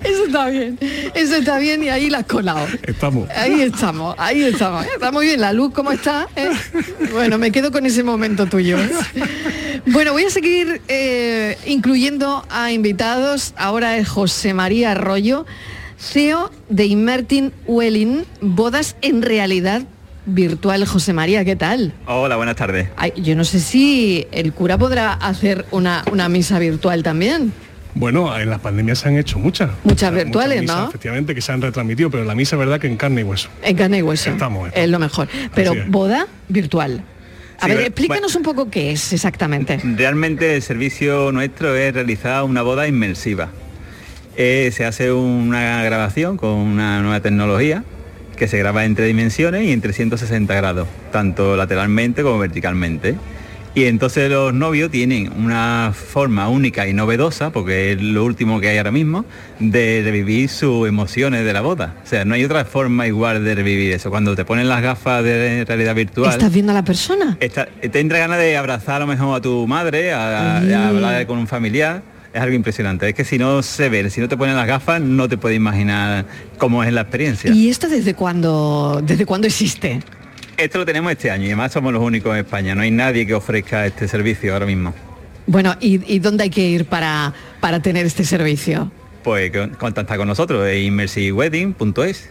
Eso 0.04 0.26
está 0.26 0.50
bien. 0.50 0.80
Eso 1.14 1.36
está 1.36 1.58
bien 1.60 1.84
y 1.84 1.90
ahí 1.90 2.10
la 2.10 2.20
has 2.20 2.26
colado. 2.26 2.68
Estamos. 2.84 3.30
Ahí 3.30 3.62
estamos, 3.62 4.16
ahí 4.18 4.44
estamos. 4.44 4.86
Está 4.86 5.12
muy 5.12 5.28
bien 5.28 5.42
la 5.42 5.54
luz, 5.54 5.74
¿cómo 5.74 5.92
está? 5.92 6.28
¿Eh? 6.36 6.50
Bueno, 7.12 7.38
me 7.38 7.52
quedo 7.52 7.72
con 7.72 7.86
ese 7.86 8.04
momento 8.04 8.46
tuyo. 8.46 8.78
Bueno, 9.86 10.14
voy 10.14 10.26
a 10.26 10.30
seguir 10.30 10.82
eh, 10.88 11.58
incluyendo 11.66 12.46
a 12.50 12.72
invitados. 12.72 13.54
Ahora 13.58 13.98
es 13.98 14.08
José 14.08 14.54
María 14.54 14.92
Arroyo, 14.92 15.46
CEO 15.98 16.52
de 16.70 16.86
Inmertin 16.86 17.52
Welling, 17.66 18.26
bodas 18.42 18.96
en 19.02 19.22
realidad 19.22 19.84
virtual. 20.26 20.86
José 20.86 21.14
María, 21.14 21.44
¿qué 21.46 21.56
tal? 21.56 21.94
Hola, 22.06 22.36
buenas 22.36 22.56
tardes. 22.56 22.90
Ay, 22.96 23.14
yo 23.18 23.36
no 23.36 23.44
sé 23.44 23.60
si 23.60 24.28
el 24.32 24.54
cura 24.54 24.78
podrá 24.78 25.14
hacer 25.14 25.66
una, 25.72 26.04
una 26.12 26.30
misa 26.30 26.60
virtual 26.60 27.04
también. 27.04 27.54
Bueno, 27.94 28.38
en 28.40 28.50
las 28.50 28.60
pandemias 28.60 29.00
se 29.00 29.10
han 29.10 29.18
hecho 29.18 29.38
muchas. 29.40 29.70
Muchas 29.84 30.14
virtuales, 30.14 30.62
misas, 30.62 30.78
¿no? 30.78 30.90
Efectivamente, 30.90 31.36
que 31.36 31.42
se 31.42 31.52
han 31.52 31.62
retransmitido, 31.62 32.10
pero 32.10 32.24
la 32.24 32.36
misa 32.36 32.56
es 32.56 32.60
verdad 32.60 32.80
que 32.80 32.88
en 32.88 32.98
carne 32.98 33.22
y 33.22 33.24
hueso. 33.24 33.50
En 33.64 33.76
carne 33.76 33.98
y 34.00 34.02
hueso. 34.02 34.30
Estamos, 34.30 34.70
Es 34.74 34.90
lo 34.90 35.00
mejor. 35.00 35.28
Pero 35.54 35.74
boda 35.88 36.28
virtual. 36.48 37.04
A 37.60 37.66
Sí, 37.66 37.68
ver, 37.68 37.76
bueno, 37.78 37.88
explícanos 37.88 38.36
un 38.36 38.44
poco 38.44 38.70
qué 38.72 38.92
es 38.92 39.14
exactamente. 39.14 39.80
Realmente 39.84 40.56
el 40.56 40.62
servicio 40.62 41.32
nuestro 41.32 41.76
es 41.76 41.94
realizar 41.94 42.44
una 42.44 42.62
boda 42.64 42.88
inmersiva. 42.88 43.50
Eh, 44.38 44.72
se 44.74 44.86
hace 44.86 45.12
una 45.12 45.84
grabación 45.84 46.38
con 46.38 46.50
una 46.52 47.02
nueva 47.02 47.20
tecnología 47.20 47.84
que 48.38 48.48
se 48.48 48.58
graba 48.58 48.86
en 48.86 48.96
tres 48.96 49.08
dimensiones 49.10 49.64
y 49.66 49.72
en 49.74 49.82
360 49.82 50.56
grados, 50.56 50.88
tanto 51.12 51.56
lateralmente 51.56 52.24
como 52.24 52.40
verticalmente. 52.40 53.16
Y 53.74 53.86
entonces 53.86 54.30
los 54.30 54.54
novios 54.54 54.92
tienen 54.92 55.32
una 55.32 55.94
forma 55.96 56.50
única 56.50 56.90
y 56.90 56.94
novedosa, 56.94 57.52
porque 57.52 57.94
es 57.94 58.02
lo 58.02 58.26
último 58.26 58.60
que 58.60 58.68
hay 58.68 58.78
ahora 58.78 58.92
mismo, 58.92 59.24
de 59.60 60.02
revivir 60.04 60.50
sus 60.50 60.90
emociones 60.90 61.46
de 61.46 61.54
la 61.54 61.62
boda. 61.62 61.96
O 62.04 62.06
sea, 62.06 62.26
no 62.26 62.36
hay 62.36 62.44
otra 62.44 62.66
forma 62.66 63.08
igual 63.08 63.46
de 63.46 63.56
revivir 63.56 63.94
eso. 63.94 64.10
Cuando 64.10 64.36
te 64.36 64.44
ponen 64.44 64.68
las 64.68 64.82
gafas 64.82 65.24
de 65.24 65.64
realidad 65.66 65.96
virtual... 65.96 66.32
¿Estás 66.32 66.52
viendo 66.52 66.74
a 66.74 66.76
la 66.76 66.84
persona? 66.84 67.38
Está, 67.40 67.66
te 67.66 68.00
entra 68.02 68.20
ganas 68.20 68.40
de 68.40 68.58
abrazar 68.58 68.98
a 68.98 69.00
lo 69.00 69.08
mejor 69.08 69.38
a 69.38 69.42
tu 69.42 69.66
madre, 69.68 70.12
a, 70.12 70.58
a 70.58 70.88
hablar 70.90 71.26
con 71.26 71.38
un 71.38 71.48
familiar. 71.48 72.04
Es 72.34 72.42
algo 72.42 72.56
impresionante. 72.56 73.08
Es 73.08 73.16
que 73.16 73.24
si 73.24 73.38
no 73.38 73.64
se 73.64 73.88
ve, 73.88 74.10
si 74.10 74.20
no 74.20 74.28
te 74.28 74.36
ponen 74.36 74.58
las 74.58 74.68
gafas, 74.68 75.00
no 75.00 75.30
te 75.30 75.38
puedes 75.38 75.56
imaginar 75.56 76.26
cómo 76.58 76.84
es 76.84 76.92
la 76.92 77.02
experiencia. 77.02 77.52
¿Y 77.52 77.70
esto 77.70 77.88
desde 77.88 78.16
cuándo, 78.16 79.02
desde 79.02 79.26
cuándo 79.26 79.48
existe? 79.48 80.02
Esto 80.62 80.78
lo 80.78 80.86
tenemos 80.86 81.12
este 81.12 81.32
año 81.32 81.46
y 81.46 81.48
además 81.48 81.72
somos 81.72 81.92
los 81.92 82.04
únicos 82.04 82.32
en 82.34 82.46
España. 82.46 82.76
No 82.76 82.84
hay 82.84 82.92
nadie 82.92 83.26
que 83.26 83.34
ofrezca 83.34 83.88
este 83.88 84.08
servicio 84.08 84.54
ahora 84.54 84.68
mismo. 84.68 84.94
Bueno, 85.48 85.76
¿y, 85.80 86.20
dónde 86.20 86.44
hay 86.44 86.50
que 86.52 86.62
ir 86.62 86.86
para, 86.86 87.34
para 87.60 87.82
tener 87.82 88.06
este 88.06 88.24
servicio? 88.24 88.92
Pues 89.24 89.52
contacta 89.80 90.18
con 90.18 90.28
nosotros 90.28 90.72
immersivewedding.es. 90.72 92.30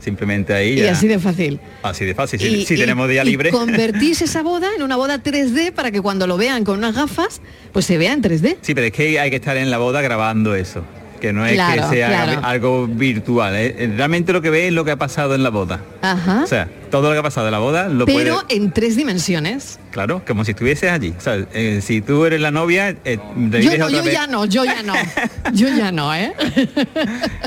Simplemente 0.00 0.54
ahí. 0.54 0.80
Y 0.80 0.86
así 0.86 1.08
de 1.08 1.18
fácil. 1.18 1.60
Así 1.82 2.06
de 2.06 2.14
fácil, 2.14 2.40
si, 2.40 2.76
tenemos 2.76 3.06
día 3.06 3.22
libre. 3.22 3.50
Convertís 3.50 4.22
esa 4.22 4.42
boda 4.42 4.68
en 4.74 4.82
una 4.82 4.96
boda 4.96 5.22
3D 5.22 5.72
para 5.72 5.90
que 5.90 6.00
cuando 6.00 6.26
lo 6.26 6.38
vean 6.38 6.64
con 6.64 6.78
unas 6.78 6.94
gafas, 6.94 7.42
pues 7.72 7.84
se 7.84 7.98
vea 7.98 8.14
en 8.14 8.22
3D. 8.22 8.56
Sí, 8.62 8.74
pero 8.74 8.86
es 8.86 8.92
que 8.94 9.20
hay 9.20 9.28
que 9.28 9.36
estar 9.36 9.58
en 9.58 9.70
la 9.70 9.76
boda 9.76 10.00
grabando 10.00 10.54
eso 10.54 10.84
que 11.18 11.32
no 11.32 11.46
es 11.46 11.52
que 11.52 11.82
sea 11.90 12.40
algo 12.40 12.86
virtual. 12.86 13.54
¿eh? 13.56 13.92
Realmente 13.96 14.32
lo 14.32 14.42
que 14.42 14.50
ve 14.50 14.68
es 14.68 14.72
lo 14.72 14.84
que 14.84 14.92
ha 14.92 14.96
pasado 14.96 15.34
en 15.34 15.42
la 15.42 15.50
boda. 15.50 15.80
Ajá. 16.02 16.42
O 16.44 16.46
sea, 16.46 16.68
todo 16.90 17.08
lo 17.08 17.12
que 17.12 17.18
ha 17.18 17.22
pasado 17.22 17.48
en 17.48 17.52
la 17.52 17.58
boda 17.58 17.88
lo 17.88 18.06
Pero 18.06 18.42
en 18.48 18.72
tres 18.72 18.96
dimensiones. 18.96 19.78
Claro, 19.90 20.22
como 20.26 20.44
si 20.44 20.52
estuvieses 20.52 20.90
allí. 20.90 21.14
O 21.16 21.20
sea, 21.20 21.46
eh, 21.52 21.80
si 21.82 22.00
tú 22.00 22.24
eres 22.24 22.40
la 22.40 22.50
novia, 22.50 22.96
eh, 23.04 23.18
yo, 23.36 23.78
no, 23.78 23.90
yo 23.90 24.04
ya 24.04 24.26
no, 24.26 24.44
yo 24.44 24.64
ya 24.64 24.82
no. 24.82 24.94
yo 25.52 25.68
ya 25.68 25.92
no, 25.92 26.14
¿eh? 26.14 26.32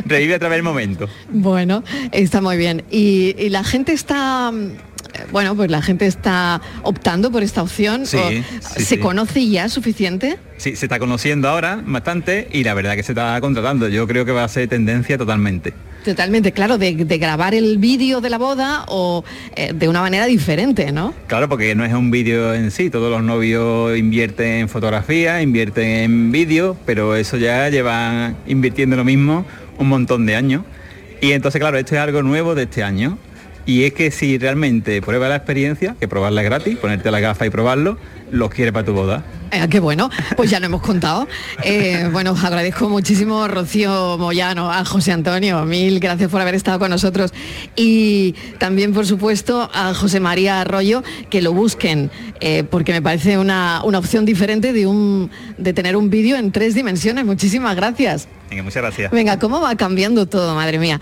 revive 0.06 0.36
a 0.36 0.40
través 0.40 0.58
del 0.58 0.64
momento. 0.64 1.08
Bueno, 1.30 1.84
está 2.12 2.42
muy 2.42 2.58
bien. 2.58 2.84
y 2.90 3.50
la 3.50 3.64
gente 3.64 3.94
está 3.94 4.52
bueno, 5.32 5.56
pues 5.56 5.70
la 5.70 5.82
gente 5.82 6.06
está 6.06 6.62
optando 6.84 7.32
por 7.32 7.44
esta 7.44 7.62
opción. 7.62 8.06
¿Se 8.06 9.00
conoce 9.00 9.48
ya 9.48 9.70
suficiente? 9.70 10.38
Sí, 10.58 10.76
se 10.76 10.86
está 10.86 11.00
conociendo 11.00 11.50
ahora 11.50 11.82
bastante 11.86 12.48
y 12.52 12.64
la 12.64 12.74
verdad 12.74 12.96
que 12.96 13.04
se 13.04 13.14
está 13.14 13.40
contratando. 13.42 13.88
Yo 13.88 14.08
creo 14.08 14.26
que 14.26 14.32
va 14.32 14.44
a 14.44 14.48
ser 14.48 14.68
tendencia 14.68 15.18
totalmente. 15.18 15.74
Totalmente, 16.04 16.52
claro, 16.52 16.80
de, 16.80 16.94
grabar 16.94 17.54
el 17.54 17.78
vídeo 17.78 18.22
de 18.22 18.30
la 18.32 18.40
boda 18.40 18.86
o 18.88 19.24
eh, 19.56 19.72
de 19.74 19.88
una 19.88 20.02
manera 20.02 20.26
diferente, 20.26 20.92
¿no? 20.92 21.14
Claro, 21.28 21.48
porque 21.48 21.76
no 21.76 21.86
es 21.86 21.94
un 21.94 22.10
vídeo 22.10 22.56
en 22.56 22.72
sí, 22.72 22.90
todos 22.90 23.12
los 23.12 23.22
novios 23.22 23.96
invierten 23.96 24.62
en 24.62 24.70
fotografía, 24.70 25.44
invierten 25.44 25.88
en 25.88 26.32
vídeo, 26.32 26.76
pero 26.88 27.16
eso 27.16 27.38
ya 27.38 27.70
lleva 27.70 28.34
invirtiendo 28.48 28.96
lo 28.96 29.04
mismo 29.04 29.46
un 29.78 29.90
montón 29.90 30.26
de 30.26 30.36
años. 30.36 30.64
Y 31.22 31.34
entonces, 31.34 31.60
claro, 31.60 31.78
esto 31.78 31.94
es 31.94 32.02
algo 32.02 32.24
nuevo 32.24 32.56
de 32.56 32.64
este 32.64 32.82
año 32.82 33.20
y 33.66 33.84
es 33.84 33.94
que 33.94 34.12
si 34.12 34.38
realmente 34.38 35.02
prueba 35.02 35.30
la 35.30 35.36
experiencia, 35.36 35.96
que 36.00 36.08
probarla 36.08 36.42
gratis, 36.42 36.78
ponerte 36.78 37.12
la 37.12 37.20
gafa 37.20 37.46
y 37.46 37.50
probarlo, 37.50 37.98
los 38.32 38.50
quiere 38.50 38.74
para 38.74 38.86
tu 38.86 38.94
boda. 38.94 39.24
Eh, 39.52 39.68
qué 39.70 39.80
bueno, 39.82 40.10
pues 40.38 40.50
ya 40.50 40.60
lo 40.60 40.68
hemos 40.68 40.82
contado. 40.82 41.28
Eh, 41.64 42.10
bueno, 42.12 42.36
agradezco 42.42 42.88
muchísimo 42.90 43.48
Rocío 43.50 44.18
Moyano, 44.18 44.72
a 44.72 44.86
José 44.86 45.12
Antonio, 45.12 45.66
mil 45.66 46.00
gracias 46.00 46.32
por 46.32 46.40
haber 46.40 46.56
estado 46.56 46.80
con 46.80 46.90
nosotros. 46.90 47.34
Y 47.76 48.34
también, 48.60 48.94
por 48.94 49.06
supuesto, 49.06 49.70
a 49.74 49.94
José 49.94 50.22
María 50.22 50.62
Arroyo, 50.62 51.04
que 51.30 51.42
lo 51.42 51.54
busquen, 51.54 52.10
eh, 52.40 52.64
porque 52.64 52.94
me 52.94 53.02
parece 53.02 53.38
una, 53.38 53.82
una 53.84 54.00
opción 54.00 54.26
diferente 54.26 54.72
de, 54.72 54.88
un, 54.88 55.30
de 55.58 55.74
tener 55.74 55.98
un 55.98 56.10
vídeo 56.10 56.38
en 56.38 56.52
tres 56.52 56.74
dimensiones. 56.74 57.26
Muchísimas 57.26 57.76
gracias. 57.76 58.30
Venga, 58.50 58.64
muchas 58.64 58.84
gracias. 58.84 59.12
Venga, 59.12 59.40
¿cómo 59.40 59.62
va 59.62 59.76
cambiando 59.76 60.26
todo, 60.26 60.56
madre 60.56 60.78
mía? 60.78 61.00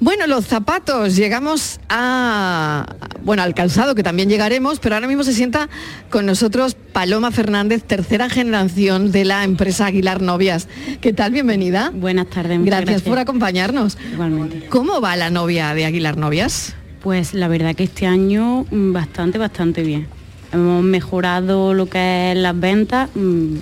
Bueno, 0.00 0.26
los 0.26 0.46
zapatos, 0.46 1.16
llegamos 1.16 1.80
a, 1.88 2.86
bueno, 3.22 3.42
al 3.42 3.54
calzado, 3.54 3.94
que 3.94 4.02
también 4.02 4.28
llegaremos, 4.28 4.80
pero 4.80 4.96
ahora 4.96 5.06
mismo 5.06 5.24
se 5.24 5.32
sienta 5.32 5.70
con 6.10 6.26
nosotros 6.26 6.69
Paloma 6.74 7.30
Fernández, 7.30 7.82
tercera 7.84 8.28
generación 8.28 9.12
de 9.12 9.24
la 9.24 9.44
empresa 9.44 9.86
Aguilar 9.86 10.20
Novias. 10.20 10.68
¿Qué 11.00 11.12
tal? 11.12 11.32
Bienvenida. 11.32 11.90
Buenas 11.94 12.28
tardes. 12.28 12.62
Gracias, 12.64 12.86
gracias, 12.86 13.02
por 13.02 13.18
acompañarnos. 13.18 13.96
Igualmente. 14.12 14.66
¿Cómo 14.68 15.00
va 15.00 15.16
la 15.16 15.30
novia 15.30 15.74
de 15.74 15.84
Aguilar 15.84 16.16
Novias? 16.16 16.74
Pues 17.02 17.32
la 17.32 17.48
verdad 17.48 17.74
que 17.74 17.84
este 17.84 18.06
año 18.06 18.66
mm, 18.70 18.92
bastante, 18.92 19.38
bastante 19.38 19.82
bien. 19.82 20.08
Hemos 20.52 20.82
mejorado 20.82 21.74
lo 21.74 21.86
que 21.86 22.32
es 22.32 22.38
las 22.38 22.58
ventas 22.58 23.08
mm, 23.14 23.56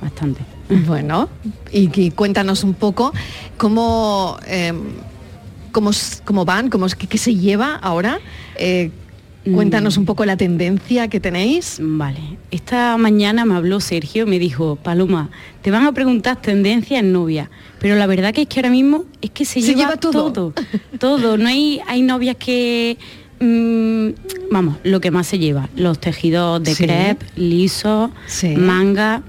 bastante. 0.00 0.40
Bueno, 0.86 1.28
y, 1.72 2.12
cuéntanos 2.12 2.62
un 2.62 2.74
poco 2.74 3.12
cómo, 3.56 4.38
em, 4.46 4.78
cómo, 5.72 5.90
cómo, 6.24 6.44
van, 6.44 6.70
cómo, 6.70 6.86
qué, 6.96 7.08
qué 7.08 7.18
se 7.18 7.34
lleva 7.34 7.74
ahora. 7.74 8.20
Eh, 8.54 8.92
cuéntanos 9.44 9.96
un 9.96 10.04
poco 10.04 10.24
la 10.24 10.36
tendencia 10.36 11.08
que 11.08 11.20
tenéis. 11.20 11.78
Vale, 11.80 12.20
esta 12.50 12.96
mañana 12.96 13.44
me 13.44 13.54
habló 13.54 13.80
Sergio, 13.80 14.26
me 14.26 14.38
dijo, 14.38 14.76
Paloma, 14.76 15.30
te 15.62 15.70
van 15.70 15.84
a 15.84 15.92
preguntar 15.92 16.40
tendencia 16.40 16.98
en 16.98 17.12
novia, 17.12 17.50
pero 17.78 17.96
la 17.96 18.06
verdad 18.06 18.34
que 18.34 18.42
es 18.42 18.48
que 18.48 18.60
ahora 18.60 18.70
mismo 18.70 19.04
es 19.20 19.30
que 19.30 19.44
se, 19.44 19.60
lleva, 19.62 19.96
todo. 19.96 20.52
todo. 20.98 21.36
No 21.36 21.48
hay, 21.48 21.80
hay 21.86 22.02
novias 22.02 22.36
que 22.36 22.98
mm, 23.40 24.50
vamos, 24.50 24.76
lo 24.84 25.00
que 25.00 25.10
más 25.10 25.26
se 25.26 25.38
lleva, 25.38 25.68
los 25.76 25.98
tejidos 25.98 26.62
de 26.62 26.74
crepe, 26.74 27.26
liso, 27.36 28.10
manga, 28.56 29.22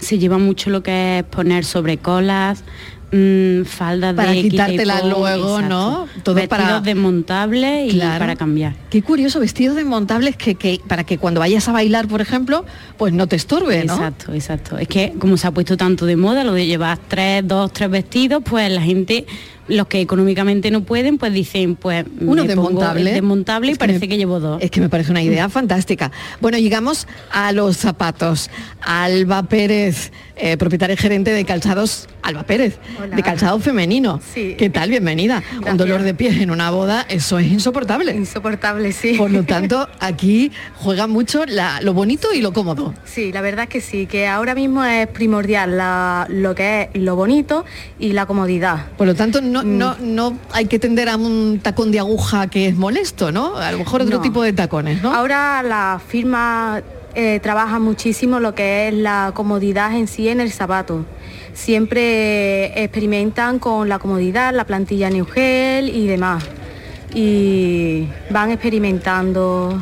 se 0.00 0.18
lleva 0.18 0.38
mucho 0.38 0.70
lo 0.70 0.82
que 0.82 1.20
es 1.20 1.24
poner 1.24 1.64
sobre 1.64 1.98
colas, 1.98 2.64
mmm, 3.12 3.64
faldas 3.64 4.14
para 4.14 4.32
de 4.32 4.42
quitártela 4.42 5.02
luego, 5.02 5.60
¿no? 5.62 6.08
Todo 6.22 6.34
Vestidos 6.36 6.48
para 6.48 6.80
desmontables 6.80 7.94
y 7.94 7.98
para 7.98 8.36
cambiar. 8.36 8.74
Qué 8.90 9.02
curioso, 9.02 9.40
vestidos 9.40 9.76
desmontables 9.76 10.36
que, 10.36 10.54
que, 10.54 10.80
para 10.86 11.04
que 11.04 11.18
cuando 11.18 11.40
vayas 11.40 11.68
a 11.68 11.72
bailar, 11.72 12.08
por 12.08 12.20
ejemplo, 12.20 12.64
pues 12.96 13.12
no 13.12 13.26
te 13.26 13.36
estorbe, 13.36 13.84
¿no? 13.84 13.94
Exacto, 13.94 14.34
exacto. 14.34 14.78
Es 14.78 14.88
que 14.88 15.12
como 15.18 15.36
se 15.36 15.46
ha 15.46 15.50
puesto 15.50 15.76
tanto 15.76 16.06
de 16.06 16.16
moda 16.16 16.44
lo 16.44 16.52
de 16.52 16.66
llevar 16.66 16.98
tres, 17.08 17.46
dos, 17.46 17.72
tres 17.72 17.90
vestidos, 17.90 18.42
pues 18.44 18.70
la 18.70 18.82
gente 18.82 19.26
los 19.68 19.86
que 19.86 20.00
económicamente 20.00 20.70
no 20.70 20.82
pueden, 20.82 21.18
pues 21.18 21.32
dicen, 21.32 21.76
pues 21.76 22.04
uno 22.20 22.44
desmontable, 22.44 23.12
desmontable 23.12 23.72
y 23.72 23.74
parece 23.76 24.08
que, 24.08 24.16
llevo 24.16 24.40
dos. 24.40 24.62
Es 24.62 24.70
que 24.70 24.80
me 24.80 24.88
parece 24.88 25.10
una 25.10 25.22
idea 25.22 25.48
fantástica. 25.48 26.10
Bueno, 26.40 26.58
llegamos 26.58 27.06
a 27.30 27.52
los 27.52 27.76
zapatos. 27.76 28.50
Alba 28.80 29.44
Pérez, 29.44 30.12
eh, 30.36 30.56
propietaria 30.56 30.94
y 30.94 30.96
gerente 30.96 31.30
de 31.30 31.44
calzados, 31.44 32.08
Alba 32.22 32.42
Pérez, 32.42 32.78
de 33.14 33.22
calzado 33.22 33.58
femenino. 33.60 34.20
Sí. 34.34 34.56
¿Qué 34.58 34.70
tal? 34.70 34.90
Bienvenida. 34.90 35.42
Un 35.70 35.76
dolor 35.76 36.02
de 36.02 36.14
pies 36.14 36.40
en 36.40 36.50
una 36.50 36.70
boda, 36.70 37.06
eso 37.08 37.38
es 37.38 37.46
insoportable. 37.46 38.14
Insoportable, 38.14 38.92
sí. 38.92 39.14
Por 39.14 39.30
lo 39.30 39.44
tanto, 39.44 39.88
aquí 40.00 40.50
juega 40.76 41.06
mucho 41.06 41.44
lo 41.82 41.94
bonito 41.94 42.32
y 42.32 42.40
lo 42.40 42.52
cómodo. 42.52 42.94
Sí, 43.04 43.32
la 43.32 43.40
verdad 43.40 43.64
es 43.64 43.70
que 43.70 43.80
sí, 43.80 44.06
que 44.06 44.26
ahora 44.26 44.54
mismo 44.54 44.84
es 44.84 45.06
primordial 45.08 46.26
lo 46.28 46.54
que 46.54 46.90
es 46.92 47.00
lo 47.00 47.16
bonito 47.16 47.64
y 47.98 48.12
la 48.12 48.26
comodidad. 48.26 48.86
Por 48.96 49.06
lo 49.06 49.14
tanto, 49.14 49.40
no, 49.52 49.62
mm. 49.62 49.78
no, 49.78 49.96
no 50.00 50.38
hay 50.52 50.66
que 50.66 50.78
tender 50.78 51.08
a 51.08 51.16
un 51.16 51.60
tacón 51.62 51.92
de 51.92 51.98
aguja 51.98 52.48
que 52.48 52.68
es 52.68 52.76
molesto, 52.76 53.30
¿no? 53.30 53.56
A 53.56 53.70
lo 53.72 53.78
mejor 53.78 54.02
otro 54.02 54.20
tipo 54.20 54.42
de 54.42 54.52
tacones, 54.52 55.02
¿no? 55.02 55.14
Ahora 55.14 55.62
la 55.62 56.00
firma 56.04 56.82
eh, 57.14 57.40
trabaja 57.42 57.78
muchísimo 57.78 58.40
lo 58.40 58.54
que 58.54 58.88
es 58.88 58.94
la 58.94 59.32
comodidad 59.34 59.94
en 59.94 60.08
sí 60.08 60.28
en 60.28 60.40
el 60.40 60.50
zapato. 60.50 61.04
Siempre 61.52 62.82
experimentan 62.82 63.58
con 63.58 63.88
la 63.88 63.98
comodidad, 63.98 64.54
la 64.54 64.64
plantilla 64.64 65.10
New 65.10 65.26
Gel 65.26 65.94
y 65.94 66.06
demás. 66.06 66.42
Y 67.14 68.06
van 68.30 68.50
experimentando 68.50 69.78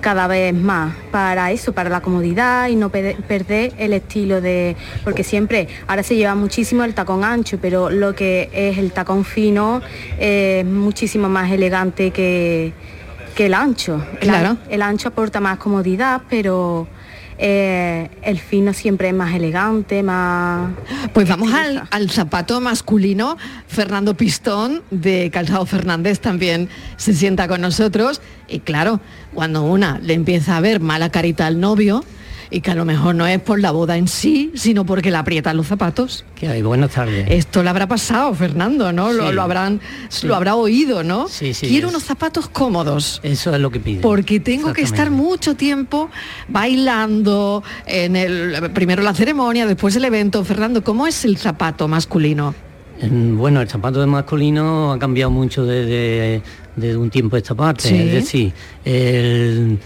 cada 0.00 0.26
vez 0.26 0.54
más 0.54 0.94
para 1.10 1.50
eso, 1.52 1.72
para 1.72 1.90
la 1.90 2.00
comodidad 2.00 2.68
y 2.68 2.76
no 2.76 2.90
perder 2.90 3.72
el 3.78 3.92
estilo 3.92 4.40
de... 4.40 4.76
Porque 5.04 5.24
siempre, 5.24 5.68
ahora 5.86 6.02
se 6.02 6.16
lleva 6.16 6.34
muchísimo 6.34 6.84
el 6.84 6.94
tacón 6.94 7.24
ancho, 7.24 7.58
pero 7.60 7.90
lo 7.90 8.14
que 8.14 8.50
es 8.52 8.78
el 8.78 8.92
tacón 8.92 9.24
fino 9.24 9.80
es 10.18 10.64
muchísimo 10.64 11.28
más 11.28 11.50
elegante 11.50 12.10
que, 12.10 12.72
que 13.34 13.46
el 13.46 13.54
ancho. 13.54 14.04
Claro. 14.20 14.56
El, 14.68 14.82
ancho 14.82 15.08
aporta 15.08 15.40
más 15.40 15.58
comodidad, 15.58 16.22
pero 16.28 16.88
eh, 17.38 18.10
el 18.22 18.38
fino 18.38 18.72
siempre 18.72 19.08
es 19.08 19.14
más 19.14 19.32
elegante, 19.34 20.02
más... 20.02 20.72
Pues 21.12 21.28
vamos 21.28 21.52
al, 21.52 22.10
zapato 22.10 22.60
masculino. 22.60 23.36
Fernando 23.68 24.16
Pistón 24.16 24.82
de 24.90 25.30
Calzado 25.30 25.64
Fernández 25.64 26.18
también 26.18 26.68
se 26.96 27.14
sienta 27.14 27.46
con 27.46 27.60
nosotros. 27.60 28.20
Y 28.48 28.60
claro, 28.60 29.00
cuando 29.34 29.62
una 29.62 30.00
le 30.00 30.14
empieza 30.14 30.56
a 30.56 30.60
ver 30.60 30.80
mala 30.80 31.10
carita 31.10 31.46
al 31.46 31.60
novio, 31.60 32.04
y 32.50 32.60
que 32.60 32.70
a 32.70 32.74
lo 32.74 32.84
mejor 32.84 33.14
no 33.14 33.26
es 33.26 33.40
por 33.40 33.60
la 33.60 33.70
boda 33.70 33.96
en 33.96 34.08
sí, 34.08 34.52
sino 34.54 34.84
porque 34.84 35.10
la 35.10 35.20
aprietan 35.20 35.56
los 35.56 35.66
zapatos. 35.66 36.24
¿Qué 36.34 36.48
hay? 36.48 36.62
Buenas 36.62 36.92
tardes. 36.92 37.26
Esto 37.28 37.62
le 37.62 37.70
habrá 37.70 37.86
pasado, 37.86 38.34
Fernando, 38.34 38.92
¿no? 38.92 39.12
Lo, 39.12 39.42
habrán, 39.42 39.80
lo 40.22 40.34
habrá 40.34 40.54
oído, 40.54 41.02
¿no? 41.02 41.28
Sí, 41.28 41.54
sí. 41.54 41.68
Quiero 41.68 41.88
unos 41.88 42.04
zapatos 42.04 42.48
cómodos. 42.48 43.20
Eso 43.22 43.54
es 43.54 43.60
lo 43.60 43.70
que 43.70 43.80
pide. 43.80 44.00
Porque 44.00 44.40
tengo 44.40 44.72
que 44.72 44.82
estar 44.82 45.10
mucho 45.10 45.54
tiempo 45.54 46.10
bailando 46.48 47.62
en 47.86 48.16
el 48.16 48.70
primero 48.72 49.02
la 49.02 49.14
ceremonia, 49.14 49.66
después 49.66 49.96
el 49.96 50.04
evento. 50.04 50.44
Fernando, 50.44 50.82
¿cómo 50.82 51.06
es 51.06 51.24
el 51.24 51.36
zapato 51.36 51.88
masculino? 51.88 52.54
Bueno, 53.00 53.60
el 53.60 53.68
zapato 53.68 54.00
de 54.00 54.06
masculino 54.06 54.92
ha 54.92 54.98
cambiado 54.98 55.30
mucho 55.30 55.64
desde, 55.64 56.42
un 56.96 57.10
tiempo 57.10 57.36
a 57.36 57.38
esta 57.38 57.54
parte. 57.54 57.88
Es 57.88 58.12
decir, 58.12 58.52
el, 58.84 59.78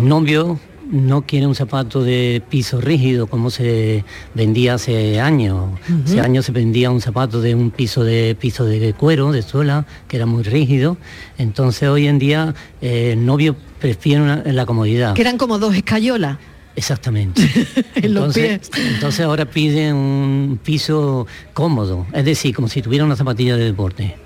novio 0.00 0.60
no 0.90 1.22
quiere 1.22 1.46
un 1.46 1.54
zapato 1.54 2.02
de 2.02 2.42
piso 2.48 2.80
rígido 2.80 3.26
como 3.26 3.50
se 3.50 4.04
vendía 4.34 4.74
hace 4.74 5.20
años. 5.20 5.70
Hace 6.04 6.20
años 6.20 6.46
se 6.46 6.52
vendía 6.52 6.90
un 6.90 7.00
zapato 7.00 7.40
de 7.40 7.54
un 7.54 7.70
piso 7.70 8.04
de 8.04 8.36
piso 8.38 8.64
de 8.64 8.92
cuero, 8.94 9.32
de 9.32 9.42
suela, 9.42 9.86
que 10.08 10.16
era 10.16 10.26
muy 10.26 10.42
rígido. 10.42 10.96
Entonces 11.38 11.88
hoy 11.88 12.06
en 12.06 12.18
día 12.18 12.54
eh, 12.80 13.12
el 13.12 13.24
novio 13.24 13.56
prefiere 13.78 14.52
la 14.52 14.66
comodidad. 14.66 15.14
Que 15.14 15.22
eran 15.22 15.38
como 15.38 15.58
dos 15.58 15.74
escayolas. 15.74 16.38
Exactamente. 16.76 17.42
entonces, 17.96 18.70
entonces 18.76 19.20
ahora 19.20 19.44
piden 19.44 19.94
un 19.94 20.60
piso 20.62 21.26
cómodo, 21.52 22.06
es 22.12 22.24
decir, 22.24 22.54
como 22.54 22.68
si 22.68 22.80
tuviera 22.80 23.04
una 23.04 23.16
zapatilla 23.16 23.56
de 23.56 23.64
deporte. 23.64 24.16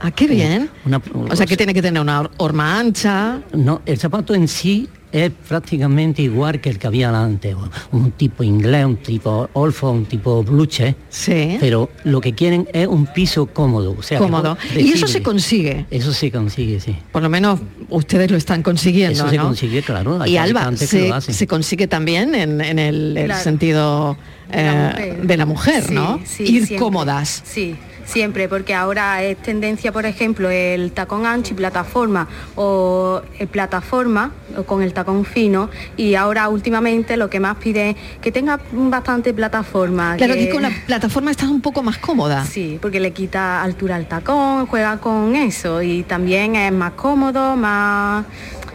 Ah, 0.00 0.10
qué 0.10 0.26
bien. 0.26 0.68
o 1.14 1.34
sea, 1.34 1.46
que 1.46 1.56
tiene 1.56 1.72
que 1.72 1.80
tener 1.80 2.02
una 2.02 2.30
horma 2.36 2.78
ancha. 2.78 3.40
No, 3.54 3.80
el 3.86 3.98
zapato 3.98 4.34
en 4.34 4.48
sí 4.48 4.88
es 5.14 5.30
prácticamente 5.48 6.22
igual 6.22 6.60
que 6.60 6.70
el 6.70 6.78
que 6.78 6.88
había 6.88 7.08
antes, 7.08 7.54
un 7.92 8.10
tipo 8.10 8.42
inglés, 8.42 8.84
un 8.84 8.96
tipo 8.96 9.48
olfo, 9.52 9.90
un 9.92 10.06
tipo 10.06 10.42
bluche, 10.42 10.96
sí. 11.08 11.56
pero 11.60 11.88
lo 12.02 12.20
que 12.20 12.34
quieren 12.34 12.68
es 12.72 12.88
un 12.88 13.06
piso 13.06 13.46
cómodo. 13.46 13.94
O 13.96 14.02
sea, 14.02 14.18
cómodo. 14.18 14.58
Y 14.76 14.90
eso 14.90 15.06
se 15.06 15.22
consigue. 15.22 15.86
Eso 15.88 16.12
se 16.12 16.32
consigue, 16.32 16.80
sí. 16.80 16.96
Por 17.12 17.22
lo 17.22 17.28
menos 17.28 17.60
ustedes 17.90 18.28
lo 18.28 18.36
están 18.36 18.64
consiguiendo. 18.64 19.14
Eso 19.14 19.30
se 19.30 19.38
consigue, 19.38 19.82
claro. 19.82 20.26
y 20.26 20.36
Alba, 20.36 20.72
se, 20.76 21.46
consigue 21.46 21.86
también 21.86 22.34
en, 22.34 22.78
el, 22.80 23.32
sentido 23.34 24.16
de 24.50 25.36
la 25.36 25.46
mujer, 25.46 25.84
eh, 25.90 25.92
¿no? 25.92 26.20
Ir 26.40 26.76
cómodas. 26.76 27.42
Sí 27.46 27.76
siempre, 28.04 28.48
porque 28.48 28.74
ahora 28.74 29.22
es 29.22 29.36
tendencia, 29.38 29.92
por 29.92 30.06
ejemplo, 30.06 30.50
el 30.50 30.92
tacón 30.92 31.26
ancho 31.26 31.54
y 31.54 31.56
plataforma 31.56 32.28
o 32.56 33.22
el 33.38 33.48
plataforma 33.48 34.32
con 34.66 34.82
el 34.82 34.92
tacón 34.92 35.24
fino 35.24 35.70
y 35.96 36.14
ahora 36.14 36.48
últimamente 36.48 37.16
lo 37.16 37.28
que 37.30 37.40
más 37.40 37.56
pide 37.56 37.90
es 37.90 37.96
que 38.20 38.32
tenga 38.32 38.60
bastante 38.72 39.32
plataforma. 39.34 40.16
Claro 40.16 40.34
que, 40.34 40.50
con 40.50 40.62
la 40.62 40.70
plataforma 40.86 41.30
estás 41.30 41.48
un 41.48 41.60
poco 41.60 41.82
más 41.82 41.98
cómoda. 41.98 42.44
Sí, 42.44 42.78
porque 42.80 43.00
le 43.00 43.12
quita 43.12 43.62
altura 43.62 43.96
al 43.96 44.06
tacón, 44.06 44.66
juega 44.66 44.98
con 44.98 45.34
eso 45.36 45.82
y 45.82 46.02
también 46.02 46.56
es 46.56 46.72
más 46.72 46.92
cómodo, 46.92 47.56
más 47.56 48.24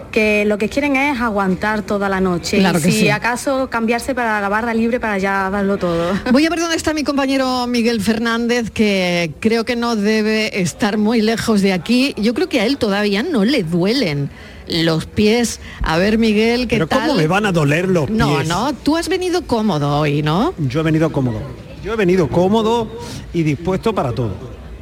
que 0.10 0.46
lo 0.46 0.58
que 0.58 0.70
quieren 0.70 0.96
es 0.96 1.20
aguantar 1.20 1.82
toda 1.84 2.10
la 2.10 2.20
noche 2.20 2.60
claro 2.60 2.80
y 2.80 2.92
si 2.92 3.10
acaso 3.10 3.70
cambiarse 3.70 4.16
para 4.16 4.42
la 4.42 4.50
barra 4.50 4.74
libre 4.74 5.00
para 5.00 5.18
ya 5.18 5.50
darlo 5.50 5.78
todo. 5.78 6.14
Voy 6.32 6.46
a 6.46 6.50
ver 6.50 6.60
dónde 6.60 6.76
está 6.76 6.94
mi 6.94 7.04
compañero 7.04 7.68
Miguel 7.68 8.02
Fernández, 8.02 8.72
que 8.72 9.32
creo 9.40 9.66
que 9.66 9.76
no 9.76 9.96
debe 9.96 10.62
estar 10.62 10.98
muy 10.98 11.22
lejos 11.22 11.62
de 11.62 11.74
aquí. 11.74 12.14
Yo 12.18 12.34
creo 12.34 12.50
que 12.50 12.60
a 12.60 12.66
él 12.66 12.78
todavía 12.78 13.24
no 13.24 13.46
le 13.46 13.64
duelen 13.64 14.30
los 14.68 15.06
pies. 15.06 15.60
A 15.82 15.98
ver, 15.98 16.18
Miguel, 16.18 16.68
¿qué 16.68 16.76
Pero 16.76 16.88
tal? 16.88 17.02
¿cómo 17.02 17.16
me 17.16 17.28
van 17.28 17.46
a 17.46 17.52
doler 17.52 17.88
los 17.88 18.06
pies? 18.08 18.18
No, 18.18 18.44
no, 18.44 18.74
tú 18.74 18.98
has 18.98 19.10
venido 19.10 19.42
cómodo 19.44 20.00
hoy, 20.00 20.22
¿no? 20.22 20.54
Yo 20.58 20.82
he 20.82 20.84
venido 20.84 21.12
cómodo. 21.12 21.42
Yo 21.84 21.94
he 21.94 21.96
venido 21.96 22.28
cómodo 22.28 22.88
y 23.34 23.44
dispuesto 23.44 23.94
para 23.94 24.12
todo. 24.12 24.36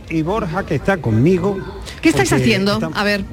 Y 0.09 0.21
Borja, 0.21 0.65
que 0.65 0.75
está 0.75 0.97
conmigo... 0.97 1.57
¿Qué 2.01 2.09
estáis 2.09 2.31
haciendo? 2.31 2.79
A 2.93 3.03
ver. 3.03 3.23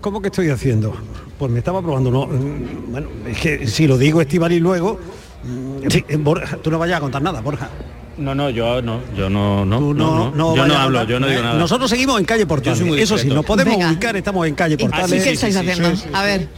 ¿Cómo 0.00 0.22
que 0.22 0.28
estoy 0.28 0.50
haciendo? 0.50 0.94
Pues 1.38 1.50
me 1.50 1.58
estaba 1.58 1.82
probando 1.82 2.10
uno. 2.10 2.26
Mm, 2.26 2.92
bueno, 2.92 3.08
es 3.26 3.38
que 3.38 3.66
si 3.66 3.86
lo 3.86 3.98
digo 3.98 4.20
Estival 4.20 4.52
y 4.52 4.60
luego. 4.60 4.98
Mm, 5.44 6.22
Borja, 6.24 6.56
tú 6.56 6.70
no 6.70 6.78
vayas 6.78 6.98
a 6.98 7.00
contar 7.00 7.22
nada, 7.22 7.40
Borja. 7.40 7.68
No, 8.16 8.34
no, 8.34 8.50
yo 8.50 8.82
no, 8.82 9.00
yo 9.16 9.30
no, 9.30 9.64
no, 9.64 9.80
no, 9.80 9.94
no, 9.94 10.30
no 10.34 10.56
yo 10.56 10.66
no 10.66 10.76
hablo, 10.76 11.04
yo 11.04 11.20
no 11.20 11.28
digo 11.28 11.40
nada. 11.40 11.54
Nosotros 11.54 11.88
seguimos 11.88 12.18
en 12.18 12.24
calle 12.26 12.46
Portales. 12.46 12.80
Eso 12.80 13.16
sí, 13.16 13.28
nos 13.28 13.44
podemos 13.44 13.76
ubicar, 13.76 14.16
estamos 14.16 14.46
en 14.46 14.54
calle 14.54 14.76
Portales. 14.76 15.22
¿Qué 15.22 15.32
estáis 15.32 15.56
haciendo? 15.56 15.92
a 16.12 16.22
ver. 16.22 16.48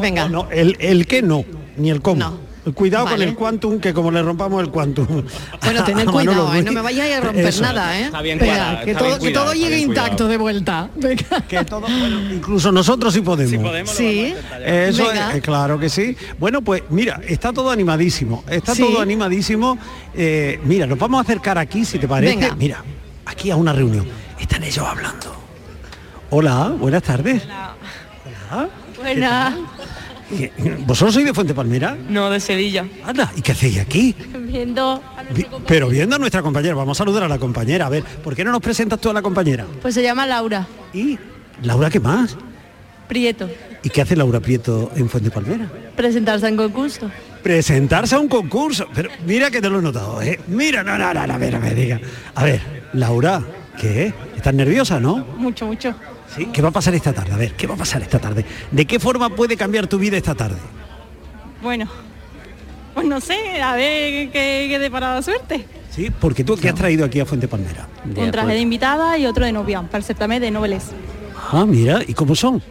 Venga. 0.00 0.28
No, 0.28 0.48
el, 0.50 0.76
el 0.80 1.06
que 1.06 1.22
no, 1.22 1.44
ni 1.76 1.90
el 1.90 2.02
cómo. 2.02 2.18
No. 2.18 2.47
Cuidado 2.74 3.06
con 3.06 3.22
el 3.22 3.34
quantum, 3.34 3.80
que 3.80 3.94
como 3.94 4.10
le 4.10 4.22
rompamos 4.22 4.62
el 4.62 4.70
quantum. 4.70 5.06
Bueno, 5.62 5.84
tened 5.84 6.06
cuidado, 6.10 6.54
¿eh? 6.54 6.62
no 6.62 6.72
me 6.72 6.80
vayáis 6.80 7.16
a 7.16 7.20
romper 7.20 7.60
nada, 7.60 8.00
¿eh? 8.00 8.10
que, 8.84 9.32
todo, 9.32 9.52
llegue 9.54 9.78
intacto 9.78 10.28
de 10.28 10.36
vuelta. 10.36 10.90
Que 11.48 11.64
todo, 11.64 11.86
incluso 12.32 12.70
nosotros 12.72 13.14
sí 13.14 13.20
podemos. 13.22 13.50
Sí, 13.50 13.58
podemos 13.58 13.90
sí. 13.90 14.34
Eso 14.64 15.10
es, 15.10 15.36
eh, 15.36 15.40
claro 15.40 15.78
que 15.78 15.88
sí. 15.88 16.16
Bueno, 16.38 16.62
pues 16.62 16.82
mira, 16.90 17.20
está 17.26 17.52
todo 17.52 17.70
animadísimo. 17.70 18.44
Está 18.48 18.74
todo 18.74 19.00
animadísimo. 19.00 19.78
Eh, 20.14 20.60
mira, 20.64 20.86
nos 20.86 20.98
vamos 20.98 21.18
a 21.18 21.22
acercar 21.22 21.58
aquí, 21.58 21.84
si 21.84 21.98
te 21.98 22.06
parece. 22.06 22.52
Mira, 22.56 22.82
aquí 23.24 23.50
a 23.50 23.56
una 23.56 23.72
reunión. 23.72 24.06
Están 24.38 24.62
ellos 24.64 24.84
hablando. 24.86 25.34
Hola, 26.30 26.74
buenas 26.78 27.02
tardes. 27.02 27.42
Hola. 27.44 27.74
Hola. 28.50 28.68
Buenas. 28.98 29.54
¿Vosotros 30.86 31.14
sois 31.14 31.26
de 31.26 31.32
Fuente 31.32 31.54
Palmera? 31.54 31.96
No, 32.08 32.30
de 32.30 32.40
Sevilla. 32.40 32.86
Anda, 33.04 33.32
¿y 33.36 33.40
qué 33.40 33.52
hacéis 33.52 33.78
aquí? 33.78 34.14
Viendo 34.38 35.02
Pero 35.66 35.88
viendo 35.88 36.16
a 36.16 36.18
nuestra 36.18 36.42
compañera, 36.42 36.74
vamos 36.74 36.98
a 36.98 37.04
saludar 37.04 37.24
a 37.24 37.28
la 37.28 37.38
compañera. 37.38 37.86
A 37.86 37.88
ver, 37.88 38.02
¿por 38.02 38.36
qué 38.36 38.44
no 38.44 38.52
nos 38.52 38.60
presentas 38.60 39.00
tú 39.00 39.10
a 39.10 39.12
la 39.12 39.22
compañera? 39.22 39.66
Pues 39.80 39.94
se 39.94 40.02
llama 40.02 40.26
Laura. 40.26 40.66
¿Y? 40.92 41.18
¿Laura 41.62 41.90
qué 41.90 42.00
más? 42.00 42.36
Prieto. 43.08 43.48
¿Y 43.82 43.88
qué 43.90 44.02
hace 44.02 44.16
Laura 44.16 44.40
Prieto 44.40 44.90
en 44.96 45.08
Fuente 45.08 45.30
Palmera? 45.30 45.70
Presentarse 45.96 46.46
a 46.46 46.50
un 46.50 46.56
concurso. 46.56 47.10
Presentarse 47.42 48.14
a 48.14 48.18
un 48.18 48.28
concurso. 48.28 48.86
Pero 48.94 49.10
mira 49.26 49.50
que 49.50 49.60
te 49.60 49.70
lo 49.70 49.78
he 49.78 49.82
notado, 49.82 50.20
¿eh? 50.20 50.38
Mira, 50.48 50.82
no, 50.82 50.98
no, 50.98 51.14
no, 51.14 51.20
a 51.20 51.38
ver, 51.38 51.54
a 51.54 51.58
ver, 51.58 51.74
diga. 51.74 52.00
A 52.34 52.44
ver, 52.44 52.60
Laura, 52.92 53.42
¿qué? 53.80 54.12
¿Estás 54.36 54.52
nerviosa, 54.52 55.00
no? 55.00 55.24
Mucho, 55.36 55.66
mucho. 55.66 55.94
¿Qué 56.52 56.62
va 56.62 56.68
a 56.68 56.72
pasar 56.72 56.94
esta 56.94 57.12
tarde? 57.12 57.32
A 57.32 57.36
ver, 57.36 57.54
¿qué 57.54 57.66
va 57.66 57.74
a 57.74 57.78
pasar 57.78 58.02
esta 58.02 58.18
tarde? 58.18 58.44
¿De 58.70 58.86
qué 58.86 58.98
forma 58.98 59.30
puede 59.30 59.56
cambiar 59.56 59.86
tu 59.86 59.98
vida 59.98 60.16
esta 60.16 60.34
tarde? 60.34 60.58
Bueno, 61.62 61.88
pues 62.94 63.06
no 63.06 63.20
sé, 63.20 63.60
a 63.60 63.74
ver 63.74 64.30
qué, 64.30 64.66
qué 64.68 64.78
depara 64.78 65.20
suerte. 65.22 65.66
Sí, 65.90 66.10
porque 66.10 66.44
tú, 66.44 66.56
¿qué 66.56 66.68
has 66.68 66.74
traído 66.74 67.04
aquí 67.04 67.18
a 67.18 67.26
Fuente 67.26 67.48
Palmera? 67.48 67.88
Un 68.04 68.30
traje 68.30 68.52
de 68.52 68.60
invitada 68.60 69.18
y 69.18 69.26
otro 69.26 69.44
de 69.44 69.52
novia, 69.52 69.82
para 69.82 69.98
el 69.98 70.04
certamen 70.04 70.40
de 70.40 70.50
noveles. 70.50 70.90
Ah, 71.50 71.64
mira, 71.66 72.00
¿y 72.06 72.14
cómo 72.14 72.34
son? 72.34 72.62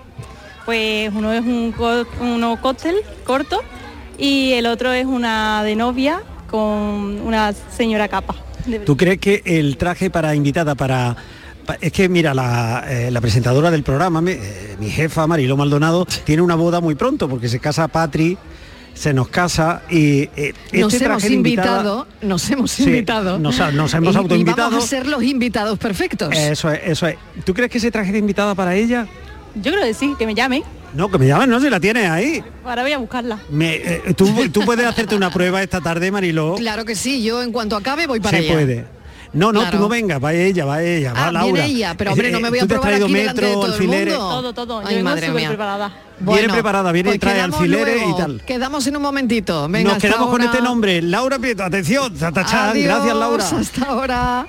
Pues 0.65 1.11
uno 1.13 1.33
es 1.33 1.41
un 1.41 1.73
uno 2.21 2.61
cóctel 2.61 2.97
corto 3.25 3.61
y 4.17 4.53
el 4.53 4.65
otro 4.65 4.93
es 4.93 5.05
una 5.05 5.63
de 5.63 5.75
novia 5.75 6.21
con 6.49 6.61
una 6.61 7.53
señora 7.53 8.07
capa. 8.07 8.35
¿Tú 8.85 8.97
crees 8.97 9.19
que 9.19 9.41
el 9.45 9.77
traje 9.77 10.09
para 10.09 10.35
invitada 10.35 10.75
para 10.75 11.15
es 11.81 11.91
que 11.91 12.09
mira, 12.09 12.31
eh, 12.87 13.11
la, 13.11 13.21
presentadora 13.21 13.71
del 13.71 13.83
programa, 13.83 14.21
eh, 14.27 14.75
mi, 14.79 14.89
jefa 14.89 15.27
Marilo 15.27 15.57
Maldonado, 15.57 16.05
tiene 16.23 16.41
una 16.41 16.55
boda 16.55 16.81
muy 16.81 16.95
pronto 16.95 17.27
porque 17.27 17.49
se 17.49 17.59
casa 17.59 17.87
Patri 17.87 18.37
se 18.93 19.13
nos 19.13 19.27
casa 19.27 19.83
y 19.91 20.29
eh, 20.35 20.53
nos 20.73 20.91
este 20.91 21.05
hemos 21.05 21.23
invitado, 21.25 22.07
nos 22.23 22.49
hemos 22.49 22.79
invitado, 22.79 23.37
nos, 23.37 23.59
hemos 23.59 23.93
autoinvitado. 24.15 24.69
Y 24.69 24.71
vamos 24.71 24.83
a 24.83 24.87
ser 24.87 25.05
los 25.05 25.21
invitados 25.21 25.77
perfectos. 25.77 26.35
Eso 26.35 26.71
es, 26.71 26.79
eso 26.83 27.05
es. 27.05 27.15
¿Tú 27.45 27.53
crees 27.53 27.69
que 27.69 27.77
ese 27.77 27.91
traje 27.91 28.11
de 28.11 28.17
invitada 28.17 28.55
para 28.55 28.73
ella? 28.73 29.07
Yo 29.53 29.71
creo 29.71 29.83
que 29.83 29.93
sí, 29.93 30.15
que 30.17 30.25
me 30.25 30.33
llame. 30.33 30.63
No, 30.95 31.11
que 31.11 31.19
me 31.19 31.27
llamen, 31.27 31.47
no, 31.47 31.59
si 31.59 31.69
la 31.69 31.79
tienes 31.79 32.09
ahí. 32.09 32.43
Ahora 32.65 32.81
voy 32.81 32.91
a 32.93 32.97
buscarla. 32.97 33.37
tú, 34.15 34.61
puedes 34.65 34.85
hacerte 34.87 35.15
una 35.15 35.29
prueba 35.29 35.61
esta 35.61 35.79
tarde, 35.79 36.11
Marilo. 36.11 36.55
Claro 36.55 36.83
que 36.83 36.95
sí, 36.95 37.23
yo 37.23 37.43
en 37.43 37.51
cuanto 37.51 37.75
acabe 37.75 38.07
voy 38.07 38.19
para 38.19 38.39
Se 38.39 38.51
puede. 38.51 38.96
No, 39.37 39.51
no, 39.51 39.69
tú 39.69 39.77
no 39.77 39.87
vengas, 39.87 40.23
va 40.23 40.33
ella, 40.33 40.65
va 40.65 40.81
ella, 40.81 41.13
va 41.13 41.27
ah, 41.27 41.31
Laura. 41.31 41.63
Viene 41.63 41.77
ella, 41.77 41.95
pero 41.95 42.11
hombre, 42.11 42.31
no 42.31 42.39
me 42.39 42.49
voy 42.49 42.59
a 42.59 42.61
¿Tú 42.61 42.67
te 42.67 42.75
has 42.75 42.81
traído 42.81 43.07
metro, 43.07 43.47
todo 43.47 43.65
alfileres? 43.65 44.15
Todo, 44.15 44.53
todo. 44.53 44.81
Yo 44.81 44.87
Ay, 44.87 45.03
madre 45.03 45.29
mía. 45.29 45.49
preparada. 45.49 45.91
Viene 46.19 46.49
preparada, 46.49 46.91
viene 46.91 47.09
pues 47.09 47.19
trae 47.19 47.41
alfileres 47.41 48.03
y 48.07 48.17
tal. 48.17 48.41
Quedamos 48.45 48.85
en 48.87 48.95
un 48.97 49.01
momentito. 49.01 49.67
Venga, 49.69 49.93
Nos 49.93 50.01
quedamos 50.01 50.29
con 50.29 50.41
este 50.41 50.61
nombre, 50.61 51.01
Laura 51.01 51.39
Prieto. 51.39 51.63
Atención, 51.63 52.13
gracias 52.17 53.15
Laura. 53.15 53.45
Hasta 53.45 53.85
ahora. 53.85 54.47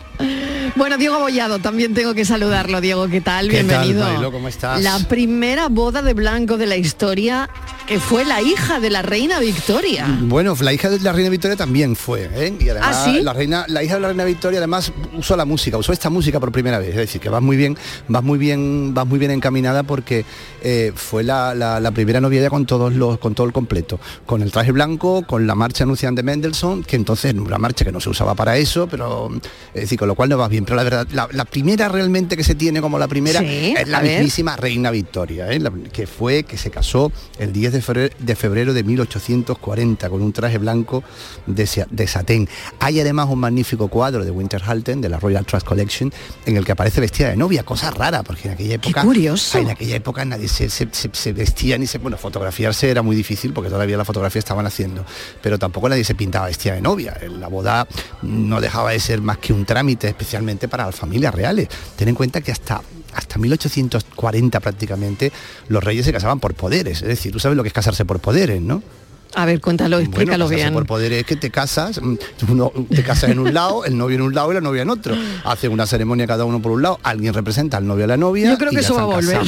Bueno, 0.76 0.98
Diego 0.98 1.18
Bollado, 1.18 1.58
también 1.58 1.94
tengo 1.94 2.14
que 2.14 2.24
saludarlo. 2.24 2.80
Diego, 2.80 3.08
¿qué 3.08 3.20
tal? 3.20 3.48
Bienvenido. 3.48 4.32
¿Cómo 4.32 4.48
estás? 4.48 4.82
La 4.82 4.98
primera 5.08 5.68
boda 5.68 6.02
de 6.02 6.14
blanco 6.14 6.56
de 6.56 6.66
la 6.66 6.76
historia 6.76 7.48
que 7.88 7.98
fue 7.98 8.26
la 8.26 8.42
hija 8.42 8.80
de 8.80 8.90
la 8.90 9.00
reina 9.00 9.40
Victoria. 9.40 10.06
Bueno, 10.20 10.54
la 10.60 10.74
hija 10.74 10.90
de 10.90 11.00
la 11.00 11.10
reina 11.10 11.30
Victoria 11.30 11.56
también 11.56 11.96
fue, 11.96 12.28
¿eh? 12.34 12.54
Y 12.60 12.68
además 12.68 12.96
¿Ah, 12.98 13.04
sí? 13.06 13.22
la 13.22 13.32
reina, 13.32 13.64
la 13.66 13.82
hija 13.82 13.94
de 13.94 14.00
la 14.00 14.08
reina 14.08 14.24
Victoria 14.24 14.58
además 14.58 14.92
usó 15.16 15.36
la 15.38 15.46
música, 15.46 15.78
usó 15.78 15.94
esta 15.94 16.10
música 16.10 16.38
por 16.38 16.52
primera 16.52 16.78
vez, 16.78 16.90
es 16.90 16.96
decir, 16.96 17.18
que 17.18 17.30
vas 17.30 17.40
muy 17.40 17.56
bien, 17.56 17.78
vas 18.06 18.22
muy 18.22 18.38
bien, 18.38 18.92
vas 18.92 19.06
muy 19.06 19.18
bien 19.18 19.30
encaminada 19.30 19.84
porque 19.84 20.26
eh, 20.62 20.92
fue 20.94 21.24
la, 21.24 21.54
la, 21.58 21.90
primera 21.90 22.20
novia 22.20 22.40
ya 22.40 22.50
con 22.50 22.66
todos 22.66 22.94
los, 22.94 23.18
con 23.18 23.34
todo 23.34 23.46
el 23.46 23.52
completo, 23.52 23.98
con 24.26 24.42
el 24.42 24.52
traje 24.52 24.72
blanco, 24.72 25.22
con 25.26 25.46
la 25.46 25.54
marcha 25.54 25.84
anunciada 25.84 26.14
de 26.14 26.22
Mendelssohn, 26.22 26.84
que 26.84 26.96
entonces 26.96 27.34
una 27.34 27.58
marcha 27.58 27.84
que 27.84 27.92
no 27.92 28.00
se 28.00 28.10
usaba 28.10 28.34
para 28.34 28.56
eso, 28.56 28.86
pero 28.88 29.30
es 29.74 29.82
decir, 29.82 29.98
con 29.98 30.08
lo 30.08 30.14
cual 30.14 30.28
no 30.28 30.38
va 30.38 30.48
bien. 30.48 30.64
Pero 30.64 30.76
la 30.76 30.84
verdad, 30.84 31.08
la, 31.10 31.44
primera 31.44 31.88
realmente 31.88 32.36
que 32.36 32.44
se 32.44 32.54
tiene 32.54 32.80
como 32.80 32.98
la 32.98 33.08
primera 33.08 33.40
es 33.40 33.88
la 33.88 34.00
mismísima 34.00 34.56
Reina 34.56 34.90
Victoria, 34.90 35.50
¿eh? 35.50 35.60
que 35.92 36.06
fue, 36.06 36.44
que 36.44 36.56
se 36.56 36.70
casó 36.70 37.10
el 37.38 37.52
10 37.52 37.72
de 37.72 37.82
febrero, 37.82 38.14
de 38.18 38.36
febrero 38.36 38.74
de 38.74 38.84
1840 38.84 40.10
con 40.10 40.22
un 40.22 40.32
traje 40.32 40.58
blanco 40.58 41.02
de, 41.46 41.86
de 41.90 42.06
satén. 42.06 42.48
Hay 42.80 43.00
además 43.00 43.28
un 43.30 43.40
magnífico 43.40 43.88
cuadro 43.88 44.24
de 44.24 44.30
Winterhalten, 44.30 45.00
de 45.00 45.08
la 45.08 45.18
Royal 45.18 45.44
Trust 45.44 45.66
Collection, 45.66 46.12
en 46.46 46.56
el 46.56 46.64
que 46.64 46.72
aparece 46.72 47.00
vestida 47.00 47.30
de 47.30 47.36
novia, 47.36 47.62
cosa 47.62 47.90
rara, 47.90 48.22
porque 48.22 48.48
en 48.48 48.54
aquella 48.54 48.74
época... 48.74 49.02
curioso. 49.02 49.58
En 49.58 49.70
aquella 49.70 49.96
época 49.96 50.24
nadie 50.24 50.48
se, 50.48 50.68
se, 50.68 51.32
vestía 51.48 51.78
ni 51.78 51.86
se... 51.86 51.98
Bueno, 51.98 52.16
fotografiarse 52.18 52.90
era 52.90 53.02
muy 53.02 53.16
difícil 53.16 53.52
porque 53.52 53.70
todavía 53.70 53.96
la 53.96 54.04
fotografía 54.04 54.38
estaban 54.38 54.66
haciendo, 54.66 55.04
pero 55.42 55.58
tampoco 55.58 55.88
nadie 55.88 56.04
se 56.04 56.14
pintaba 56.14 56.46
vestida 56.46 56.74
de 56.74 56.82
novia. 56.82 57.16
La 57.38 57.48
boda 57.48 57.86
no 58.22 58.60
dejaba 58.60 58.90
de 58.90 59.00
ser 59.00 59.20
más 59.22 59.38
que 59.38 59.52
un 59.52 59.64
trámite, 59.64 60.08
especialmente 60.08 60.68
para 60.68 60.86
las 60.86 60.94
familias 60.94 61.34
reales. 61.34 61.68
Ten 61.96 62.08
en 62.08 62.14
cuenta 62.14 62.40
que 62.40 62.52
hasta 62.52 62.82
hasta 63.14 63.38
1840 63.38 64.60
prácticamente 64.60 65.32
los 65.68 65.82
reyes 65.82 66.04
se 66.04 66.12
casaban 66.12 66.38
por 66.38 66.54
poderes, 66.54 67.02
es 67.02 67.08
decir, 67.08 67.32
tú 67.32 67.40
sabes 67.40 67.56
lo 67.56 67.62
que 67.62 67.68
es 67.68 67.72
casarse 67.72 68.04
por 68.04 68.20
poderes, 68.20 68.60
¿no? 68.60 68.82
A 69.34 69.44
ver, 69.44 69.60
cuéntalo, 69.60 69.98
explícalo 69.98 70.46
bueno, 70.46 70.56
bien. 70.56 70.72
por 70.72 70.86
poder 70.86 71.12
es 71.12 71.24
que 71.24 71.36
te 71.36 71.50
casas, 71.50 72.00
mm, 72.00 72.14
uno 72.48 72.72
te 72.88 73.02
casas 73.02 73.30
en 73.30 73.38
un 73.38 73.52
lado, 73.52 73.84
el 73.84 73.96
novio 73.96 74.16
en 74.16 74.22
un 74.22 74.34
lado 74.34 74.50
y 74.50 74.54
la 74.54 74.60
novia 74.60 74.82
en 74.82 74.90
otro. 74.90 75.14
Hace 75.44 75.68
una 75.68 75.86
ceremonia 75.86 76.26
cada 76.26 76.44
uno 76.44 76.60
por 76.60 76.72
un 76.72 76.82
lado, 76.82 76.98
alguien 77.02 77.34
representa 77.34 77.76
al 77.76 77.86
novio 77.86 78.04
a 78.04 78.08
la 78.08 78.16
novia. 78.16 78.50
Yo 78.50 78.58
creo 78.58 78.70
que 78.70 78.80
eso 78.80 78.94
va 78.94 79.02
a 79.02 79.06
volver. 79.06 79.38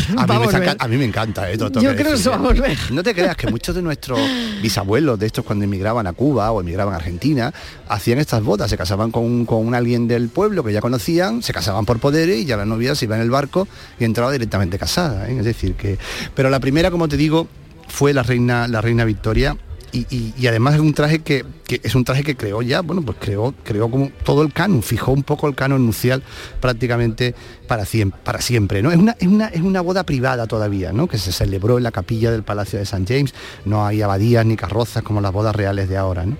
A, 0.78 0.88
mí 0.88 0.96
me 0.96 1.04
encanta, 1.04 1.50
¿eh? 1.50 1.56
Yo 1.56 1.70
creo 1.70 1.94
que 1.94 2.12
eso 2.14 2.30
va 2.30 2.36
a 2.36 2.40
¿eh? 2.40 2.42
volver. 2.42 2.78
No 2.90 3.02
te 3.02 3.14
creas 3.14 3.36
que 3.36 3.48
muchos 3.48 3.74
de 3.74 3.82
nuestros 3.82 4.18
bisabuelos 4.62 5.18
de 5.18 5.26
estos 5.26 5.44
cuando 5.44 5.64
emigraban 5.64 6.06
a 6.06 6.12
Cuba 6.12 6.50
o 6.52 6.60
emigraban 6.60 6.94
a 6.94 6.96
Argentina, 6.98 7.52
hacían 7.88 8.18
estas 8.18 8.42
bodas, 8.42 8.70
se 8.70 8.76
casaban 8.76 9.10
con, 9.10 9.46
con 9.46 9.74
alguien 9.74 10.06
del 10.08 10.28
pueblo 10.28 10.62
que 10.62 10.72
ya 10.72 10.80
conocían, 10.80 11.42
se 11.42 11.52
casaban 11.52 11.84
por 11.84 11.98
poderes 11.98 12.38
y 12.38 12.44
ya 12.44 12.56
la 12.56 12.66
novia 12.66 12.94
se 12.94 13.06
iba 13.06 13.16
en 13.16 13.22
el 13.22 13.30
barco 13.30 13.66
y 13.98 14.04
entraba 14.04 14.30
directamente 14.30 14.78
casada. 14.78 15.28
¿eh? 15.28 15.38
Es 15.38 15.44
decir, 15.44 15.74
que. 15.74 15.98
Pero 16.34 16.50
la 16.50 16.60
primera, 16.60 16.90
como 16.90 17.08
te 17.08 17.16
digo, 17.16 17.48
fue 17.88 18.12
la 18.12 18.22
reina, 18.22 18.68
la 18.68 18.80
reina 18.80 19.04
Victoria 19.04 19.56
y, 19.92 20.46
además 20.46 20.74
es 20.74 20.80
un 20.80 20.94
traje 20.94 21.20
que, 21.20 21.44
es 21.68 21.94
un 21.94 22.04
traje 22.04 22.22
que 22.22 22.36
creó 22.36 22.62
ya, 22.62 22.80
bueno, 22.80 23.02
pues 23.02 23.18
creó, 23.20 23.54
creó 23.64 23.90
como 23.90 24.10
todo 24.24 24.42
el 24.42 24.52
canon, 24.52 24.82
fijó 24.82 25.12
un 25.12 25.22
poco 25.22 25.48
el 25.48 25.54
canon 25.54 25.84
nupcial 25.84 26.22
prácticamente 26.60 27.34
para, 27.66 27.84
para 28.24 28.40
siempre, 28.40 28.82
¿no? 28.82 28.90
Es 28.90 28.98
una, 28.98 29.16
es, 29.18 29.26
una, 29.26 29.48
es 29.48 29.60
una 29.60 29.80
boda 29.80 30.04
privada 30.04 30.46
todavía, 30.46 30.92
¿no? 30.92 31.08
Que 31.08 31.18
se 31.18 31.32
celebró 31.32 31.78
en 31.78 31.84
la 31.84 31.90
capilla 31.90 32.30
del 32.30 32.42
Palacio 32.42 32.78
de 32.78 32.84
St. 32.84 33.04
James, 33.06 33.34
no 33.64 33.86
hay 33.86 34.02
abadías 34.02 34.46
ni 34.46 34.56
carrozas 34.56 35.02
como 35.02 35.20
las 35.20 35.32
bodas 35.32 35.54
reales 35.54 35.88
de 35.88 35.96
ahora, 35.96 36.24
¿no? 36.24 36.36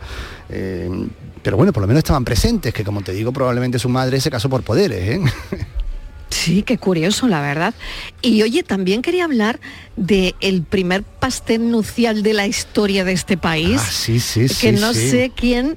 Eh, 0.48 0.88
pero 1.42 1.56
bueno, 1.56 1.72
por 1.72 1.80
lo 1.80 1.86
menos 1.86 2.00
estaban 2.00 2.24
presentes, 2.24 2.72
que 2.74 2.84
como 2.84 3.02
te 3.02 3.12
digo, 3.12 3.32
probablemente 3.32 3.78
su 3.78 3.88
madre 3.88 4.20
se 4.20 4.30
casó 4.30 4.48
por 4.48 4.62
poderes, 4.62 5.16
¿eh? 5.16 5.20
Sí, 6.30 6.62
qué 6.62 6.78
curioso, 6.78 7.28
la 7.28 7.40
verdad. 7.40 7.74
Y 8.22 8.42
oye, 8.42 8.62
también 8.62 9.02
quería 9.02 9.24
hablar 9.24 9.60
de 9.96 10.34
el 10.40 10.62
primer 10.62 11.02
pastel 11.02 11.70
nupcial 11.70 12.22
de 12.22 12.32
la 12.32 12.46
historia 12.46 13.04
de 13.04 13.12
este 13.12 13.36
país. 13.36 13.80
Ah, 13.80 13.90
sí, 13.90 14.20
sí, 14.20 14.46
que 14.60 14.72
no 14.72 14.94
sé 14.94 15.32
quién 15.34 15.76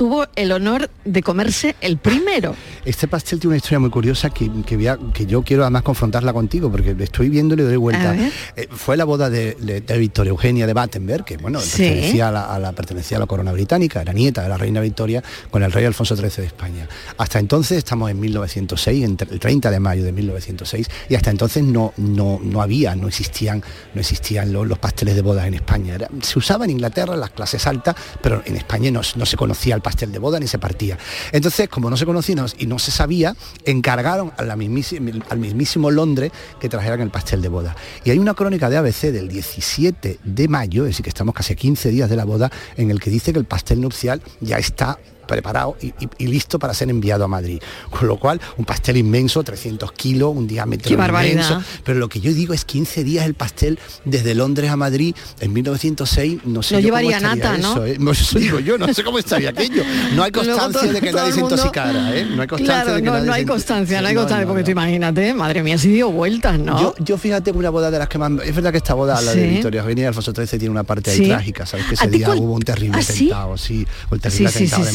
tuvo 0.00 0.26
el 0.34 0.50
honor 0.50 0.88
de 1.04 1.22
comerse 1.22 1.76
el 1.82 1.98
primero. 1.98 2.56
Este 2.86 3.06
pastel 3.06 3.38
tiene 3.38 3.50
una 3.50 3.56
historia 3.58 3.80
muy 3.80 3.90
curiosa 3.90 4.30
que, 4.30 4.50
que, 4.64 5.26
yo 5.26 5.42
quiero 5.42 5.64
además 5.64 5.82
confrontarla 5.82 6.32
contigo 6.32 6.70
porque 6.70 6.96
estoy 7.00 7.28
viendo 7.28 7.52
y 7.52 7.58
le 7.58 7.64
doy 7.64 7.76
vuelta. 7.76 8.16
Eh, 8.56 8.66
fue 8.70 8.96
la 8.96 9.04
boda 9.04 9.28
de, 9.28 9.54
Victoria 9.98 10.30
Eugenia 10.30 10.66
de 10.66 10.72
Battenberg, 10.72 11.26
que 11.26 11.36
bueno, 11.36 11.58
pertenecía, 11.58 12.28
a 12.28 12.58
la, 12.58 12.72
pertenecía 12.72 13.18
a 13.18 13.20
la 13.20 13.26
corona 13.26 13.52
británica, 13.52 14.00
era 14.00 14.14
nieta 14.14 14.42
de 14.42 14.48
la 14.48 14.56
reina 14.56 14.80
Victoria 14.80 15.22
con 15.50 15.62
el 15.62 15.70
rey 15.70 15.84
Alfonso 15.84 16.16
XIII 16.16 16.30
de 16.30 16.46
España. 16.46 16.88
Hasta 17.18 17.38
entonces 17.38 17.76
estamos 17.76 18.10
en 18.10 18.20
1906, 18.20 19.04
el 19.04 19.38
30 19.38 19.70
de 19.70 19.80
mayo 19.80 20.02
de 20.02 20.12
1906, 20.12 20.88
y 21.10 21.14
hasta 21.14 21.30
entonces 21.30 21.62
no, 21.62 21.92
no, 21.98 22.40
no 22.42 22.62
había, 22.62 22.96
no 22.96 23.06
existían, 23.06 23.62
no 23.92 24.00
existían 24.00 24.50
los, 24.50 24.78
pasteles 24.78 25.14
de 25.14 25.20
bodas 25.20 25.46
en 25.46 25.52
España. 25.52 25.98
se 26.22 26.38
usaba 26.38 26.64
en 26.64 26.70
Inglaterra 26.70 27.16
las 27.16 27.32
clases 27.32 27.66
altas, 27.66 27.94
pero 28.22 28.42
en 28.46 28.56
España 28.56 28.90
no, 28.90 29.02
no 29.16 29.26
se 29.26 29.36
conocía 29.36 29.74
el 29.74 29.82
pastel 29.82 29.89
de 29.96 30.18
boda 30.18 30.40
ni 30.40 30.46
se 30.46 30.58
partía. 30.58 30.98
Entonces, 31.32 31.68
como 31.68 31.90
no 31.90 31.96
se 31.96 32.06
conocía 32.06 32.46
y 32.58 32.66
no 32.66 32.78
se 32.78 32.90
sabía, 32.90 33.34
encargaron 33.64 34.32
a 34.36 34.42
la 34.42 34.52
al 34.52 35.38
mismísimo 35.38 35.90
Londres 35.90 36.32
que 36.60 36.68
trajeran 36.68 37.00
el 37.00 37.10
pastel 37.10 37.42
de 37.42 37.48
boda. 37.48 37.74
Y 38.04 38.10
hay 38.10 38.18
una 38.18 38.34
crónica 38.34 38.70
de 38.70 38.76
ABC 38.76 39.10
del 39.12 39.28
17 39.28 40.20
de 40.22 40.48
mayo, 40.48 40.84
es 40.84 40.90
decir, 40.90 41.04
que 41.04 41.08
estamos 41.10 41.34
casi 41.34 41.56
15 41.56 41.90
días 41.90 42.08
de 42.08 42.16
la 42.16 42.24
boda, 42.24 42.50
en 42.76 42.90
el 42.90 43.00
que 43.00 43.10
dice 43.10 43.32
que 43.32 43.38
el 43.38 43.46
pastel 43.46 43.80
nupcial 43.80 44.22
ya 44.40 44.58
está 44.58 44.98
preparado 45.30 45.76
y, 45.80 46.26
listo 46.26 46.58
para 46.58 46.74
ser 46.74 46.90
enviado 46.90 47.24
a 47.24 47.28
Madrid. 47.28 47.62
Con 47.88 48.08
lo 48.08 48.18
cual, 48.18 48.40
un 48.56 48.64
pastel 48.64 48.96
inmenso, 48.96 49.42
300 49.42 49.92
kilos, 49.92 50.34
un 50.34 50.46
diámetro 50.46 50.92
inmenso. 50.92 51.62
Pero 51.84 51.98
lo 51.98 52.08
que 52.08 52.20
yo 52.20 52.32
digo 52.32 52.52
es 52.52 52.64
15 52.64 53.04
días 53.04 53.24
el 53.24 53.34
pastel 53.34 53.78
desde 54.04 54.34
Londres 54.34 54.70
a 54.70 54.76
Madrid 54.76 55.14
en 55.40 55.52
1906, 55.52 56.40
no 56.44 56.62
sé. 56.62 56.74
No 56.74 56.80
llevaría 56.80 57.20
nata, 57.20 57.56
¿no? 57.58 57.84
¿eh? 57.86 57.98
Eso 58.10 58.38
digo 58.38 58.60
yo, 58.60 58.76
no 58.76 58.92
sé 58.92 59.04
cómo 59.04 59.18
estaría 59.18 59.50
aquello. 59.50 59.82
No 60.14 60.24
hay 60.24 60.32
constancia 60.40 60.92
de 60.92 61.00
que 61.00 61.12
nadie 61.12 61.32
se 61.32 61.40
intoxicara, 61.40 62.16
¿eh? 62.16 62.24
No 62.24 62.42
hay 62.42 62.48
constancia 62.48 62.94
de 62.94 63.02
que 63.02 63.08
no, 63.08 63.20
no 63.20 63.32
hay 63.32 63.44
constancia, 63.44 64.02
no 64.02 64.08
hay 64.08 64.14
constancia, 64.14 64.46
porque 64.46 64.64
tú 64.64 64.72
imagínate, 64.72 65.32
madre 65.32 65.62
mía, 65.62 65.78
si 65.78 65.88
dio 65.90 66.10
vueltas, 66.10 66.58
¿no? 66.58 66.94
Yo, 66.98 67.16
fíjate 67.16 67.52
una 67.52 67.70
boda 67.70 67.90
de 67.90 67.98
las 67.98 68.08
que 68.08 68.18
más... 68.18 68.32
Es 68.44 68.54
verdad 68.54 68.72
que 68.72 68.78
esta 68.78 68.94
boda, 68.94 69.20
la 69.20 69.34
de 69.34 69.46
Victoria 69.46 69.82
Eugenia 69.82 70.04
y 70.04 70.06
Alfonso 70.06 70.32
XIII, 70.32 70.58
tiene 70.58 70.70
una 70.70 70.84
parte 70.84 71.10
ahí 71.10 71.28
trágica, 71.28 71.66
¿sabes? 71.66 71.86
Que 71.86 71.94
ese 71.94 72.08
día 72.08 72.30
hubo 72.30 72.54
un 72.54 72.62
terrible 72.62 72.98
¿Ah, 72.98 73.02
atentado, 73.02 73.56
sí, 73.56 73.86
o 74.10 74.14
el 74.14 74.20
terrible 74.20 74.48
atentado 74.48 74.84
de 74.84 74.92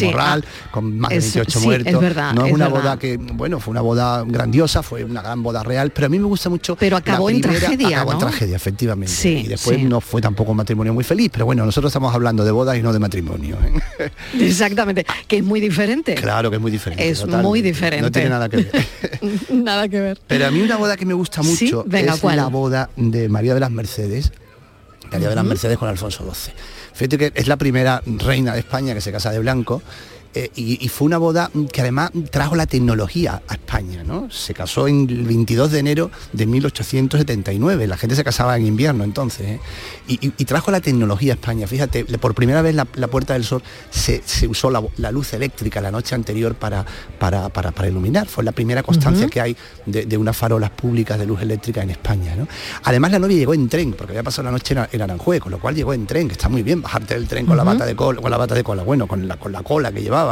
Con 0.72 0.98
más 0.98 1.10
de 1.10 1.20
28 1.20 1.60
muertos. 1.62 1.94
Es 1.94 2.00
verdad, 2.00 2.34
no 2.34 2.46
es, 2.46 2.54
una 2.54 2.68
boda 2.68 2.98
que, 2.98 3.18
bueno, 3.18 3.60
fue 3.60 3.72
una 3.72 3.82
boda 3.82 4.24
grandiosa, 4.26 4.84
fue 4.84 5.04
una 5.04 5.22
gran 5.22 5.42
boda 5.44 5.64
real, 5.64 5.92
pero 5.92 6.08
a 6.08 6.10
mí 6.10 6.20
me 6.20 6.26
gusta 6.26 6.50
mucho. 6.50 6.76
Pero 6.76 6.98
acabó 6.98 7.30
en 7.30 7.42
tragedia. 7.42 8.02
Acabó 8.02 8.14
en 8.14 8.20
tragedia, 8.20 8.56
efectivamente. 8.56 9.30
y 9.30 9.48
después 9.48 9.80
no 9.84 10.02
fue 10.02 10.22
tampoco 10.22 10.52
un 10.52 10.58
matrimonio 10.58 10.94
muy 10.94 11.04
feliz, 11.04 11.30
pero 11.32 11.46
bueno, 11.46 11.66
nosotros 11.66 11.92
estamos 11.92 12.14
hablando 12.14 12.44
de 12.44 12.52
bodas 12.52 12.78
y 12.78 12.82
no 12.82 12.94
de 12.94 13.00
matrimonio. 13.00 13.58
¿eh? 14.00 14.12
Exactamente, 14.40 15.06
que 15.28 15.38
es 15.38 15.44
muy 15.44 15.60
diferente. 15.60 16.16
Claro 16.16 16.50
que 16.50 16.58
es 16.58 16.62
muy 16.62 16.72
diferente. 16.72 17.08
Es 17.08 17.26
muy 17.26 17.62
diferente. 17.62 18.02
No 18.02 18.12
tiene 18.12 18.30
nada 18.30 18.50
que 18.50 18.58
ver. 18.58 18.88
nada 19.50 19.88
que 19.88 20.00
ver. 20.00 20.20
Pero 20.28 20.48
a 20.48 20.52
mí 20.52 20.62
una 20.62 20.78
boda 20.78 20.98
que 20.98 21.06
me 21.06 21.14
gusta 21.14 21.42
mucho 21.42 21.86
es 21.92 22.24
la 22.24 22.48
boda 22.48 22.90
de 22.96 23.30
María 23.30 23.54
de 23.54 23.60
las 23.60 23.72
Mercedes, 23.72 24.32
María 25.12 25.30
de 25.30 25.36
las 25.36 25.46
Mercedes 25.46 25.78
con 25.78 25.90
Alfonso 25.90 26.24
XII. 26.24 26.54
Fíjate 26.94 27.18
que 27.18 27.32
es 27.36 27.48
la 27.48 27.58
primera 27.58 28.02
reina 28.06 28.54
de 28.54 28.60
España 28.60 28.94
que 28.94 29.02
se 29.02 29.12
casa 29.12 29.32
de 29.32 29.40
blanco 29.40 29.82
eh, 30.38 30.52
y, 30.54 30.90
fue 30.90 31.06
una 31.06 31.18
boda 31.18 31.50
que 31.72 31.80
además 31.80 32.12
trajo 32.30 32.58
la 32.58 32.66
tecnología 32.66 33.42
a 33.48 33.54
España, 33.54 34.04
¿no? 34.04 34.30
Se 34.30 34.54
casó 34.54 34.86
en 34.86 35.10
el 35.10 35.24
22 35.24 35.72
de 35.72 35.80
enero 35.80 36.12
de 36.34 36.46
1879, 36.46 37.88
la 37.88 37.96
gente 37.96 38.18
se 38.18 38.24
casaba 38.26 38.58
en 38.58 38.66
invierno 38.66 39.06
entonces, 39.06 39.48
¿eh? 39.48 39.60
y, 40.08 40.18
trajo 40.44 40.72
la 40.72 40.82
tecnología 40.82 41.32
a 41.32 41.36
España. 41.36 41.68
Fíjate, 41.68 42.04
por 42.20 42.36
primera 42.36 42.62
vez 42.62 42.76
la, 42.76 42.86
Puerta 42.86 43.32
del 43.34 43.46
Sol 43.46 43.64
se, 43.90 44.22
usó 44.50 44.70
la, 44.70 45.12
luz 45.12 45.32
eléctrica 45.34 45.80
la 45.80 45.90
noche 45.90 46.16
anterior 46.16 46.56
para, 46.56 46.86
para, 47.18 47.48
para, 47.48 47.88
iluminar, 47.88 48.28
fue 48.28 48.44
la 48.44 48.52
primera 48.52 48.84
constancia 48.84 49.28
que 49.28 49.40
hay 49.40 49.56
de, 49.86 50.18
unas 50.18 50.36
farolas 50.36 50.72
públicas 50.72 51.18
de 51.18 51.26
luz 51.26 51.42
eléctrica 51.42 51.82
en 51.82 51.92
España. 51.92 52.36
¿no? 52.36 52.46
Además 52.84 53.12
la 53.12 53.20
novia 53.20 53.38
llegó 53.38 53.54
en 53.54 53.70
tren, 53.70 53.94
porque 53.94 54.12
había 54.12 54.24
pasado 54.24 54.44
la 54.44 54.52
noche 54.52 54.76
en, 54.92 55.02
Aranjuez, 55.02 55.40
con 55.40 55.54
lo 55.54 55.60
cual 55.60 55.76
llegó 55.76 55.94
en 55.94 56.06
tren, 56.06 56.28
que 56.28 56.34
está 56.34 56.50
muy 56.50 56.62
bien, 56.62 56.82
bajarte 56.82 57.14
del 57.14 57.26
tren 57.26 57.46
con 57.46 57.56
la 57.56 57.64
bata 57.64 57.86
de 57.86 57.96
cola, 57.96 58.22
con 58.22 58.32
la 58.32 58.38
bata 58.38 58.54
de 58.54 58.66
cola, 58.66 58.84
bueno, 58.84 59.08
con 59.08 59.26
la, 59.30 59.38
con 59.38 59.54
la 59.54 59.64
cola 59.64 59.94
que 59.94 60.02
llevaba 60.02 60.25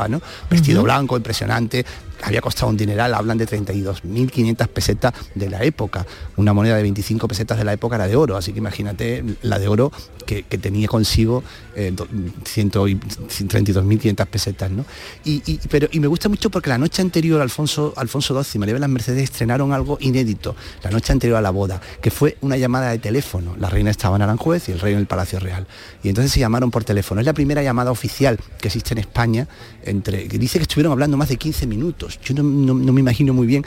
Vestido 0.50 0.84
blanco, 0.84 1.18
impresionante, 1.18 1.86
había 2.22 2.42
costado 2.42 2.70
un 2.70 2.78
dineral, 2.78 3.14
hablan 3.14 3.38
de 3.38 3.48
32.500 3.48 4.68
pesetas 4.68 5.14
de 5.36 5.50
la 5.50 5.64
época. 5.64 6.06
Una 6.38 6.54
moneda 6.54 6.76
de 6.76 6.84
25 6.84 7.28
pesetas 7.28 7.58
de 7.58 7.66
la 7.66 7.74
época 7.74 7.96
era 7.96 8.08
de 8.08 8.16
oro, 8.16 8.38
así 8.38 8.54
que 8.54 8.60
imagínate 8.60 9.24
la 9.42 9.58
de 9.60 9.68
oro 9.68 9.92
que, 10.26 10.44
tenía 10.58 10.88
consigo 10.88 11.44
eh, 11.76 11.94
132.500 11.94 14.26
pesetas. 14.28 14.72
¿no? 14.72 14.86
Y, 15.26 15.60
pero, 15.70 15.90
y 15.92 16.00
me 16.00 16.08
gusta 16.08 16.30
mucho 16.30 16.50
porque 16.50 16.70
la 16.70 16.78
noche 16.78 17.02
anterior 17.02 17.42
Alfonso, 17.42 17.94
Alfonso 17.98 18.42
XII 18.42 18.52
y 18.56 18.60
María 18.60 18.76
de 18.76 18.80
las 18.80 18.90
Mercedes 18.90 19.24
estrenaron 19.24 19.74
algo 19.74 19.98
inédito, 20.00 20.56
la 20.84 20.92
noche 20.92 21.12
anterior 21.12 21.38
a 21.38 21.42
la 21.42 21.50
boda, 21.50 21.82
que 22.02 22.12
fue 22.12 22.38
una 22.42 22.56
llamada 22.56 22.92
de 22.92 23.00
teléfono. 23.00 23.58
La 23.60 23.70
reina 23.70 23.92
estaba 23.92 24.16
en 24.16 24.22
Aranjuez 24.22 24.70
y 24.70 24.72
el 24.72 24.80
rey 24.80 24.94
en 24.94 25.00
el 25.00 25.08
Palacio 25.08 25.40
Real. 25.40 25.68
Y 26.04 26.10
entonces 26.10 26.32
se 26.32 26.40
llamaron 26.40 26.72
por 26.72 26.86
teléfono. 26.86 27.20
Es 27.20 27.26
la 27.26 27.34
primera 27.34 27.62
llamada 27.62 27.92
oficial 27.92 28.40
que 28.60 28.70
existe 28.70 28.94
en 28.94 29.00
España, 29.00 29.50
entre, 29.84 30.28
que 30.28 30.38
dice 30.38 30.58
que 30.58 30.64
estuvieron 30.64 30.94
hablando 30.94 31.18
más 31.18 31.28
de 31.30 31.38
15 31.38 31.68
minutos 31.68 32.13
yo 32.22 32.34
no, 32.36 32.44
me 32.44 33.00
imagino 33.00 33.34
muy 33.34 33.48
bien 33.48 33.66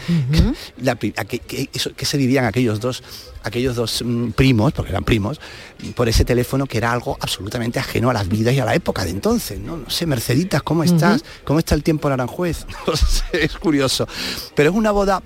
que, 1.28 2.06
se 2.06 2.16
vivían 2.16 2.44
aquellos 2.44 2.80
dos, 2.80 3.02
aquellos 3.42 3.76
dos 3.76 4.02
mm, 4.04 4.30
primos, 4.30 4.72
porque 4.72 4.90
eran 4.90 5.04
primos, 5.04 5.40
por 5.94 6.08
ese 6.08 6.24
teléfono 6.24 6.66
que 6.66 6.78
era 6.78 6.92
algo 6.92 7.16
absolutamente 7.20 7.78
ajeno 7.78 8.10
a 8.10 8.12
las 8.12 8.28
vidas 8.28 8.54
y 8.54 8.60
a 8.60 8.64
la 8.64 8.74
época 8.74 9.04
de 9.04 9.10
entonces. 9.10 9.58
No, 9.58 9.76
no 9.76 9.90
sé, 9.90 10.06
Merceditas, 10.06 10.62
¿cómo 10.62 10.84
estás? 10.84 11.24
¿Cómo 11.44 11.58
está 11.58 11.74
el 11.74 11.82
tiempo 11.82 12.08
en 12.08 12.14
Aranjuez? 12.14 12.66
No 12.86 12.96
sé, 12.96 13.44
es 13.44 13.56
curioso. 13.56 14.06
Pero 14.54 14.70
es 14.70 14.76
una 14.76 14.92
boda 14.92 15.20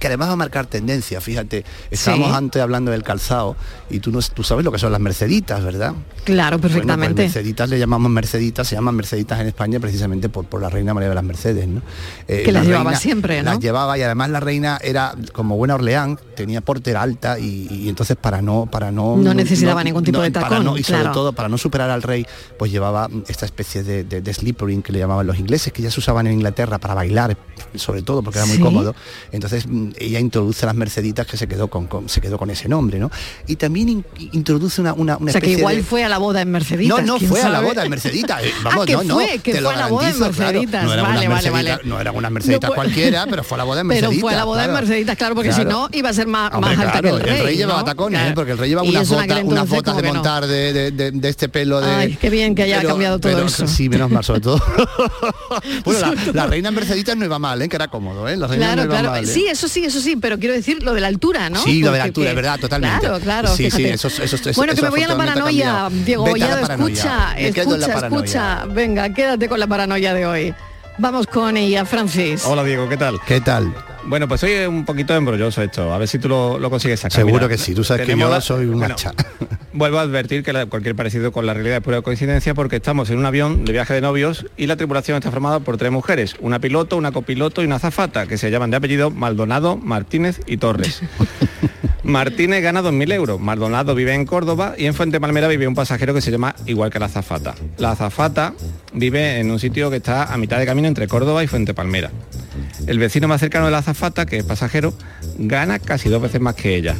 que 0.00 0.06
además 0.06 0.28
va 0.28 0.32
a 0.32 0.36
marcar 0.36 0.66
tendencia, 0.66 1.20
fíjate, 1.20 1.64
estábamos 1.90 2.32
antes 2.32 2.60
hablando 2.60 2.90
del 2.90 3.02
calzado 3.02 3.54
y 3.90 4.00
tú, 4.00 4.10
no, 4.10 4.20
tú 4.22 4.42
sabes 4.42 4.64
lo 4.64 4.72
que 4.72 4.78
son 4.78 4.90
las 4.90 5.00
merceditas, 5.00 5.62
¿verdad? 5.62 5.92
Claro, 6.24 6.58
pues 6.58 6.72
perfectamente. 6.72 7.24
merceditas 7.24 7.68
le 7.68 7.78
llamamos 7.78 8.10
merceditas, 8.10 8.66
se 8.66 8.76
llaman 8.76 8.96
merceditas 8.96 9.38
en 9.40 9.48
España 9.48 9.78
precisamente 9.78 10.30
por, 10.30 10.46
por 10.46 10.62
la 10.62 10.70
reina 10.70 10.94
María 10.94 11.10
de 11.10 11.14
las 11.14 11.24
Mercedes, 11.24 11.68
¿no? 11.68 11.82
Eh, 12.28 12.42
que 12.44 12.50
las 12.50 12.66
llevaba 12.66 12.96
siempre, 12.96 13.42
¿no? 13.42 13.50
Las 13.50 13.60
llevaba 13.60 13.98
y 13.98 14.02
además 14.02 14.30
la 14.30 14.40
reina 14.40 14.78
era 14.82 15.14
como 15.32 15.58
buena 15.58 15.74
Orleán, 15.74 16.18
tenía 16.34 16.62
portera 16.62 17.02
alta 17.02 17.38
y, 17.38 17.88
entonces 17.90 18.16
para 18.16 18.40
no 18.40 18.66
para 18.70 18.90
no 18.90 19.16
no 19.16 19.34
necesitaba 19.34 19.84
ningún 19.84 20.04
tipo 20.04 20.22
de 20.22 20.30
tacón 20.30 20.78
y 20.78 20.82
sobre 20.82 21.08
todo 21.10 21.34
para 21.34 21.50
no 21.50 21.58
superar 21.58 21.90
al 21.90 22.02
rey 22.02 22.26
pues 22.58 22.72
llevaba 22.72 23.08
esta 23.28 23.44
especie 23.44 23.82
de, 23.82 24.04
de, 24.04 24.22
que 24.82 24.92
le 24.92 24.98
llamaban 24.98 25.26
los 25.26 25.38
ingleses 25.38 25.72
que 25.72 25.82
ya 25.82 25.90
se 25.90 26.00
usaban 26.00 26.26
en 26.26 26.34
Inglaterra 26.34 26.78
para 26.78 26.94
bailar 26.94 27.36
sobre 27.74 28.02
todo 28.02 28.22
porque 28.22 28.38
era 28.38 28.46
muy 28.46 28.58
cómodo 28.58 28.94
entonces 29.32 29.66
mm, 29.66 29.89
ella 29.98 30.20
introduce 30.20 30.66
las 30.66 30.74
merceditas 30.74 31.26
que 31.26 31.36
se 31.36 31.46
quedó 31.46 31.68
con, 31.68 32.08
se 32.08 32.20
quedó 32.20 32.38
con 32.38 32.50
ese 32.50 32.68
nombre 32.68 32.98
no 32.98 33.10
y 33.46 33.56
también 33.56 34.04
introduce 34.32 34.80
una, 34.80 34.92
una, 34.92 35.16
o 35.16 35.28
sea 35.28 35.40
que 35.40 35.52
igual 35.52 35.82
fue 35.82 36.04
a 36.04 36.08
la 36.08 36.18
boda 36.18 36.42
en 36.42 36.50
Merceditas 36.50 37.04
no 37.04 37.18
no 37.18 37.26
fue 37.26 37.40
a 37.42 37.48
la 37.48 37.60
boda 37.60 37.84
en 37.84 37.90
Merceditas 37.90 38.42
vamos 38.62 38.86
ah, 38.88 39.02
no 39.04 39.14
fue, 39.14 39.38
que 39.38 39.60
fue 39.60 39.74
a 39.74 39.76
la 39.76 39.86
boda 39.88 40.10
en 40.10 40.18
Merceditas. 40.18 40.84
No, 40.84 41.02
vale, 41.02 41.28
vale, 41.50 41.78
no 41.84 41.96
unas 42.12 42.32
Merceditas 42.32 42.70
cualquiera 42.70 43.26
pero 43.28 43.44
fue 43.44 43.56
a 43.56 43.58
la 43.58 43.64
boda 43.64 43.80
en 43.80 43.86
Merceditas 43.86 44.10
pero 44.14 44.20
fue 44.20 44.32
a 44.32 44.36
la 44.36 44.44
boda 44.44 44.64
en 44.64 44.72
Merceditas 44.72 45.16
claro 45.16 45.34
porque 45.34 45.52
si 45.52 45.64
no 45.64 45.88
iba 45.92 46.10
a 46.10 46.12
ser 46.12 46.26
más, 46.26 46.52
más 46.60 46.78
alta 46.78 47.00
que 47.00 47.08
el 47.08 47.20
rey 47.20 47.38
el 47.40 47.44
rey 47.46 47.56
llevaba 47.56 47.84
tacones 47.84 48.20
¿eh? 48.20 48.32
porque 48.34 48.52
el 48.52 48.58
rey 48.58 48.70
llevaba 48.70 48.88
unas 48.88 49.08
botas 49.08 49.42
unas 49.44 49.68
botas 49.68 49.96
de 49.96 50.02
montar 50.02 50.46
de, 50.46 51.20
este 51.22 51.48
pelo 51.48 51.80
de 51.80 51.90
Ay, 51.90 52.16
qué 52.20 52.30
bien 52.30 52.54
que 52.54 52.62
haya 52.62 52.82
cambiado 52.82 53.18
todo 53.18 53.46
eso. 53.46 53.66
sí 53.66 53.88
menos 53.88 54.10
mal 54.10 54.24
sobre 54.24 54.40
todo. 54.40 54.60
Bueno 55.84 56.12
la, 56.32 56.46
reina 56.46 56.68
en 56.68 56.74
Merceditas 56.74 57.16
no 57.16 57.24
iba 57.24 57.38
mal 57.38 57.60
¿eh? 57.62 57.68
que 57.68 57.76
era 57.76 57.88
cómodo 57.88 58.28
¿eh? 58.28 58.36
la 58.36 58.46
reina 58.46 58.66
claro 58.66 58.82
no 58.82 58.84
iba 58.86 58.94
claro. 58.94 59.10
mal, 59.10 59.24
¿eh? 59.24 59.26
sí 59.26 59.46
eso 59.46 59.68
sí 59.68 59.79
eso 59.84 60.00
sí 60.00 60.16
pero 60.16 60.38
quiero 60.38 60.54
decir 60.54 60.82
lo 60.82 60.94
de 60.94 61.00
la 61.00 61.08
altura 61.08 61.50
¿no? 61.50 61.62
sí 61.62 61.82
lo 61.82 61.92
de 61.92 61.98
la 61.98 62.04
altura 62.04 62.30
es 62.30 62.36
verdad 62.36 62.58
totalmente 62.58 63.00
claro 63.00 63.20
claro 63.20 63.56
sí 63.56 63.70
sí 63.70 63.84
eso, 63.84 64.08
eso, 64.08 64.36
bueno 64.56 64.74
que 64.74 64.82
me 64.82 64.90
voy 64.90 65.02
a 65.02 65.08
la 65.08 65.16
paranoia 65.16 65.88
Diego 65.90 66.24
Bollado 66.26 66.66
escucha 66.66 67.34
escucha 67.38 68.06
escucha 68.06 68.64
venga 68.66 69.12
quédate 69.12 69.48
con 69.48 69.60
la 69.60 69.66
paranoia 69.66 70.14
de 70.14 70.26
hoy 70.26 70.54
Vamos 71.00 71.26
con 71.26 71.56
ella, 71.56 71.86
Francis. 71.86 72.44
Hola 72.44 72.62
Diego, 72.62 72.86
¿qué 72.86 72.98
tal? 72.98 73.18
¿Qué 73.26 73.40
tal? 73.40 73.72
Bueno, 74.10 74.26
pues 74.26 74.40
soy 74.40 74.54
un 74.66 74.84
poquito 74.84 75.14
embrolloso 75.14 75.62
esto, 75.62 75.94
a 75.94 75.96
ver 75.96 76.08
si 76.08 76.18
tú 76.18 76.28
lo, 76.28 76.68
consigues 76.68 76.98
sacar. 76.98 77.24
Seguro 77.24 77.48
que 77.48 77.56
sí, 77.56 77.76
tú 77.76 77.84
sabes 77.84 78.08
que 78.08 78.16
yo 78.18 78.40
soy 78.40 78.66
un 78.66 78.82
hacha. 78.82 79.12
vuelvo 79.72 80.00
a 80.00 80.02
advertir 80.02 80.42
que 80.42 80.66
cualquier 80.66 80.96
parecido 80.96 81.30
con 81.30 81.46
la 81.46 81.54
realidad 81.54 81.76
es 81.76 81.82
pura 81.84 82.02
coincidencia 82.02 82.52
porque 82.52 82.74
estamos 82.74 83.08
en 83.10 83.18
un 83.18 83.26
avión 83.26 83.64
de 83.64 83.70
viaje 83.70 83.94
de 83.94 84.00
novios 84.00 84.46
y 84.56 84.66
la 84.66 84.74
tripulación 84.74 85.18
está 85.18 85.30
formada 85.30 85.60
por 85.60 85.76
tres 85.76 85.92
mujeres, 85.92 86.34
una 86.40 86.58
piloto, 86.58 86.96
una 86.96 87.12
copiloto 87.12 87.62
y 87.62 87.66
una 87.66 87.76
azafata, 87.76 88.26
que 88.26 88.36
se 88.36 88.50
llaman 88.50 88.72
de 88.72 88.78
apellido 88.78 89.12
Maldonado, 89.12 89.76
Martínez 89.76 90.40
y 90.44 90.56
Torres. 90.56 91.02
Martínez 92.10 92.62
gana 92.62 92.82
2.000 92.82 93.12
euros, 93.14 93.40
Maldonado 93.40 93.94
vive 93.94 94.14
en 94.14 94.26
Córdoba 94.26 94.74
y 94.76 94.86
en 94.86 94.94
Fuente 94.94 95.20
Palmera 95.20 95.48
vive 95.48 95.66
un 95.66 95.74
pasajero 95.74 96.12
que 96.12 96.20
se 96.20 96.30
llama 96.30 96.54
igual 96.66 96.90
que 96.90 96.98
la 96.98 97.06
azafata. 97.06 97.54
La 97.78 97.92
azafata 97.92 98.54
vive 98.92 99.38
en 99.38 99.50
un 99.50 99.58
sitio 99.58 99.90
que 99.90 99.96
está 99.96 100.32
a 100.32 100.36
mitad 100.36 100.58
de 100.58 100.66
camino 100.66 100.88
entre 100.88 101.08
Córdoba 101.08 101.42
y 101.42 101.46
Fuente 101.46 101.74
Palmera. 101.74 102.10
El 102.86 102.98
vecino 102.98 103.28
más 103.28 103.40
cercano 103.40 103.66
de 103.66 103.70
la 103.70 103.78
azafata, 103.78 104.26
que 104.26 104.38
es 104.38 104.44
pasajero, 104.44 104.92
gana 105.38 105.78
casi 105.78 106.08
dos 106.08 106.20
veces 106.20 106.40
más 106.40 106.54
que 106.54 106.76
ella. 106.76 106.96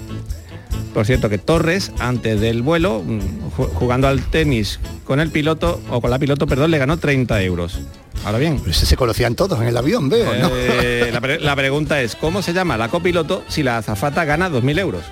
Por 0.94 1.06
cierto, 1.06 1.28
que 1.28 1.38
Torres, 1.38 1.92
antes 1.98 2.40
del 2.40 2.62
vuelo, 2.62 3.02
mm, 3.04 3.50
jugando 3.74 4.08
al 4.08 4.22
tenis 4.22 4.80
con 5.04 5.20
el 5.20 5.30
piloto, 5.30 5.80
o 5.90 6.00
con 6.00 6.10
la 6.10 6.18
piloto, 6.18 6.46
perdón, 6.46 6.70
le 6.70 6.78
ganó 6.78 6.98
30 6.98 7.42
euros. 7.42 7.80
Ahora 8.24 8.38
bien. 8.38 8.60
Pero 8.60 8.72
se 8.74 8.96
conocían 8.96 9.34
todos 9.34 9.60
en 9.60 9.68
el 9.68 9.76
avión, 9.76 10.08
veo, 10.08 10.30
eh, 10.54 11.10
la, 11.40 11.56
pregunta 11.56 12.00
es, 12.02 12.16
¿cómo 12.16 12.42
se 12.42 12.52
llama 12.52 12.76
la 12.76 12.88
copiloto 12.88 13.44
si 13.48 13.62
la 13.62 13.78
azafata 13.78 14.24
gana 14.24 14.50
2.000 14.50 14.78
euros? 14.78 15.04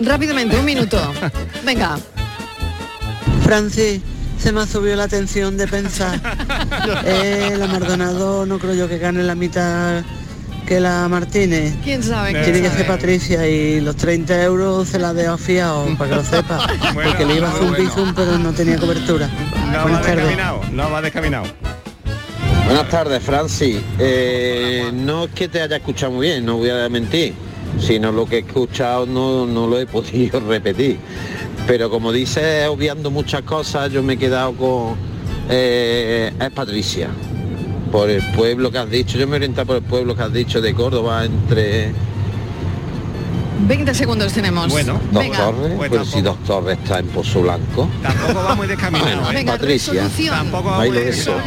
Rápidamente, 0.00 0.56
un 0.56 0.64
minuto. 0.64 0.98
Venga. 1.64 1.98
Francis, 3.42 4.00
se 4.38 4.52
me 4.52 4.60
ha 4.60 4.66
subido 4.66 4.96
la 4.96 5.04
atención 5.04 5.56
de 5.56 5.66
pensar. 5.66 6.20
eh, 7.04 7.54
la 7.58 7.66
Mardonado 7.66 8.46
no 8.46 8.58
creo 8.58 8.74
yo 8.74 8.88
que 8.88 8.98
gane 8.98 9.22
la 9.22 9.34
mitad 9.34 10.02
que 10.70 10.78
la 10.78 11.08
Martínez. 11.08 11.74
¿Quién 11.82 12.00
sabe? 12.00 12.30
Tiene 12.44 12.62
que 12.62 12.70
ser 12.70 12.86
Patricia 12.86 13.44
y 13.48 13.80
los 13.80 13.96
30 13.96 14.40
euros 14.44 14.86
se 14.86 15.00
la 15.00 15.12
dejo 15.12 15.36
fiado 15.36 15.84
para 15.98 16.10
que 16.10 16.16
lo 16.16 16.24
sepa. 16.24 16.64
porque 16.94 17.26
le 17.26 17.38
iba 17.38 17.48
a 17.48 17.50
hacer 17.50 17.64
un 17.64 17.74
bizum 17.74 18.14
pero 18.14 18.38
no 18.38 18.52
tenía 18.52 18.78
cobertura. 18.78 19.26
No 19.26 19.82
Buenas 19.82 20.06
va 20.06 20.14
descaminado, 20.14 20.60
no 20.70 20.90
va 20.92 21.02
descaminado. 21.02 21.44
Buenas 22.66 22.88
tardes, 22.88 23.20
Francis. 23.20 23.78
Eh, 23.98 24.92
no 24.94 25.24
es 25.24 25.32
que 25.32 25.48
te 25.48 25.60
haya 25.60 25.74
escuchado 25.78 26.12
muy 26.12 26.28
bien, 26.28 26.46
no 26.46 26.58
voy 26.58 26.70
a 26.70 26.88
mentir, 26.88 27.34
sino 27.80 28.12
lo 28.12 28.26
que 28.26 28.36
he 28.36 28.40
escuchado 28.40 29.06
no, 29.06 29.46
no 29.46 29.66
lo 29.66 29.76
he 29.76 29.86
podido 29.86 30.38
repetir. 30.48 30.98
Pero 31.66 31.90
como 31.90 32.12
dices, 32.12 32.68
obviando 32.68 33.10
muchas 33.10 33.42
cosas, 33.42 33.90
yo 33.90 34.04
me 34.04 34.12
he 34.12 34.18
quedado 34.18 34.52
con... 34.52 34.94
Eh, 35.48 36.32
es 36.40 36.50
Patricia 36.52 37.08
por 37.90 38.10
el 38.10 38.22
pueblo 38.32 38.70
que 38.70 38.78
has 38.78 38.90
dicho, 38.90 39.18
yo 39.18 39.26
me 39.26 39.36
he 39.36 39.48
por 39.48 39.76
el 39.76 39.82
pueblo 39.82 40.14
que 40.14 40.22
has 40.22 40.32
dicho 40.32 40.60
de 40.60 40.74
Córdoba 40.74 41.24
entre 41.24 41.92
20 43.66 43.94
segundos 43.94 44.32
tenemos. 44.32 44.68
Bueno, 44.68 45.00
dos 45.10 45.30
torres, 45.30 45.72
pues, 45.76 45.90
pues 45.90 46.08
si 46.08 46.22
dos 46.22 46.42
torres 46.44 46.78
está 46.78 46.98
en 46.98 47.06
Pozo 47.08 47.42
Blanco. 47.42 47.88
Tampoco 48.02 48.42
va 48.42 48.54
muy 48.54 48.66
descaminado. 48.66 49.30
¿eh? 49.30 49.34
Venga, 49.34 49.52
Patricia. 49.52 50.08
Tampoco 50.30 50.70
va 50.70 50.78
muy 50.78 50.90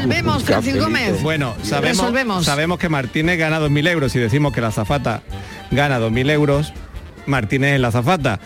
Vemos, 0.06 0.44
Francis 0.44 0.80
Gómez. 0.80 1.22
Bueno, 1.22 1.56
sabemos, 1.64 2.46
sabemos 2.46 2.78
que 2.78 2.90
Martínez 2.90 3.38
gana 3.38 3.60
2.000 3.60 3.90
euros 3.90 4.16
y 4.16 4.20
decimos 4.20 4.54
que 4.54 4.62
la 4.62 4.72
zafata 4.72 5.24
gana 5.72 6.00
2.000 6.00 6.32
euros, 6.32 6.74
Martínez 7.26 7.76
es 7.76 7.82
la 7.82 7.92
zafata. 7.92 8.40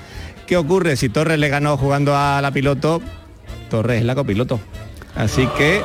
¿Qué 0.45 0.55
ocurre 0.55 0.95
si 0.95 1.09
Torres 1.09 1.37
le 1.37 1.49
ganó 1.49 1.77
jugando 1.77 2.15
a 2.15 2.41
la 2.41 2.51
piloto? 2.51 3.01
Torres 3.69 3.99
es 3.99 4.05
la 4.05 4.15
copiloto. 4.15 4.59
Así 5.15 5.47
que 5.57 5.81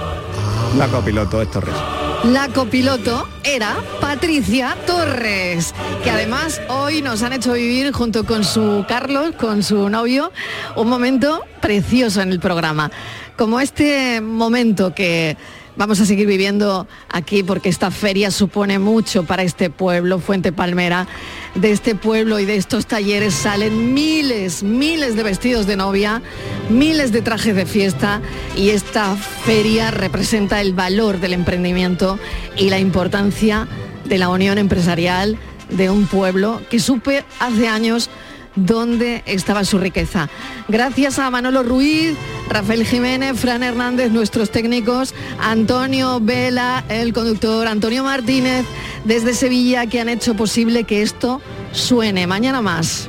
la 0.78 0.86
copiloto 0.86 1.42
es 1.42 1.50
Torres. 1.50 2.01
La 2.24 2.46
copiloto 2.48 3.28
era 3.42 3.76
Patricia 4.00 4.76
Torres, 4.86 5.74
que 6.04 6.10
además 6.10 6.60
hoy 6.68 7.02
nos 7.02 7.24
han 7.24 7.32
hecho 7.32 7.54
vivir 7.54 7.92
junto 7.92 8.24
con 8.24 8.44
su 8.44 8.84
Carlos, 8.86 9.34
con 9.36 9.64
su 9.64 9.88
novio, 9.88 10.30
un 10.76 10.88
momento 10.88 11.42
precioso 11.60 12.22
en 12.22 12.30
el 12.30 12.38
programa. 12.38 12.92
Como 13.36 13.58
este 13.58 14.20
momento 14.20 14.94
que 14.94 15.36
vamos 15.76 16.00
a 16.00 16.06
seguir 16.06 16.28
viviendo 16.28 16.86
aquí 17.08 17.42
porque 17.42 17.68
esta 17.68 17.90
feria 17.90 18.30
supone 18.30 18.78
mucho 18.78 19.24
para 19.24 19.42
este 19.42 19.68
pueblo, 19.68 20.20
Fuente 20.20 20.52
Palmera. 20.52 21.08
De 21.54 21.70
este 21.70 21.94
pueblo 21.94 22.38
y 22.38 22.46
de 22.46 22.56
estos 22.56 22.86
talleres 22.86 23.34
salen 23.34 23.92
miles, 23.92 24.62
miles 24.62 25.16
de 25.16 25.22
vestidos 25.22 25.66
de 25.66 25.76
novia, 25.76 26.22
miles 26.70 27.12
de 27.12 27.20
trajes 27.20 27.54
de 27.54 27.66
fiesta 27.66 28.22
y 28.56 28.70
esta 28.70 29.14
feria 29.16 29.90
representa 29.90 30.62
el 30.62 30.72
valor 30.72 31.20
del 31.20 31.34
emprendimiento 31.34 32.18
y 32.56 32.70
la 32.70 32.78
importancia 32.78 33.68
de 34.06 34.16
la 34.16 34.30
unión 34.30 34.56
empresarial 34.56 35.36
de 35.68 35.90
un 35.90 36.06
pueblo 36.06 36.62
que 36.70 36.80
supe 36.80 37.24
hace 37.38 37.68
años 37.68 38.08
dónde 38.56 39.22
estaba 39.26 39.64
su 39.64 39.78
riqueza. 39.78 40.28
Gracias 40.68 41.18
a 41.18 41.30
Manolo 41.30 41.62
Ruiz, 41.62 42.16
Rafael 42.48 42.84
Jiménez, 42.84 43.38
Fran 43.38 43.62
Hernández, 43.62 44.12
nuestros 44.12 44.50
técnicos, 44.50 45.14
Antonio 45.40 46.20
Vela, 46.20 46.84
el 46.88 47.12
conductor, 47.12 47.66
Antonio 47.66 48.04
Martínez, 48.04 48.64
desde 49.04 49.34
Sevilla, 49.34 49.86
que 49.86 50.00
han 50.00 50.08
hecho 50.08 50.34
posible 50.34 50.84
que 50.84 51.02
esto 51.02 51.40
suene. 51.72 52.26
Mañana 52.26 52.60
más. 52.60 53.08